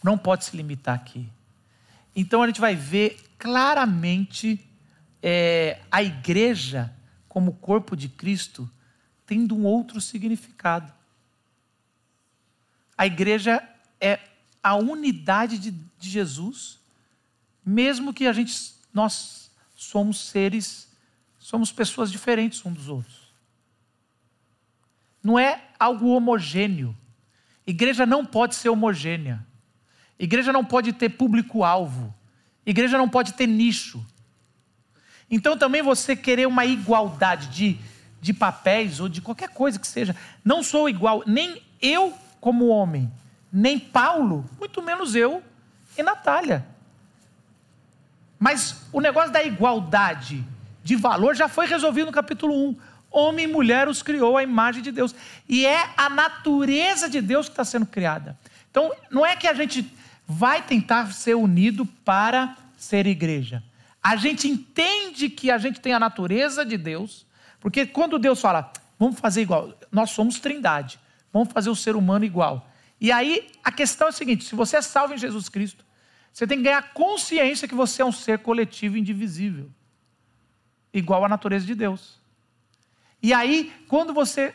Não 0.00 0.16
pode 0.16 0.44
se 0.44 0.56
limitar 0.56 0.94
aqui. 0.94 1.28
Então 2.14 2.40
a 2.40 2.46
gente 2.46 2.60
vai 2.60 2.76
ver 2.76 3.18
claramente 3.36 4.64
é, 5.22 5.80
a 5.90 6.02
igreja 6.02 6.94
como 7.28 7.54
corpo 7.54 7.96
de 7.96 8.08
Cristo 8.08 8.70
tendo 9.26 9.54
um 9.54 9.64
outro 9.64 10.00
significado. 10.00 10.92
A 12.98 13.06
igreja 13.06 13.62
é 14.00 14.18
a 14.62 14.74
unidade 14.74 15.58
de, 15.58 15.70
de 15.70 16.10
Jesus, 16.10 16.80
mesmo 17.64 18.12
que 18.12 18.26
a 18.26 18.32
gente 18.32 18.74
nós 18.92 19.50
somos 19.76 20.28
seres, 20.28 20.88
somos 21.38 21.70
pessoas 21.70 22.10
diferentes 22.10 22.64
uns 22.66 22.74
dos 22.74 22.88
outros. 22.88 23.32
Não 25.22 25.38
é 25.38 25.62
algo 25.78 26.08
homogêneo. 26.08 26.96
Igreja 27.66 28.04
não 28.04 28.26
pode 28.26 28.54
ser 28.56 28.68
homogênea. 28.68 29.46
Igreja 30.18 30.52
não 30.52 30.64
pode 30.64 30.92
ter 30.92 31.10
público-alvo. 31.10 32.14
Igreja 32.66 32.98
não 32.98 33.08
pode 33.08 33.34
ter 33.34 33.46
nicho. 33.46 34.04
Então 35.30 35.56
também 35.56 35.82
você 35.82 36.16
querer 36.16 36.46
uma 36.46 36.64
igualdade 36.64 37.48
de, 37.48 37.78
de 38.20 38.32
papéis 38.34 38.98
ou 38.98 39.08
de 39.08 39.20
qualquer 39.20 39.50
coisa 39.50 39.78
que 39.78 39.86
seja. 39.86 40.16
Não 40.44 40.62
sou 40.62 40.88
igual, 40.88 41.22
nem 41.26 41.62
eu 41.80 42.12
como 42.40 42.68
homem, 42.68 43.10
nem 43.52 43.78
Paulo, 43.78 44.44
muito 44.58 44.82
menos 44.82 45.14
eu 45.14 45.42
e 45.96 46.02
Natália. 46.02 46.66
Mas 48.38 48.82
o 48.92 49.00
negócio 49.00 49.30
da 49.30 49.44
igualdade 49.44 50.44
de 50.82 50.96
valor 50.96 51.36
já 51.36 51.46
foi 51.46 51.66
resolvido 51.66 52.06
no 52.06 52.12
capítulo 52.12 52.54
1. 52.70 52.76
Homem 53.10 53.44
e 53.44 53.48
mulher 53.48 53.86
os 53.86 54.02
criou 54.02 54.36
a 54.36 54.42
imagem 54.42 54.82
de 54.82 54.90
Deus. 54.90 55.14
E 55.48 55.66
é 55.66 55.90
a 55.96 56.08
natureza 56.08 57.08
de 57.08 57.20
Deus 57.20 57.46
que 57.46 57.52
está 57.52 57.64
sendo 57.64 57.84
criada. 57.84 58.38
Então, 58.70 58.92
não 59.10 59.26
é 59.26 59.36
que 59.36 59.46
a 59.46 59.52
gente 59.52 59.92
vai 60.26 60.62
tentar 60.62 61.12
ser 61.12 61.34
unido 61.34 61.84
para 62.04 62.56
ser 62.78 63.06
igreja. 63.06 63.62
A 64.02 64.16
gente 64.16 64.48
entende 64.48 65.28
que 65.28 65.50
a 65.50 65.58
gente 65.58 65.80
tem 65.80 65.92
a 65.92 66.00
natureza 66.00 66.64
de 66.64 66.76
Deus, 66.76 67.26
porque 67.60 67.86
quando 67.86 68.18
Deus 68.18 68.40
fala, 68.40 68.72
vamos 68.98 69.20
fazer 69.20 69.42
igual, 69.42 69.74
nós 69.92 70.10
somos 70.10 70.40
trindade, 70.40 70.98
vamos 71.32 71.52
fazer 71.52 71.70
o 71.70 71.76
ser 71.76 71.96
humano 71.96 72.24
igual. 72.24 72.70
E 73.00 73.12
aí 73.12 73.50
a 73.62 73.70
questão 73.70 74.06
é 74.06 74.10
a 74.10 74.12
seguinte: 74.12 74.44
se 74.44 74.54
você 74.54 74.76
é 74.76 74.82
salvo 74.82 75.14
em 75.14 75.18
Jesus 75.18 75.48
Cristo, 75.48 75.84
você 76.32 76.46
tem 76.46 76.58
que 76.58 76.64
ganhar 76.64 76.92
consciência 76.92 77.68
que 77.68 77.74
você 77.74 78.02
é 78.02 78.04
um 78.04 78.12
ser 78.12 78.38
coletivo 78.38 78.96
indivisível, 78.96 79.70
igual 80.92 81.24
à 81.24 81.28
natureza 81.28 81.66
de 81.66 81.74
Deus. 81.74 82.18
E 83.22 83.34
aí, 83.34 83.72
quando 83.86 84.14
você 84.14 84.54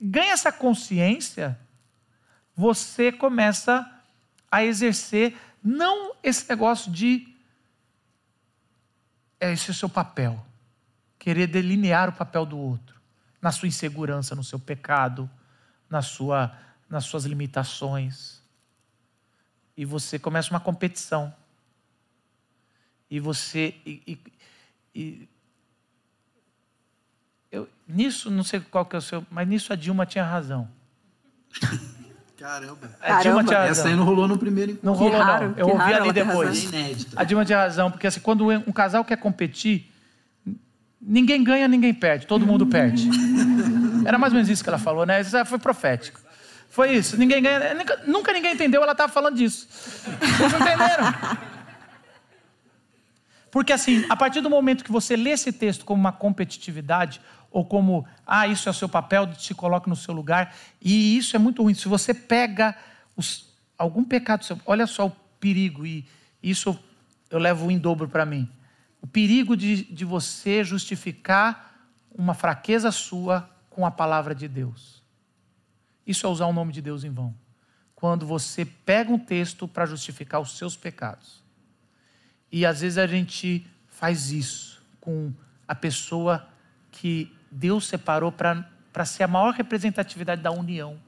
ganha 0.00 0.32
essa 0.32 0.52
consciência, 0.52 1.58
você 2.54 3.10
começa 3.10 3.90
a 4.50 4.64
exercer 4.64 5.36
não 5.62 6.14
esse 6.22 6.48
negócio 6.48 6.92
de 6.92 7.33
esse 9.52 9.68
é 9.68 9.72
o 9.72 9.74
seu 9.74 9.88
papel, 9.88 10.44
querer 11.18 11.46
delinear 11.46 12.08
o 12.08 12.12
papel 12.12 12.46
do 12.46 12.58
outro, 12.58 13.00
na 13.40 13.52
sua 13.52 13.68
insegurança, 13.68 14.34
no 14.34 14.44
seu 14.44 14.58
pecado, 14.58 15.28
na 15.88 16.02
sua, 16.02 16.56
nas 16.88 17.04
suas 17.04 17.24
limitações. 17.24 18.42
E 19.76 19.84
você 19.84 20.18
começa 20.18 20.50
uma 20.50 20.60
competição. 20.60 21.34
E 23.10 23.20
você. 23.20 23.74
E, 23.84 24.02
e, 24.06 24.18
e 24.94 25.28
eu, 27.50 27.68
nisso, 27.86 28.30
não 28.30 28.42
sei 28.42 28.60
qual 28.60 28.84
que 28.84 28.96
é 28.96 28.98
o 28.98 29.02
seu, 29.02 29.24
mas 29.30 29.46
nisso 29.46 29.72
a 29.72 29.76
Dilma 29.76 30.04
tinha 30.06 30.24
razão. 30.24 30.68
Caramba. 32.38 32.90
A 33.00 33.20
Dilma 33.20 33.44
tinha 33.44 33.58
razão. 33.58 33.70
Essa 33.70 33.88
aí 33.88 33.96
não 33.96 34.04
rolou 34.04 34.26
no 34.26 34.36
primeiro 34.36 34.72
encontro. 34.72 34.86
Não 34.86 34.94
rolou, 34.94 35.20
raro, 35.20 35.50
não. 35.50 35.58
Eu 35.58 35.68
ouvi 35.68 35.78
raro 35.78 36.04
ali 36.04 36.12
depois. 36.12 36.64
É 36.64 36.76
inédito. 36.76 37.12
A 37.18 37.24
Dilma 37.24 37.44
tinha 37.44 37.58
razão, 37.58 37.90
porque 37.90 38.06
assim, 38.06 38.20
quando 38.20 38.48
um 38.48 38.72
casal 38.72 39.04
quer 39.04 39.16
competir, 39.16 39.90
ninguém 41.00 41.44
ganha, 41.44 41.68
ninguém 41.68 41.94
perde, 41.94 42.26
todo 42.26 42.44
mundo 42.44 42.66
perde. 42.66 43.08
Era 44.04 44.18
mais 44.18 44.32
ou 44.32 44.36
menos 44.36 44.50
isso 44.50 44.62
que 44.62 44.68
ela 44.68 44.78
falou, 44.78 45.06
né? 45.06 45.20
Isso 45.20 45.44
foi 45.46 45.58
profético. 45.58 46.20
Foi 46.68 46.90
isso. 46.92 47.16
Ninguém 47.16 47.40
ganha. 47.40 47.72
Nunca, 47.74 48.00
nunca 48.04 48.32
ninguém 48.32 48.54
entendeu, 48.54 48.82
ela 48.82 48.92
estava 48.92 49.12
falando 49.12 49.36
disso. 49.36 49.68
Vocês 49.70 50.52
não 50.52 50.60
entenderam? 50.60 51.14
Porque 53.48 53.72
assim, 53.72 54.04
a 54.08 54.16
partir 54.16 54.40
do 54.40 54.50
momento 54.50 54.82
que 54.82 54.90
você 54.90 55.14
lê 55.14 55.30
esse 55.30 55.52
texto 55.52 55.84
como 55.84 56.00
uma 56.00 56.10
competitividade, 56.10 57.20
ou 57.54 57.64
como, 57.64 58.04
ah, 58.26 58.48
isso 58.48 58.68
é 58.68 58.72
o 58.72 58.74
seu 58.74 58.88
papel, 58.88 59.32
se 59.38 59.54
coloque 59.54 59.88
no 59.88 59.94
seu 59.94 60.12
lugar, 60.12 60.56
e 60.82 61.16
isso 61.16 61.36
é 61.36 61.38
muito 61.38 61.62
ruim. 61.62 61.72
Se 61.72 61.86
você 61.86 62.12
pega 62.12 62.76
os, 63.16 63.48
algum 63.78 64.02
pecado 64.02 64.44
seu, 64.44 64.60
olha 64.66 64.88
só 64.88 65.06
o 65.06 65.10
perigo, 65.38 65.86
e 65.86 66.04
isso 66.42 66.76
eu 67.30 67.38
levo 67.38 67.70
em 67.70 67.78
dobro 67.78 68.08
para 68.08 68.26
mim. 68.26 68.50
O 69.00 69.06
perigo 69.06 69.56
de, 69.56 69.84
de 69.84 70.04
você 70.04 70.64
justificar 70.64 71.78
uma 72.12 72.34
fraqueza 72.34 72.90
sua 72.90 73.48
com 73.70 73.86
a 73.86 73.90
palavra 73.90 74.34
de 74.34 74.48
Deus. 74.48 75.00
Isso 76.04 76.26
é 76.26 76.28
usar 76.28 76.46
o 76.46 76.52
nome 76.52 76.72
de 76.72 76.82
Deus 76.82 77.04
em 77.04 77.10
vão. 77.10 77.32
Quando 77.94 78.26
você 78.26 78.64
pega 78.64 79.12
um 79.12 79.18
texto 79.18 79.68
para 79.68 79.86
justificar 79.86 80.40
os 80.40 80.58
seus 80.58 80.74
pecados. 80.74 81.40
E 82.50 82.66
às 82.66 82.80
vezes 82.80 82.98
a 82.98 83.06
gente 83.06 83.64
faz 83.86 84.32
isso 84.32 84.82
com 85.00 85.32
a 85.68 85.74
pessoa 85.74 86.48
que 86.90 87.33
Deus 87.54 87.86
separou 87.86 88.32
para 88.32 89.04
ser 89.04 89.22
a 89.22 89.28
maior 89.28 89.54
representatividade 89.54 90.42
da 90.42 90.50
união. 90.50 90.98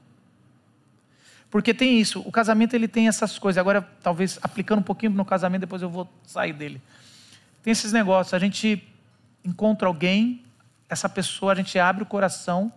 Porque 1.49 1.73
tem 1.73 1.99
isso, 1.99 2.21
o 2.21 2.31
casamento 2.31 2.73
ele 2.73 2.87
tem 2.87 3.07
essas 3.07 3.37
coisas. 3.37 3.57
Agora, 3.57 3.81
talvez 4.01 4.39
aplicando 4.41 4.79
um 4.79 4.83
pouquinho 4.83 5.11
no 5.11 5.25
casamento, 5.25 5.61
depois 5.61 5.81
eu 5.81 5.89
vou 5.89 6.09
sair 6.23 6.53
dele. 6.53 6.81
Tem 7.61 7.71
esses 7.71 7.91
negócios, 7.91 8.33
a 8.33 8.39
gente 8.39 8.81
encontra 9.43 9.87
alguém, 9.87 10.43
essa 10.89 11.09
pessoa, 11.09 11.51
a 11.51 11.55
gente 11.55 11.77
abre 11.77 12.03
o 12.03 12.05
coração 12.05 12.71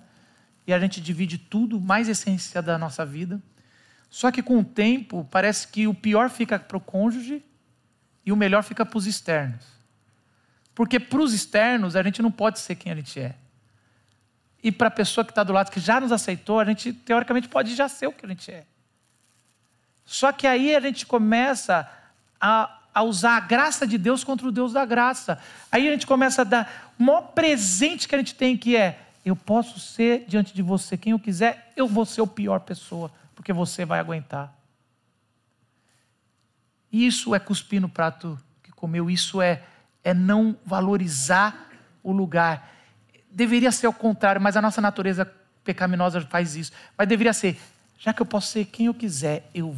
e 0.66 0.72
a 0.72 0.80
gente 0.80 1.00
divide 1.00 1.38
tudo, 1.38 1.80
mais 1.80 2.08
essência 2.08 2.60
da 2.60 2.76
nossa 2.76 3.06
vida. 3.06 3.40
Só 4.08 4.32
que 4.32 4.42
com 4.42 4.58
o 4.58 4.64
tempo, 4.64 5.26
parece 5.30 5.68
que 5.68 5.86
o 5.86 5.94
pior 5.94 6.28
fica 6.28 6.58
para 6.58 6.76
o 6.76 6.80
cônjuge 6.80 7.44
e 8.26 8.32
o 8.32 8.36
melhor 8.36 8.64
fica 8.64 8.84
para 8.84 8.98
os 8.98 9.06
externos. 9.06 9.64
Porque 10.74 10.98
para 10.98 11.20
os 11.20 11.32
externos 11.32 11.94
a 11.94 12.02
gente 12.02 12.20
não 12.20 12.32
pode 12.32 12.58
ser 12.58 12.74
quem 12.74 12.90
a 12.90 12.96
gente 12.96 13.20
é. 13.20 13.36
E 14.62 14.70
para 14.70 14.88
a 14.88 14.90
pessoa 14.90 15.24
que 15.24 15.30
está 15.30 15.42
do 15.42 15.52
lado, 15.52 15.70
que 15.70 15.80
já 15.80 16.00
nos 16.00 16.12
aceitou, 16.12 16.60
a 16.60 16.64
gente 16.64 16.92
teoricamente 16.92 17.48
pode 17.48 17.74
já 17.74 17.88
ser 17.88 18.06
o 18.06 18.12
que 18.12 18.26
a 18.26 18.28
gente 18.28 18.50
é. 18.50 18.64
Só 20.04 20.32
que 20.32 20.46
aí 20.46 20.74
a 20.74 20.80
gente 20.80 21.06
começa 21.06 21.88
a, 22.40 22.78
a 22.92 23.02
usar 23.02 23.36
a 23.36 23.40
graça 23.40 23.86
de 23.86 23.96
Deus 23.96 24.24
contra 24.24 24.46
o 24.46 24.52
Deus 24.52 24.72
da 24.72 24.84
graça. 24.84 25.38
Aí 25.70 25.88
a 25.88 25.92
gente 25.92 26.06
começa 26.06 26.42
a 26.42 26.44
dar 26.44 26.92
o 26.98 27.02
maior 27.02 27.22
presente 27.28 28.08
que 28.08 28.14
a 28.14 28.18
gente 28.18 28.34
tem, 28.34 28.56
que 28.56 28.76
é: 28.76 29.00
eu 29.24 29.36
posso 29.36 29.78
ser 29.78 30.24
diante 30.26 30.52
de 30.52 30.62
você 30.62 30.96
quem 30.96 31.12
eu 31.12 31.18
quiser, 31.18 31.72
eu 31.76 31.86
vou 31.86 32.04
ser 32.04 32.22
a 32.22 32.26
pior 32.26 32.60
pessoa, 32.60 33.10
porque 33.34 33.52
você 33.52 33.84
vai 33.84 34.00
aguentar. 34.00 34.52
Isso 36.92 37.34
é 37.34 37.38
cuspir 37.38 37.80
no 37.80 37.88
prato 37.88 38.38
que 38.62 38.72
comeu, 38.72 39.08
isso 39.08 39.40
é, 39.40 39.62
é 40.02 40.12
não 40.12 40.56
valorizar 40.66 41.68
o 42.02 42.10
lugar. 42.10 42.68
Deveria 43.30 43.70
ser 43.70 43.86
o 43.86 43.92
contrário, 43.92 44.40
mas 44.40 44.56
a 44.56 44.62
nossa 44.62 44.80
natureza 44.80 45.24
pecaminosa 45.64 46.20
faz 46.22 46.56
isso. 46.56 46.72
Mas 46.96 47.08
deveria 47.08 47.32
ser, 47.32 47.58
já 47.98 48.12
que 48.12 48.20
eu 48.20 48.26
posso 48.26 48.48
ser 48.48 48.64
quem 48.64 48.86
eu 48.86 48.94
quiser, 48.94 49.48
eu, 49.54 49.74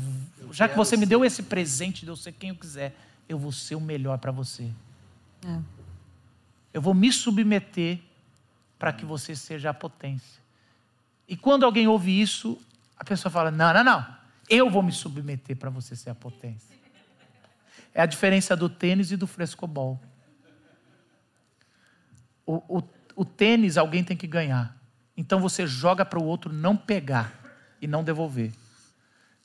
já 0.52 0.68
que 0.68 0.76
você 0.76 0.96
me 0.96 1.06
deu 1.06 1.24
esse 1.24 1.42
presente 1.42 2.04
de 2.04 2.08
eu 2.08 2.16
ser 2.16 2.32
quem 2.32 2.50
eu 2.50 2.56
quiser, 2.56 2.94
eu 3.28 3.38
vou 3.38 3.52
ser 3.52 3.74
o 3.74 3.80
melhor 3.80 4.18
para 4.18 4.32
você. 4.32 4.68
É. 5.46 5.58
Eu 6.72 6.80
vou 6.80 6.94
me 6.94 7.12
submeter 7.12 7.98
para 8.78 8.92
que 8.92 9.04
você 9.04 9.36
seja 9.36 9.70
a 9.70 9.74
potência. 9.74 10.40
E 11.28 11.36
quando 11.36 11.64
alguém 11.64 11.86
ouve 11.86 12.20
isso, 12.20 12.60
a 12.96 13.04
pessoa 13.04 13.30
fala: 13.30 13.50
não, 13.50 13.72
não, 13.72 13.84
não, 13.84 14.16
eu 14.48 14.68
vou 14.70 14.82
me 14.82 14.92
submeter 14.92 15.56
para 15.56 15.70
você 15.70 15.94
ser 15.94 16.10
a 16.10 16.14
potência. 16.14 16.72
É 17.94 18.00
a 18.00 18.06
diferença 18.06 18.56
do 18.56 18.68
tênis 18.68 19.10
e 19.12 19.16
do 19.16 19.26
frescobol. 19.26 20.00
O, 22.46 22.78
o, 22.78 22.82
o 23.14 23.24
tênis 23.24 23.76
alguém 23.76 24.02
tem 24.02 24.16
que 24.16 24.26
ganhar. 24.26 24.76
Então 25.16 25.40
você 25.40 25.66
joga 25.66 26.04
para 26.04 26.18
o 26.18 26.24
outro 26.24 26.52
não 26.52 26.76
pegar 26.76 27.32
e 27.80 27.86
não 27.86 28.02
devolver. 28.02 28.52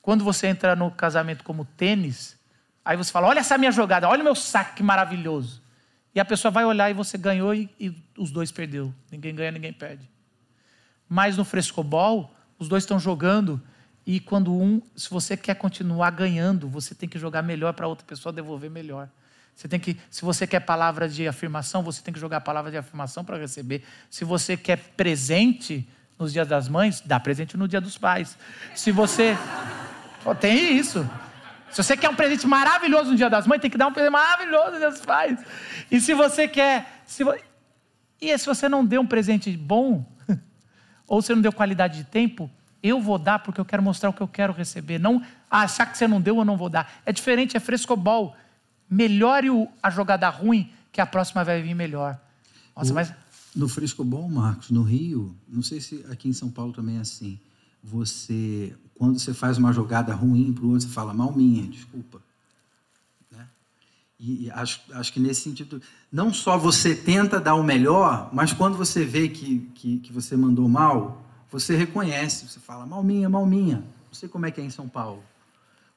Quando 0.00 0.24
você 0.24 0.46
entra 0.46 0.74
no 0.74 0.90
casamento 0.90 1.44
como 1.44 1.64
tênis, 1.64 2.38
aí 2.84 2.96
você 2.96 3.12
fala: 3.12 3.28
olha 3.28 3.40
essa 3.40 3.58
minha 3.58 3.72
jogada, 3.72 4.08
olha 4.08 4.22
o 4.22 4.24
meu 4.24 4.34
saque 4.34 4.76
que 4.76 4.82
maravilhoso. 4.82 5.62
E 6.14 6.20
a 6.20 6.24
pessoa 6.24 6.50
vai 6.50 6.64
olhar 6.64 6.90
e 6.90 6.94
você 6.94 7.18
ganhou 7.18 7.54
e, 7.54 7.68
e 7.78 7.94
os 8.16 8.30
dois 8.30 8.50
perdeu. 8.50 8.92
Ninguém 9.10 9.34
ganha, 9.34 9.52
ninguém 9.52 9.72
perde. 9.72 10.08
Mas 11.08 11.36
no 11.36 11.44
frescobol, 11.44 12.34
os 12.58 12.68
dois 12.68 12.82
estão 12.82 12.98
jogando 12.98 13.60
e 14.06 14.18
quando 14.18 14.54
um, 14.54 14.80
se 14.96 15.10
você 15.10 15.36
quer 15.36 15.54
continuar 15.54 16.10
ganhando, 16.10 16.66
você 16.66 16.94
tem 16.94 17.08
que 17.08 17.18
jogar 17.18 17.42
melhor 17.42 17.74
para 17.74 17.86
outra 17.86 18.06
pessoa 18.06 18.32
devolver 18.32 18.70
melhor. 18.70 19.08
Você 19.58 19.66
tem 19.66 19.80
que, 19.80 19.96
se 20.08 20.24
você 20.24 20.46
quer 20.46 20.60
palavra 20.60 21.08
de 21.08 21.26
afirmação, 21.26 21.82
você 21.82 22.00
tem 22.00 22.14
que 22.14 22.20
jogar 22.20 22.36
a 22.36 22.40
palavra 22.40 22.70
de 22.70 22.76
afirmação 22.76 23.24
para 23.24 23.36
receber. 23.36 23.82
Se 24.08 24.24
você 24.24 24.56
quer 24.56 24.76
presente 24.96 25.84
nos 26.16 26.32
dias 26.32 26.46
das 26.46 26.68
mães, 26.68 27.00
dá 27.00 27.18
presente 27.18 27.56
no 27.56 27.66
dia 27.66 27.80
dos 27.80 27.98
pais. 27.98 28.38
Se 28.72 28.92
você 28.92 29.36
tem 30.38 30.76
isso. 30.76 31.04
Se 31.72 31.82
você 31.82 31.96
quer 31.96 32.08
um 32.08 32.14
presente 32.14 32.46
maravilhoso 32.46 33.10
no 33.10 33.16
dia 33.16 33.28
das 33.28 33.48
mães, 33.48 33.60
tem 33.60 33.68
que 33.68 33.76
dar 33.76 33.88
um 33.88 33.92
presente 33.92 34.12
maravilhoso 34.12 34.70
no 34.74 34.78
dia 34.78 34.90
dos 34.90 35.00
pais. 35.00 35.44
E 35.90 36.00
se 36.00 36.14
você 36.14 36.46
quer, 36.46 37.02
se 37.04 37.24
vo... 37.24 37.34
e 38.20 38.38
se 38.38 38.46
você 38.46 38.68
não 38.68 38.86
deu 38.86 39.00
um 39.00 39.06
presente 39.08 39.50
bom, 39.56 40.06
ou 41.04 41.20
você 41.20 41.34
não 41.34 41.42
deu 41.42 41.52
qualidade 41.52 41.98
de 41.98 42.04
tempo, 42.04 42.48
eu 42.80 43.00
vou 43.00 43.18
dar 43.18 43.40
porque 43.40 43.60
eu 43.60 43.64
quero 43.64 43.82
mostrar 43.82 44.08
o 44.10 44.12
que 44.12 44.20
eu 44.20 44.28
quero 44.28 44.52
receber. 44.52 45.00
Não 45.00 45.20
achar 45.50 45.84
que 45.84 45.98
você 45.98 46.06
não 46.06 46.20
deu, 46.20 46.36
eu 46.36 46.44
não 46.44 46.56
vou 46.56 46.68
dar. 46.68 47.00
É 47.04 47.12
diferente, 47.12 47.56
é 47.56 47.60
frescobol 47.60 48.36
melhore 48.88 49.48
a 49.82 49.90
jogada 49.90 50.28
ruim, 50.28 50.70
que 50.92 51.00
a 51.00 51.06
próxima 51.06 51.44
vai 51.44 51.62
vir 51.62 51.74
melhor. 51.74 52.18
Nossa, 52.76 52.92
o, 52.92 52.94
mas... 52.94 53.12
No 53.54 53.68
Frescobol, 53.68 54.28
Marcos, 54.28 54.70
no 54.70 54.82
Rio, 54.82 55.34
não 55.48 55.62
sei 55.62 55.80
se 55.80 56.04
aqui 56.10 56.28
em 56.28 56.32
São 56.32 56.50
Paulo 56.50 56.72
também 56.72 56.98
é 56.98 57.00
assim. 57.00 57.38
Você, 57.82 58.76
quando 58.94 59.18
você 59.18 59.32
faz 59.32 59.58
uma 59.58 59.72
jogada 59.72 60.14
ruim 60.14 60.52
para 60.52 60.64
o 60.64 60.70
outro, 60.70 60.86
você 60.86 60.92
fala, 60.92 61.12
mal 61.14 61.32
minha, 61.34 61.66
desculpa. 61.66 62.20
Né? 63.30 63.46
E, 64.18 64.44
e 64.44 64.50
acho, 64.50 64.80
acho 64.92 65.12
que 65.12 65.20
nesse 65.20 65.42
sentido, 65.42 65.80
não 66.12 66.32
só 66.32 66.58
você 66.58 66.94
tenta 66.94 67.40
dar 67.40 67.54
o 67.54 67.62
melhor, 67.62 68.30
mas 68.32 68.52
quando 68.52 68.76
você 68.76 69.04
vê 69.04 69.28
que, 69.28 69.60
que, 69.74 69.98
que 69.98 70.12
você 70.12 70.36
mandou 70.36 70.68
mal, 70.68 71.24
você 71.50 71.76
reconhece, 71.76 72.46
você 72.46 72.60
fala, 72.60 72.86
mal 72.86 73.02
minha, 73.02 73.28
mal 73.28 73.46
minha. 73.46 73.76
Não 73.76 74.12
sei 74.12 74.28
como 74.28 74.46
é 74.46 74.50
que 74.50 74.60
é 74.60 74.64
em 74.64 74.70
São 74.70 74.88
Paulo. 74.88 75.22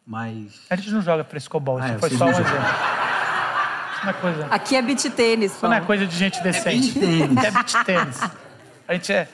Mas. 0.06 0.62
A 0.70 0.76
gente 0.76 0.92
não 0.92 1.02
joga 1.02 1.24
frescobol, 1.24 1.80
isso 1.80 1.88
Ah, 1.88 1.92
é, 1.92 1.98
foi 2.00 2.10
só 2.10 2.26
um 2.26 2.30
exemplo. 2.30 2.52
Isso 2.52 4.04
não 4.04 4.10
é 4.10 4.14
coisa. 4.14 4.46
Aqui 4.48 4.76
é 4.76 4.82
beach 4.82 5.10
tênis, 5.12 5.52
Isso 5.54 5.66
não 5.66 5.74
é 5.74 5.82
coisa 5.82 6.08
de 6.08 6.16
gente 6.16 6.42
decente. 6.42 6.92
beach 6.92 7.00
tênis. 7.00 7.44
É 7.44 7.52
beach 7.52 7.86
tênis. 7.86 8.20
A 8.88 8.94
gente 8.94 9.14
é. 9.14 9.30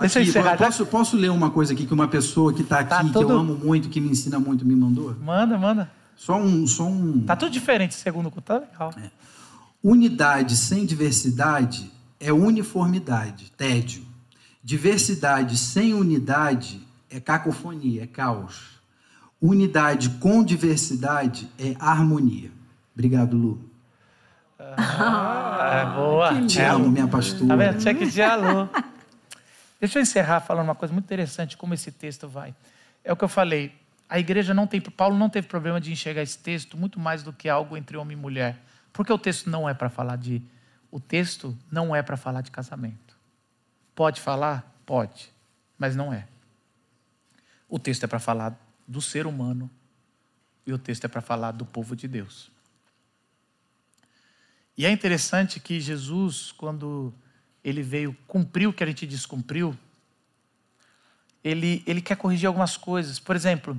Deixa 0.00 0.18
eu 0.18 0.22
Aqui, 0.22 0.30
encerrar. 0.30 0.50
já. 0.50 0.56
Posso, 0.56 0.86
posso 0.86 1.16
ler 1.16 1.30
uma 1.30 1.50
coisa 1.50 1.72
aqui 1.72 1.86
que 1.86 1.94
uma 1.94 2.08
pessoa 2.08 2.52
que 2.52 2.62
está 2.62 2.80
aqui, 2.80 2.90
Tá 2.90 3.04
que 3.04 3.16
eu 3.24 3.30
amo 3.30 3.54
muito, 3.54 3.88
que 3.88 4.00
me 4.00 4.08
ensina 4.10 4.40
muito, 4.40 4.64
me 4.64 4.74
mandou? 4.74 5.14
Manda, 5.20 5.56
manda. 5.56 5.90
Só 6.16 6.36
um. 6.36 6.66
Só 6.66 6.84
um... 6.84 7.20
Tá 7.20 7.36
tudo 7.36 7.52
diferente 7.52 7.94
segundo 7.94 8.26
o 8.34 8.40
tá 8.40 8.58
legal. 8.58 8.92
Unidade 9.82 10.56
sem 10.56 10.84
diversidade 10.84 11.90
é 12.18 12.32
uniformidade, 12.32 13.52
tédio. 13.52 14.02
Diversidade 14.62 15.56
sem 15.58 15.92
unidade 15.94 16.83
é 17.14 17.20
cacofonia, 17.20 18.02
é 18.02 18.06
caos. 18.06 18.80
Unidade 19.40 20.10
com 20.10 20.42
diversidade 20.42 21.48
é 21.58 21.76
harmonia. 21.78 22.50
Obrigado, 22.92 23.36
Lu. 23.36 23.70
Ah, 24.58 25.70
é 25.82 25.94
boa. 25.94 26.46
Te 26.46 26.60
amo, 26.60 26.90
minha 26.90 27.06
pastora. 27.06 27.46
Tá 27.46 27.56
vendo? 27.56 27.78
Tinha 27.78 27.94
que 27.94 28.06
dialô. 28.06 28.68
Deixa 29.78 29.98
eu 29.98 30.02
encerrar 30.02 30.40
falando 30.40 30.64
uma 30.64 30.74
coisa 30.74 30.92
muito 30.92 31.04
interessante, 31.04 31.56
como 31.56 31.74
esse 31.74 31.92
texto 31.92 32.26
vai. 32.26 32.54
É 33.04 33.12
o 33.12 33.16
que 33.16 33.22
eu 33.22 33.28
falei. 33.28 33.72
A 34.08 34.18
igreja 34.18 34.52
não 34.52 34.66
tem, 34.66 34.80
Paulo 34.80 35.16
não 35.16 35.28
teve 35.28 35.46
problema 35.46 35.80
de 35.80 35.92
enxergar 35.92 36.22
esse 36.22 36.38
texto 36.38 36.76
muito 36.76 36.98
mais 36.98 37.22
do 37.22 37.32
que 37.32 37.48
algo 37.48 37.76
entre 37.76 37.96
homem 37.96 38.16
e 38.16 38.20
mulher. 38.20 38.56
Porque 38.92 39.12
o 39.12 39.18
texto 39.18 39.48
não 39.48 39.68
é 39.68 39.74
para 39.74 39.88
falar 39.88 40.16
de. 40.16 40.42
O 40.90 40.98
texto 40.98 41.56
não 41.70 41.94
é 41.94 42.02
para 42.02 42.16
falar 42.16 42.40
de 42.40 42.50
casamento. 42.50 43.16
Pode 43.94 44.20
falar? 44.20 44.64
Pode. 44.86 45.32
Mas 45.78 45.94
não 45.94 46.12
é. 46.12 46.26
O 47.74 47.78
texto 47.80 48.04
é 48.04 48.06
para 48.06 48.20
falar 48.20 48.56
do 48.86 49.02
ser 49.02 49.26
humano. 49.26 49.68
E 50.64 50.72
o 50.72 50.78
texto 50.78 51.06
é 51.06 51.08
para 51.08 51.20
falar 51.20 51.50
do 51.50 51.64
povo 51.64 51.96
de 51.96 52.06
Deus. 52.06 52.48
E 54.78 54.86
é 54.86 54.92
interessante 54.92 55.58
que 55.58 55.80
Jesus, 55.80 56.52
quando 56.52 57.12
ele 57.64 57.82
veio 57.82 58.16
cumprir 58.28 58.68
o 58.68 58.72
que 58.72 58.84
a 58.84 58.86
gente 58.86 59.04
descumpriu, 59.08 59.76
ele, 61.42 61.82
ele 61.84 62.00
quer 62.00 62.16
corrigir 62.16 62.46
algumas 62.46 62.76
coisas. 62.76 63.18
Por 63.18 63.34
exemplo, 63.34 63.76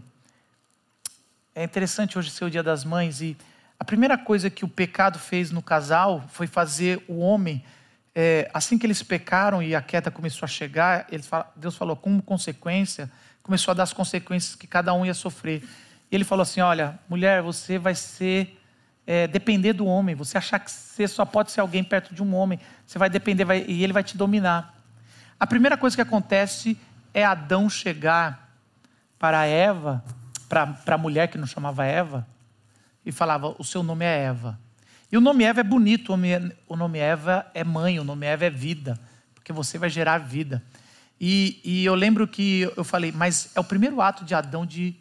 é 1.55 1.63
interessante 1.63 2.19
hoje 2.19 2.31
ser 2.31 2.43
o 2.43 2.51
Dia 2.51 2.61
das 2.61 2.83
Mães 2.83 3.21
e 3.21 3.37
a 3.79 3.85
primeira 3.85 4.17
coisa 4.17 4.49
que 4.49 4.65
o 4.65 4.67
pecado 4.67 5.17
fez 5.17 5.51
no 5.51 5.61
casal 5.61 6.27
foi 6.33 6.47
fazer 6.47 7.01
o 7.07 7.19
homem, 7.19 7.63
é, 8.13 8.51
assim 8.53 8.77
que 8.77 8.85
eles 8.85 9.01
pecaram 9.01 9.63
e 9.63 9.73
a 9.73 9.81
queda 9.81 10.11
começou 10.11 10.45
a 10.45 10.49
chegar, 10.49 11.07
fala- 11.23 11.49
Deus 11.55 11.77
falou 11.77 11.95
como 11.95 12.21
consequência, 12.21 13.09
começou 13.45 13.73
a 13.73 13.75
dar 13.75 13.83
as 13.83 13.93
consequências 13.93 14.55
que 14.55 14.65
cada 14.65 14.91
um 14.91 15.05
ia 15.05 15.13
sofrer. 15.13 15.61
E 16.11 16.15
ele 16.15 16.23
falou 16.23 16.41
assim: 16.41 16.61
Olha, 16.61 16.99
mulher, 17.07 17.43
você 17.43 17.77
vai 17.77 17.93
ser 17.93 18.59
é, 19.05 19.27
depender 19.27 19.73
do 19.73 19.85
homem. 19.85 20.15
Você 20.15 20.35
achar 20.35 20.57
que 20.57 20.71
você 20.71 21.07
só 21.07 21.23
pode 21.23 21.51
ser 21.51 21.61
alguém 21.61 21.83
perto 21.83 22.15
de 22.15 22.23
um 22.23 22.33
homem, 22.33 22.59
você 22.87 22.97
vai 22.97 23.07
depender 23.07 23.45
vai- 23.45 23.63
e 23.67 23.83
ele 23.83 23.93
vai 23.93 24.03
te 24.03 24.17
dominar. 24.17 24.73
A 25.39 25.45
primeira 25.45 25.77
coisa 25.77 25.95
que 25.95 26.01
acontece 26.01 26.75
é 27.13 27.23
Adão 27.23 27.69
chegar 27.69 28.57
para 29.19 29.45
Eva, 29.45 30.03
para 30.49 30.95
a 30.95 30.97
mulher 30.97 31.27
que 31.27 31.37
não 31.37 31.45
chamava 31.45 31.85
Eva, 31.85 32.27
e 33.05 33.11
falava: 33.11 33.55
O 33.59 33.63
seu 33.63 33.83
nome 33.83 34.05
é 34.05 34.23
Eva. 34.23 34.59
E 35.11 35.17
o 35.17 35.21
nome 35.21 35.43
Eva 35.43 35.59
é 35.59 35.63
bonito, 35.63 36.11
o 36.11 36.17
nome, 36.17 36.51
o 36.67 36.75
nome 36.75 36.97
Eva 36.97 37.45
é 37.53 37.63
mãe, 37.63 37.99
o 37.99 38.03
nome 38.03 38.25
Eva 38.25 38.45
é 38.45 38.49
vida, 38.49 38.99
porque 39.35 39.53
você 39.53 39.77
vai 39.77 39.87
gerar 39.87 40.17
vida. 40.17 40.63
E, 41.19 41.61
e 41.63 41.85
eu 41.85 41.95
lembro 41.95 42.27
que 42.27 42.69
eu 42.75 42.83
falei, 42.83 43.11
mas 43.11 43.51
é 43.55 43.59
o 43.59 43.63
primeiro 43.63 44.01
ato 44.01 44.25
de 44.25 44.35
Adão 44.35 44.65
de, 44.65 44.95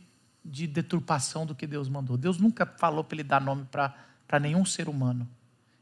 de 0.45 0.67
deturpação 0.67 1.45
do 1.45 1.55
que 1.55 1.67
Deus 1.67 1.89
mandou. 1.89 2.17
Deus 2.17 2.39
nunca 2.39 2.65
falou 2.65 3.03
para 3.03 3.17
ele 3.17 3.25
dar 3.25 3.41
nome 3.41 3.67
para 3.71 4.41
nenhum 4.41 4.65
ser 4.65 4.89
humano. 4.89 5.29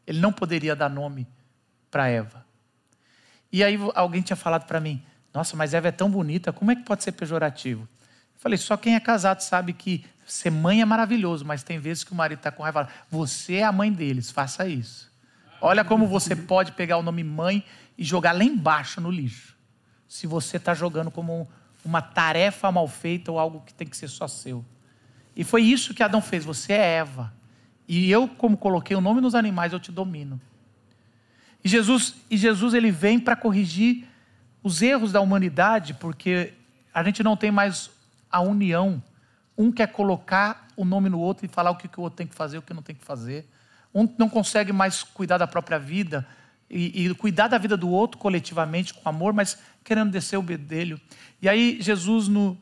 Ele 0.07 0.21
não 0.21 0.33
poderia 0.33 0.75
dar 0.75 0.89
nome 0.89 1.27
para 1.91 2.09
Eva. 2.09 2.45
E 3.53 3.63
aí 3.63 3.79
alguém 3.95 4.23
tinha 4.23 4.37
falado 4.37 4.67
para 4.67 4.81
mim: 4.81 5.03
Nossa, 5.33 5.57
mas 5.57 5.75
Eva 5.75 5.89
é 5.89 5.93
tão 5.93 6.11
bonita, 6.11 6.53
como 6.53 6.71
é 6.71 6.77
que 6.77 6.83
pode 6.83 7.05
ser 7.05 7.13
pejorativo? 7.13 7.83
Eu 7.83 8.41
falei: 8.41 8.57
Só 8.57 8.77
quem 8.77 8.95
é 8.95 9.01
casado 9.01 9.41
sabe 9.41 9.75
que 9.75 10.05
ser 10.27 10.51
mãe 10.51 10.81
é 10.81 10.85
maravilhoso, 10.85 11.45
mas 11.45 11.63
tem 11.63 11.79
vezes 11.79 12.03
que 12.03 12.13
o 12.13 12.15
marido 12.15 12.39
está 12.39 12.51
com 12.51 12.63
raiva 12.63 12.89
Você 13.11 13.57
é 13.57 13.65
a 13.65 13.73
mãe 13.73 13.93
deles, 13.93 14.31
faça 14.31 14.67
isso. 14.67 15.13
Olha 15.61 15.85
como 15.85 16.07
você 16.07 16.35
pode 16.35 16.73
pegar 16.73 16.97
o 16.97 17.03
nome 17.03 17.23
mãe 17.23 17.65
e 17.97 18.03
jogar 18.03 18.33
lá 18.33 18.43
embaixo 18.43 19.01
no 19.01 19.11
lixo. 19.11 19.52
Se 20.13 20.27
você 20.27 20.59
está 20.59 20.75
jogando 20.75 21.11
como 21.11 21.49
uma 21.83 22.03
tarefa 22.03 22.71
mal 22.71 22.87
feita 22.87 23.33
ou 23.33 23.39
algo 23.39 23.63
que 23.65 23.73
tem 23.73 23.87
que 23.87 23.97
ser 23.97 24.09
só 24.09 24.29
seu. 24.29 24.63
E 25.35 25.43
foi 25.43 25.63
isso 25.63 25.95
que 25.95 26.03
Adão 26.03 26.21
fez: 26.21 26.45
Você 26.45 26.75
é 26.75 26.97
Eva. 26.97 27.33
E 27.89 28.11
eu, 28.11 28.29
como 28.29 28.59
coloquei 28.59 28.95
o 28.95 29.01
nome 29.01 29.23
nos 29.23 29.35
animais, 29.35 29.73
eu 29.73 29.81
te 29.81 29.91
domino. 29.91 30.39
E 31.65 31.69
Jesus, 31.69 32.15
e 32.31 32.37
Jesus 32.37 32.75
ele 32.75 32.91
vem 32.91 33.19
para 33.19 33.35
corrigir 33.35 34.07
os 34.63 34.83
erros 34.83 35.13
da 35.13 35.21
humanidade, 35.23 35.95
porque 35.95 36.53
a 36.93 37.03
gente 37.03 37.23
não 37.23 37.35
tem 37.35 37.51
mais 37.51 37.91
a 38.31 38.43
união. 38.43 39.03
Um 39.57 39.73
quer 39.73 39.93
colocar 39.93 40.69
o 40.77 40.85
nome 40.85 41.09
no 41.09 41.21
outro 41.21 41.47
e 41.47 41.49
falar 41.49 41.71
o 41.71 41.77
que, 41.77 41.89
o 41.99 42.03
outro 42.03 42.19
tem 42.19 42.27
que 42.27 42.35
fazer, 42.35 42.59
o 42.59 42.63
que 42.63 42.75
não 42.75 42.83
tem 42.83 42.95
que 42.95 43.03
fazer. 43.03 43.49
Um 43.95 44.07
não 44.19 44.29
consegue 44.29 44.75
mais 44.75 45.03
cuidar 45.03 45.39
da 45.39 45.47
própria 45.47 45.79
vida 45.79 46.29
e, 46.73 47.07
e 47.07 47.15
cuidar 47.15 47.49
da 47.49 47.59
vida 47.59 47.77
do 47.77 47.89
outro 47.89 48.19
coletivamente, 48.19 48.95
com 48.95 49.09
amor, 49.09 49.33
mas 49.33 49.59
querendo 49.85 50.11
descer 50.11 50.39
o 50.39 50.43
bedelho. 50.43 51.01
E 51.41 51.49
aí 51.49 51.79
Jesus, 51.81 52.27
no, 52.27 52.59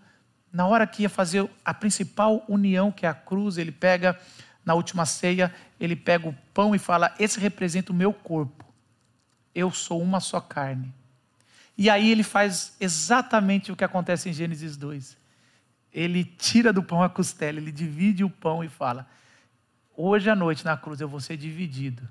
na 0.52 0.66
hora 0.66 0.86
que 0.86 1.02
ia 1.02 1.08
fazer 1.08 1.48
a 1.64 1.72
principal 1.72 2.44
união, 2.48 2.90
que 2.90 3.06
é 3.06 3.08
a 3.08 3.14
cruz, 3.14 3.56
ele 3.56 3.72
pega, 3.72 4.18
na 4.64 4.74
última 4.74 5.06
ceia, 5.06 5.54
ele 5.78 5.94
pega 5.94 6.28
o 6.28 6.36
pão 6.52 6.74
e 6.74 6.78
fala: 6.78 7.14
Esse 7.18 7.38
representa 7.38 7.92
o 7.92 7.94
meu 7.94 8.12
corpo 8.12 8.60
eu 9.54 9.70
sou 9.70 10.00
uma 10.00 10.20
só 10.20 10.40
carne. 10.40 10.92
E 11.76 11.88
aí 11.88 12.10
ele 12.10 12.22
faz 12.22 12.76
exatamente 12.80 13.72
o 13.72 13.76
que 13.76 13.84
acontece 13.84 14.28
em 14.28 14.32
Gênesis 14.32 14.76
2. 14.76 15.18
ele 15.92 16.24
tira 16.24 16.72
do 16.72 16.82
pão 16.82 17.02
a 17.02 17.08
costela, 17.08 17.58
ele 17.58 17.72
divide 17.72 18.22
o 18.22 18.30
pão 18.30 18.62
e 18.62 18.68
fala: 18.68 19.08
Hoje 19.96 20.30
à 20.30 20.36
noite 20.36 20.64
na 20.64 20.76
cruz 20.76 21.00
eu 21.00 21.08
vou 21.08 21.20
ser 21.20 21.36
dividido. 21.36 22.06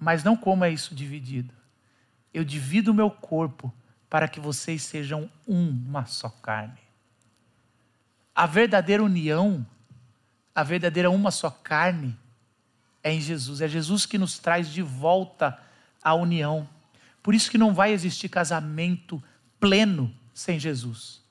Mas 0.00 0.24
não 0.24 0.34
como 0.34 0.64
é 0.64 0.70
isso 0.70 0.94
dividido. 0.94 1.52
Eu 2.32 2.42
divido 2.42 2.90
o 2.90 2.94
meu 2.94 3.10
corpo 3.10 3.72
para 4.08 4.26
que 4.26 4.40
vocês 4.40 4.82
sejam 4.82 5.30
uma 5.46 6.06
só 6.06 6.30
carne. 6.30 6.80
A 8.34 8.46
verdadeira 8.46 9.04
união, 9.04 9.64
a 10.54 10.62
verdadeira 10.62 11.10
uma 11.10 11.30
só 11.30 11.50
carne, 11.50 12.18
é 13.04 13.12
em 13.12 13.20
Jesus. 13.20 13.60
É 13.60 13.68
Jesus 13.68 14.06
que 14.06 14.16
nos 14.16 14.38
traz 14.38 14.68
de 14.70 14.80
volta 14.80 15.58
a 16.02 16.14
união. 16.14 16.66
Por 17.22 17.34
isso 17.34 17.50
que 17.50 17.58
não 17.58 17.74
vai 17.74 17.92
existir 17.92 18.30
casamento 18.30 19.22
pleno 19.58 20.14
sem 20.32 20.58
Jesus. 20.58 21.22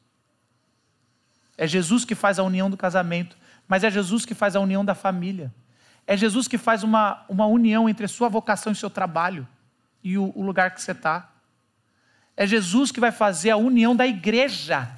É 1.57 1.65
Jesus 1.65 2.05
que 2.05 2.15
faz 2.15 2.37
a 2.37 2.43
união 2.43 2.69
do 2.69 2.77
casamento, 2.77 3.35
mas 3.67 3.83
é 3.83 3.89
Jesus 3.89 4.25
que 4.25 4.35
faz 4.35 4.55
a 4.55 4.59
união 4.59 4.85
da 4.85 4.93
família. 4.93 5.53
É 6.09 6.17
Jesus 6.17 6.47
que 6.47 6.57
faz 6.57 6.81
uma, 6.81 7.23
uma 7.29 7.45
união 7.45 7.87
entre 7.87 8.03
a 8.03 8.07
sua 8.07 8.27
vocação 8.27 8.71
e 8.73 8.75
seu 8.75 8.89
trabalho 8.89 9.47
e 10.03 10.17
o, 10.17 10.31
o 10.35 10.41
lugar 10.41 10.73
que 10.73 10.81
você 10.81 10.91
está. 10.91 11.31
É 12.35 12.47
Jesus 12.47 12.91
que 12.91 12.99
vai 12.99 13.11
fazer 13.11 13.51
a 13.51 13.57
união 13.57 13.95
da 13.95 14.07
igreja. 14.07 14.89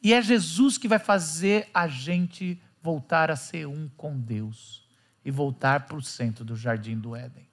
E 0.00 0.14
é 0.14 0.22
Jesus 0.22 0.78
que 0.78 0.86
vai 0.86 1.00
fazer 1.00 1.68
a 1.74 1.88
gente 1.88 2.62
voltar 2.80 3.28
a 3.28 3.34
ser 3.34 3.66
um 3.66 3.90
com 3.96 4.16
Deus 4.16 4.86
e 5.24 5.32
voltar 5.32 5.80
para 5.80 5.96
o 5.96 6.02
centro 6.02 6.44
do 6.44 6.54
jardim 6.54 6.96
do 6.96 7.16
Éden, 7.16 7.48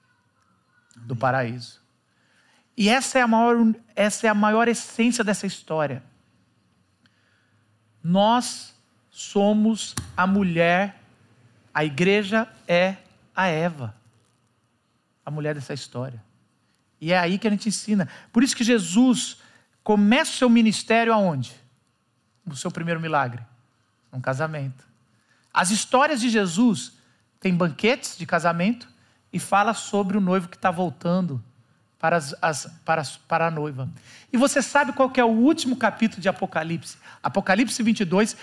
Amém. 0.95 1.07
do 1.07 1.16
paraíso. 1.16 1.82
E 2.78 2.89
essa 2.89 3.18
é, 3.18 3.24
a 3.24 3.28
maior, 3.28 3.74
essa 3.95 4.28
é 4.28 4.30
a 4.30 4.36
maior 4.36 4.68
essência 4.68 5.24
dessa 5.24 5.47
história. 5.47 6.03
Nós 8.03 8.80
somos 9.09 9.95
a 10.16 10.28
mulher, 10.28 11.01
a 11.74 11.84
igreja 11.84 12.47
é 12.67 12.97
a 13.36 13.47
Eva, 13.47 13.95
a 15.26 15.32
mulher 15.32 15.55
dessa 15.55 15.74
história. 15.74 16.24
E 17.01 17.11
é 17.11 17.17
aí 17.17 17.38
que 17.38 17.47
a 17.47 17.51
gente 17.51 17.67
ensina. 17.67 18.07
Por 18.32 18.43
isso 18.43 18.55
que 18.55 18.63
Jesus 18.63 19.38
começa 19.84 20.32
o 20.32 20.36
seu 20.36 20.49
ministério 20.49 21.13
aonde? 21.13 21.53
No 22.45 22.55
seu 22.55 22.71
primeiro 22.71 22.99
milagre, 22.99 23.41
um 24.11 24.21
casamento. 24.21 24.86
As 25.53 25.71
histórias 25.71 26.21
de 26.21 26.30
Jesus 26.30 26.93
têm 27.39 27.55
banquetes 27.55 28.17
de 28.17 28.26
casamento 28.26 28.88
e 29.32 29.39
fala 29.39 29.74
sobre 29.74 30.17
o 30.17 30.21
noivo 30.21 30.47
que 30.47 30.55
está 30.55 30.71
voltando 30.71 31.43
para, 31.99 32.17
as, 32.17 32.36
as, 32.41 32.67
para, 32.86 33.03
para 33.28 33.47
a 33.47 33.51
noiva. 33.51 33.89
E 34.32 34.38
você 34.38 34.61
sabe 34.61 34.93
qual 34.93 35.11
é 35.15 35.24
o 35.24 35.28
último 35.28 35.76
capítulo 35.76 36.21
de 36.21 36.30
Apocalipse? 36.30 36.97
Apocalipse 37.21 37.82
22, 37.82 38.36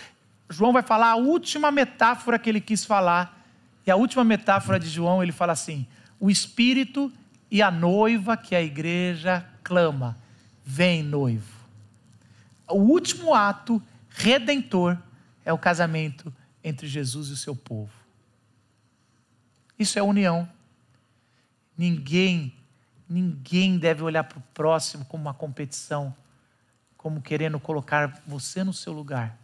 João 0.50 0.72
vai 0.72 0.82
falar 0.82 1.12
a 1.12 1.16
última 1.16 1.70
metáfora 1.70 2.38
que 2.38 2.50
ele 2.50 2.60
quis 2.60 2.84
falar. 2.84 3.40
E 3.86 3.90
a 3.90 3.96
última 3.96 4.24
metáfora 4.24 4.78
de 4.78 4.88
João, 4.88 5.22
ele 5.22 5.32
fala 5.32 5.52
assim: 5.52 5.86
o 6.18 6.30
Espírito 6.30 7.10
e 7.50 7.62
a 7.62 7.70
noiva, 7.70 8.36
que 8.36 8.54
a 8.54 8.60
igreja, 8.60 9.46
clama: 9.62 10.18
vem, 10.64 11.02
noivo. 11.02 11.60
O 12.68 12.78
último 12.78 13.34
ato 13.34 13.82
redentor 14.10 14.98
é 15.44 15.52
o 15.52 15.58
casamento 15.58 16.32
entre 16.62 16.86
Jesus 16.86 17.28
e 17.28 17.32
o 17.32 17.36
seu 17.36 17.56
povo. 17.56 17.92
Isso 19.78 19.98
é 19.98 20.02
união. 20.02 20.48
Ninguém 21.78 22.52
Ninguém 23.10 23.76
deve 23.76 24.04
olhar 24.04 24.22
para 24.22 24.38
o 24.38 24.42
próximo 24.54 25.04
como 25.04 25.24
uma 25.24 25.34
competição, 25.34 26.14
como 26.96 27.20
querendo 27.20 27.58
colocar 27.58 28.22
você 28.24 28.62
no 28.62 28.72
seu 28.72 28.92
lugar. 28.92 29.36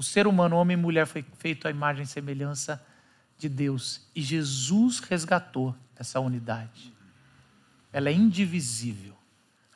O 0.00 0.02
ser 0.02 0.26
humano, 0.26 0.56
homem 0.56 0.78
e 0.78 0.80
mulher, 0.80 1.06
foi 1.06 1.22
feito 1.36 1.68
à 1.68 1.70
imagem 1.70 2.04
e 2.04 2.06
semelhança 2.06 2.82
de 3.36 3.50
Deus. 3.50 4.08
E 4.16 4.22
Jesus 4.22 4.98
resgatou 4.98 5.76
essa 5.94 6.18
unidade. 6.18 6.90
Ela 7.92 8.08
é 8.08 8.12
indivisível. 8.14 9.12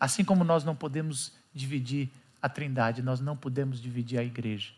Assim 0.01 0.25
como 0.25 0.43
nós 0.43 0.65
não 0.65 0.75
podemos 0.75 1.35
dividir 1.53 2.09
a 2.41 2.49
trindade, 2.49 3.03
nós 3.03 3.21
não 3.21 3.37
podemos 3.37 3.79
dividir 3.79 4.19
a 4.19 4.25
igreja. 4.25 4.73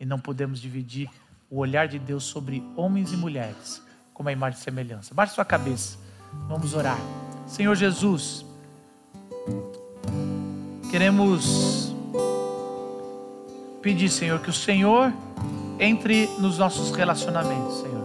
E 0.00 0.04
não 0.04 0.18
podemos 0.18 0.60
dividir 0.60 1.08
o 1.48 1.58
olhar 1.58 1.86
de 1.86 2.00
Deus 2.00 2.24
sobre 2.24 2.60
homens 2.74 3.12
e 3.12 3.16
mulheres 3.16 3.80
como 4.12 4.30
a 4.30 4.32
imagem 4.32 4.58
e 4.58 4.64
semelhança. 4.64 5.14
Baixe 5.14 5.34
sua 5.34 5.44
cabeça. 5.44 5.96
Vamos 6.48 6.74
orar. 6.74 6.98
Senhor 7.46 7.76
Jesus, 7.76 8.44
queremos 10.90 11.91
pedir, 13.82 14.08
Senhor, 14.08 14.38
que 14.38 14.48
o 14.48 14.52
Senhor 14.52 15.12
entre 15.78 16.28
nos 16.38 16.56
nossos 16.56 16.92
relacionamentos, 16.92 17.80
Senhor. 17.80 18.02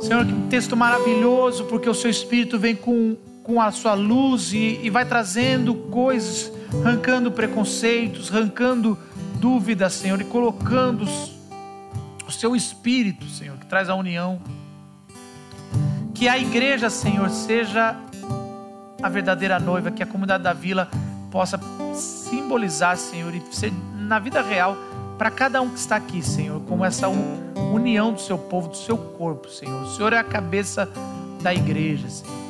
Senhor, 0.00 0.26
que 0.26 0.32
texto 0.50 0.76
maravilhoso, 0.76 1.64
porque 1.64 1.88
o 1.88 1.94
seu 1.94 2.10
Espírito 2.10 2.58
vem 2.58 2.76
com, 2.76 3.16
com 3.42 3.60
a 3.60 3.70
sua 3.70 3.94
luz 3.94 4.52
e, 4.52 4.78
e 4.82 4.90
vai 4.90 5.06
trazendo 5.06 5.74
coisas, 5.74 6.52
arrancando 6.84 7.32
preconceitos, 7.32 8.30
arrancando 8.30 8.98
dúvidas, 9.36 9.94
Senhor, 9.94 10.20
e 10.20 10.24
colocando 10.24 11.06
o 12.26 12.32
seu 12.32 12.54
Espírito, 12.54 13.26
Senhor, 13.26 13.56
que 13.56 13.66
traz 13.66 13.88
a 13.88 13.94
união. 13.94 14.40
Que 16.12 16.28
a 16.28 16.38
igreja, 16.38 16.90
Senhor, 16.90 17.30
seja 17.30 17.96
a 19.02 19.08
verdadeira 19.08 19.58
noiva, 19.58 19.90
que 19.90 20.02
a 20.02 20.06
comunidade 20.06 20.44
da 20.44 20.52
vila 20.52 20.90
possa 21.30 21.58
simbolizar, 22.30 22.96
Senhor, 22.96 23.34
e 23.34 23.42
ser 23.50 23.72
na 23.94 24.20
vida 24.20 24.40
real 24.40 24.76
para 25.18 25.30
cada 25.30 25.60
um 25.60 25.68
que 25.68 25.78
está 25.78 25.96
aqui, 25.96 26.22
Senhor, 26.22 26.62
como 26.62 26.84
essa 26.84 27.06
união 27.08 28.12
do 28.12 28.20
seu 28.20 28.38
povo, 28.38 28.68
do 28.68 28.76
seu 28.76 28.96
corpo, 28.96 29.50
Senhor. 29.50 29.82
O 29.82 29.90
Senhor 29.90 30.12
é 30.12 30.18
a 30.18 30.24
cabeça 30.24 30.88
da 31.42 31.52
igreja, 31.52 32.08
Senhor. 32.08 32.40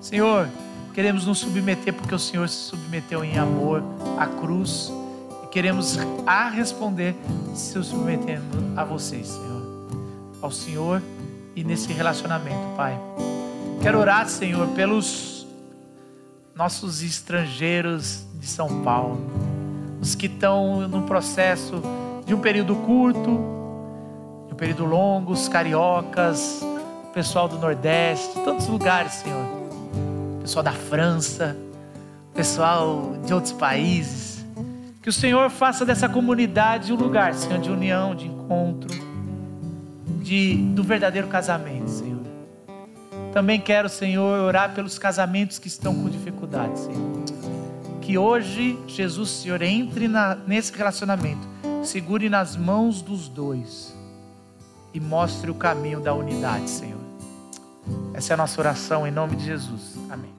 Senhor, 0.00 0.48
queremos 0.94 1.26
nos 1.26 1.38
submeter 1.38 1.92
porque 1.92 2.14
o 2.14 2.18
Senhor 2.18 2.48
se 2.48 2.56
submeteu 2.56 3.22
em 3.22 3.38
amor 3.38 3.82
à 4.18 4.26
cruz 4.26 4.90
e 5.44 5.46
queremos 5.48 5.98
a 6.26 6.48
responder 6.48 7.14
se 7.54 7.82
submetendo 7.84 8.72
a 8.74 8.84
vocês, 8.84 9.28
Senhor. 9.28 9.62
Ao 10.40 10.50
Senhor 10.50 11.02
e 11.54 11.62
nesse 11.62 11.92
relacionamento, 11.92 12.74
Pai. 12.76 12.98
Quero 13.82 13.98
orar, 13.98 14.28
Senhor, 14.28 14.66
pelos 14.68 15.37
nossos 16.58 17.04
estrangeiros 17.04 18.26
de 18.34 18.46
São 18.46 18.82
Paulo, 18.82 19.20
os 20.02 20.16
que 20.16 20.26
estão 20.26 20.88
no 20.88 21.02
processo 21.02 21.80
de 22.26 22.34
um 22.34 22.40
período 22.40 22.74
curto, 22.74 23.30
de 24.48 24.54
um 24.54 24.56
período 24.56 24.84
longo, 24.84 25.32
os 25.32 25.48
cariocas, 25.48 26.60
o 27.04 27.12
pessoal 27.12 27.46
do 27.46 27.60
Nordeste, 27.60 28.34
tantos 28.44 28.66
lugares, 28.66 29.12
Senhor. 29.12 29.46
O 30.38 30.40
pessoal 30.40 30.64
da 30.64 30.72
França, 30.72 31.56
o 32.32 32.34
pessoal 32.34 33.12
de 33.24 33.32
outros 33.32 33.52
países. 33.52 34.44
Que 35.00 35.08
o 35.08 35.12
Senhor 35.12 35.48
faça 35.50 35.86
dessa 35.86 36.08
comunidade 36.08 36.92
um 36.92 36.96
lugar, 36.96 37.34
Senhor, 37.34 37.60
de 37.60 37.70
união, 37.70 38.16
de 38.16 38.26
encontro 38.26 38.92
de, 40.22 40.56
do 40.56 40.82
verdadeiro 40.82 41.28
casamento, 41.28 41.88
Senhor. 41.88 42.17
Também 43.32 43.60
quero, 43.60 43.88
Senhor, 43.88 44.40
orar 44.40 44.74
pelos 44.74 44.98
casamentos 44.98 45.58
que 45.58 45.68
estão 45.68 45.94
com 45.94 46.08
dificuldade, 46.08 46.78
Senhor. 46.78 47.24
Que 48.00 48.16
hoje, 48.16 48.78
Jesus, 48.86 49.30
Senhor, 49.30 49.60
entre 49.62 50.08
na, 50.08 50.34
nesse 50.34 50.72
relacionamento, 50.72 51.46
segure 51.82 52.28
nas 52.28 52.56
mãos 52.56 53.02
dos 53.02 53.28
dois 53.28 53.94
e 54.94 55.00
mostre 55.00 55.50
o 55.50 55.54
caminho 55.54 56.00
da 56.00 56.14
unidade, 56.14 56.68
Senhor. 56.70 57.00
Essa 58.14 58.32
é 58.32 58.34
a 58.34 58.36
nossa 58.36 58.60
oração 58.60 59.06
em 59.06 59.10
nome 59.10 59.36
de 59.36 59.44
Jesus. 59.44 59.94
Amém. 60.10 60.37